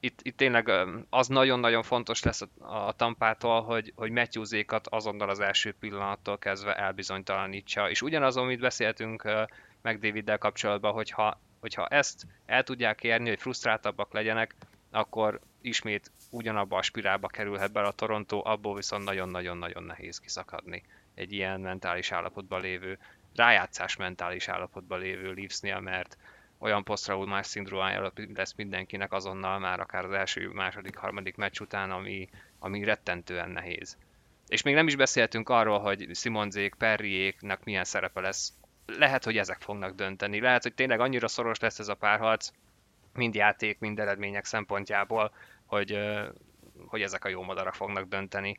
[0.01, 0.71] Itt, itt tényleg
[1.11, 6.77] az nagyon-nagyon fontos lesz a, a Tampától, hogy, hogy Matthewsékat azonnal az első pillanattól kezdve
[6.77, 7.91] elbizonytalanítsa.
[7.91, 9.23] És ugyanaz, amit beszéltünk
[9.83, 14.55] meg Daviddel kapcsolatban, hogyha, hogyha ezt el tudják érni, hogy frusztráltabbak legyenek,
[14.91, 20.83] akkor ismét ugyanabba a spirálba kerülhet bele a Toronto, abból viszont nagyon-nagyon-nagyon nehéz kiszakadni
[21.15, 22.99] egy ilyen mentális állapotban lévő,
[23.41, 26.17] rájátszás mentális állapotban lévő Leafsnél, mert
[26.59, 32.29] olyan posztraumás szindrómája lesz mindenkinek azonnal már akár az első, második, harmadik meccs után, ami,
[32.59, 33.97] ami rettentően nehéz.
[34.47, 38.53] És még nem is beszéltünk arról, hogy Simonzék, Perriéknek milyen szerepe lesz.
[38.87, 40.41] Lehet, hogy ezek fognak dönteni.
[40.41, 42.51] Lehet, hogy tényleg annyira szoros lesz ez a párharc,
[43.13, 45.33] mind játék, mind eredmények szempontjából,
[45.67, 45.99] hogy,
[46.87, 48.59] hogy ezek a jó madarak fognak dönteni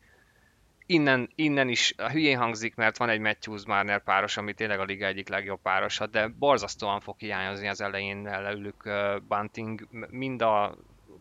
[0.91, 4.83] innen, innen is a hülyén hangzik, mert van egy Matthews Marner páros, ami tényleg a
[4.83, 8.89] liga egyik legjobb párosa, de borzasztóan fog hiányozni az elején leülük
[9.27, 10.75] Bunting, mind a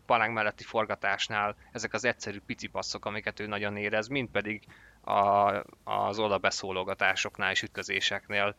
[0.05, 4.61] palánk melletti forgatásnál ezek az egyszerű pici passzok, amiket ő nagyon érez, mind pedig
[5.01, 5.51] a,
[5.83, 8.55] az oda beszólogatásoknál és ütközéseknél.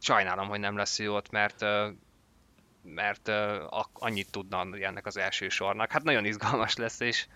[0.00, 1.64] Sajnálom, hogy nem lesz jó ott, mert
[2.86, 3.30] mert
[3.92, 5.92] annyit tudna ennek az első sornak.
[5.92, 7.26] Hát nagyon izgalmas lesz, és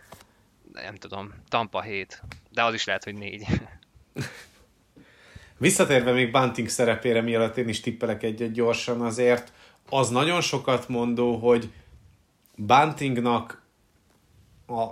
[0.72, 3.46] nem tudom, Tampa 7, de az is lehet, hogy 4.
[5.58, 9.52] Visszatérve még Bunting szerepére, mielőtt én is tippelek egyet gyorsan, azért
[9.88, 11.72] az nagyon sokat mondó, hogy
[12.56, 13.62] Buntingnak
[14.66, 14.86] a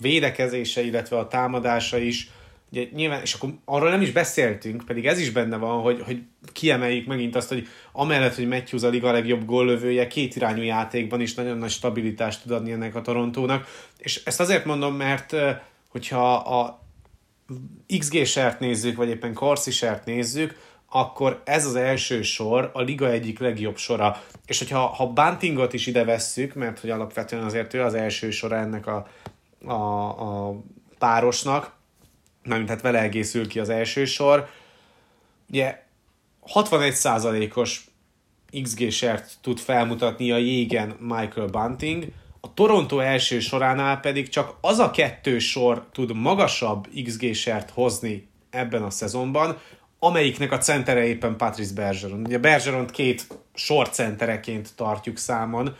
[0.00, 2.30] védekezése, illetve a támadása is
[2.74, 6.22] Ugye, nyilván, és akkor arról nem is beszéltünk, pedig ez is benne van, hogy, hogy
[6.52, 11.34] kiemeljük megint azt, hogy amellett, hogy Matthews a liga legjobb góllövője, két irányú játékban is
[11.34, 13.66] nagyon nagy stabilitást tud adni ennek a Torontónak.
[13.98, 15.34] És ezt azért mondom, mert
[15.88, 16.86] hogyha a
[17.98, 20.56] XG-sert nézzük, vagy éppen Corsi-sert nézzük,
[20.88, 24.22] akkor ez az első sor a liga egyik legjobb sora.
[24.46, 28.56] És hogyha ha Buntingot is ide vesszük, mert hogy alapvetően azért ő az első sora
[28.56, 29.06] ennek a,
[29.64, 30.56] a, a
[30.98, 31.72] párosnak,
[32.44, 34.48] nem, tehát vele egészül ki az első sor.
[35.48, 35.82] Ugye
[36.54, 37.84] 61%-os
[38.62, 42.04] XG-sert tud felmutatni a jégen Michael Bunting,
[42.40, 48.82] a Toronto első soránál pedig csak az a kettő sor tud magasabb XG-sert hozni ebben
[48.82, 49.58] a szezonban,
[49.98, 52.24] amelyiknek a centere éppen Patrice Bergeron.
[52.24, 55.76] Ugye Bergeron két sorcentereként tartjuk számon,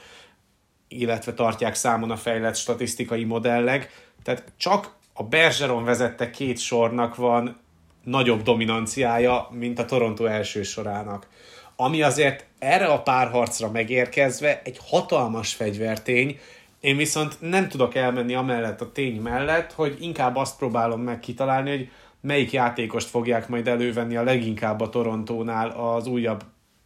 [0.89, 7.57] illetve tartják számon a fejlett statisztikai modellek, tehát csak a Bergeron vezette két sornak van
[8.05, 11.29] nagyobb dominanciája, mint a Toronto első sorának.
[11.77, 16.39] Ami azért erre a párharcra megérkezve egy hatalmas fegyvertény,
[16.81, 21.71] én viszont nem tudok elmenni amellett a tény mellett, hogy inkább azt próbálom meg kitalálni,
[21.71, 26.45] hogy melyik játékost fogják majd elővenni a leginkább a Torontónál az újabb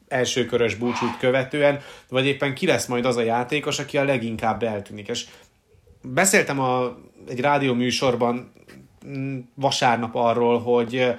[0.09, 5.09] elsőkörös búcsút követően, vagy éppen ki lesz majd az a játékos, aki a leginkább eltűnik.
[5.09, 5.27] És
[6.03, 6.97] beszéltem a
[7.29, 8.53] egy rádió műsorban
[9.07, 11.15] mm, vasárnap arról, hogy,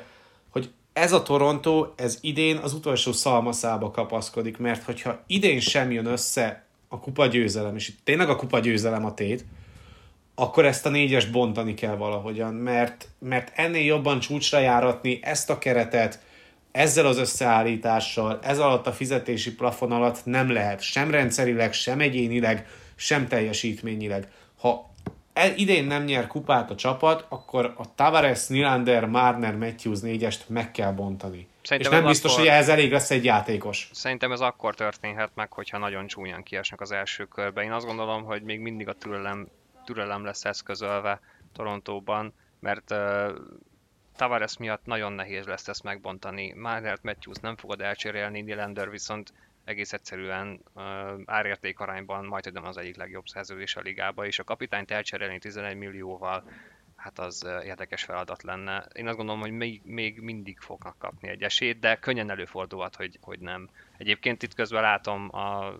[0.50, 6.06] hogy ez a Toronto, ez idén az utolsó szalmaszába kapaszkodik, mert hogyha idén sem jön
[6.06, 9.46] össze a kupa győzelem, és itt tényleg a kupa győzelem a tét,
[10.36, 15.58] akkor ezt a négyes bontani kell valahogyan, mert, mert ennél jobban csúcsra járatni ezt a
[15.58, 16.20] keretet,
[16.72, 22.68] ezzel az összeállítással, ez alatt a fizetési plafon alatt nem lehet, sem rendszerileg, sem egyénileg,
[22.96, 24.32] sem teljesítményileg.
[24.60, 24.89] Ha
[25.46, 30.92] idén nem nyer kupát a csapat, akkor a Tavares, Nylander, Marner, Matthews négyest meg kell
[30.92, 31.48] bontani.
[31.62, 33.90] Szerintem és nem biztos, akkor, hogy ehhez elég lesz egy játékos.
[33.94, 37.64] Szerintem ez akkor történhet meg, hogyha nagyon csúnyán kiesnek az első körbe.
[37.64, 39.48] Én azt gondolom, hogy még mindig a türelem,
[39.86, 41.20] türelem lesz eszközölve
[41.54, 42.98] Torontóban, mert uh,
[44.16, 46.54] Tavares miatt nagyon nehéz lesz ezt megbontani.
[46.54, 49.34] Marner, Matthews nem fogod elcserélni, Nylander viszont
[49.64, 50.84] egész egyszerűen uh,
[51.26, 55.78] árérték arányban majd nem az egyik legjobb szerződés a ligába, és a kapitányt elcserélni 11
[55.78, 56.44] millióval,
[57.00, 58.88] hát az érdekes feladat lenne.
[58.94, 63.18] Én azt gondolom, hogy még, még mindig fognak kapni egy esélyt, de könnyen előfordulhat, hogy,
[63.22, 63.70] hogy nem.
[63.98, 65.74] Egyébként itt közben látom a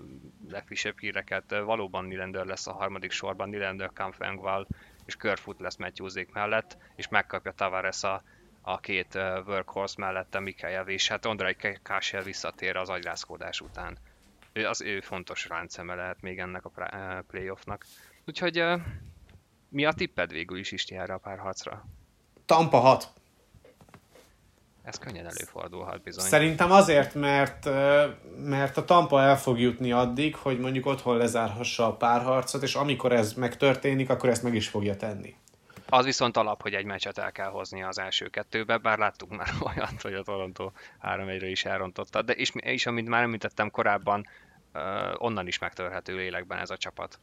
[0.48, 4.68] legfrissebb híreket, valóban Nylander lesz a harmadik sorban, Nylander, Kampfengval
[5.06, 8.24] és Körfut lesz Matthewsék mellett, és megkapja Tavares a
[8.62, 9.16] a két
[9.46, 13.98] workhorse mellette Mikael és hát Ondrai Kásel visszatér az agyrázkódás után.
[14.54, 16.72] Ő, az ő fontos ránceme lehet még ennek a
[17.28, 17.86] playoffnak.
[18.26, 18.64] Úgyhogy
[19.70, 21.86] mi a tipped végül is Isti erre a párharcra?
[22.46, 23.14] Tampa 6.
[24.84, 26.26] Ez könnyen előfordulhat bizony.
[26.26, 27.66] Szerintem azért, mert,
[28.44, 33.12] mert a Tampa el fog jutni addig, hogy mondjuk otthon lezárhassa a párharcot, és amikor
[33.12, 35.36] ez megtörténik, akkor ezt meg is fogja tenni.
[35.90, 39.50] Az viszont alap, hogy egy meccset el kell hozni az első kettőbe, bár láttuk már
[39.76, 40.72] olyat, hogy a Toronto
[41.04, 42.22] 3-1-re is elrontotta.
[42.22, 44.26] De és, és amit már említettem korábban,
[45.18, 47.20] onnan is megtörhető lélekben ez a csapat.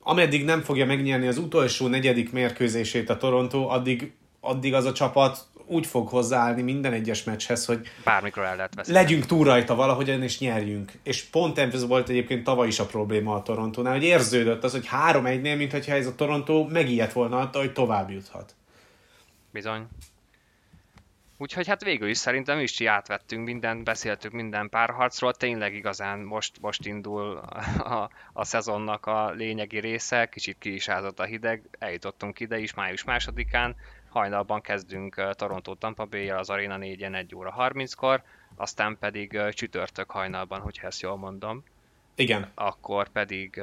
[0.00, 5.46] Ameddig nem fogja megnyerni az utolsó negyedik mérkőzését a Toronto, addig, addig az a csapat
[5.66, 8.92] úgy fog hozzáállni minden egyes meccshez, hogy bármikor el lehet veszni.
[8.92, 10.92] Legyünk túl rajta valahogyan, és nyerjünk.
[11.02, 14.88] És pont ez volt egyébként tavaly is a probléma a Torontónál, hogy érződött az, hogy
[14.92, 18.54] 3-1-nél, mintha ez a Torontó megijedt volna attól, hogy tovább juthat.
[19.50, 19.86] Bizony.
[21.38, 26.86] Úgyhogy hát végül is szerintem is átvettünk mindent, beszéltük minden párharcról, tényleg igazán most, most
[26.86, 27.36] indul
[27.78, 32.74] a, a szezonnak a lényegi része, kicsit ki is ázott a hideg, eljutottunk ide is
[32.74, 33.76] május másodikán,
[34.14, 38.22] hajnalban kezdünk Toronto Tampa bay az Arena 4-en 1 óra 30-kor,
[38.56, 41.64] aztán pedig csütörtök hajnalban, hogyha ezt jól mondom.
[42.14, 42.50] Igen.
[42.54, 43.58] Akkor pedig...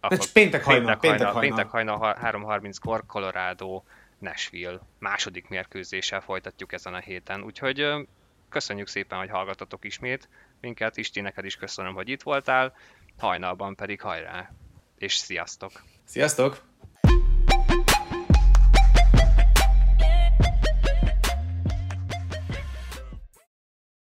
[0.00, 3.82] Akkor péntek hajnal, péntek hajnal, péntek hajnal, hajnal 3.30-kor Colorado
[4.18, 7.42] Nashville második mérkőzéssel folytatjuk ezen a héten.
[7.42, 8.06] Úgyhogy
[8.48, 10.28] köszönjük szépen, hogy hallgatatok ismét
[10.60, 10.96] minket.
[10.96, 12.74] Isti, neked is köszönöm, hogy itt voltál.
[13.18, 14.50] Hajnalban pedig hajrá,
[14.98, 15.82] és sziasztok!
[16.04, 16.67] Sziasztok!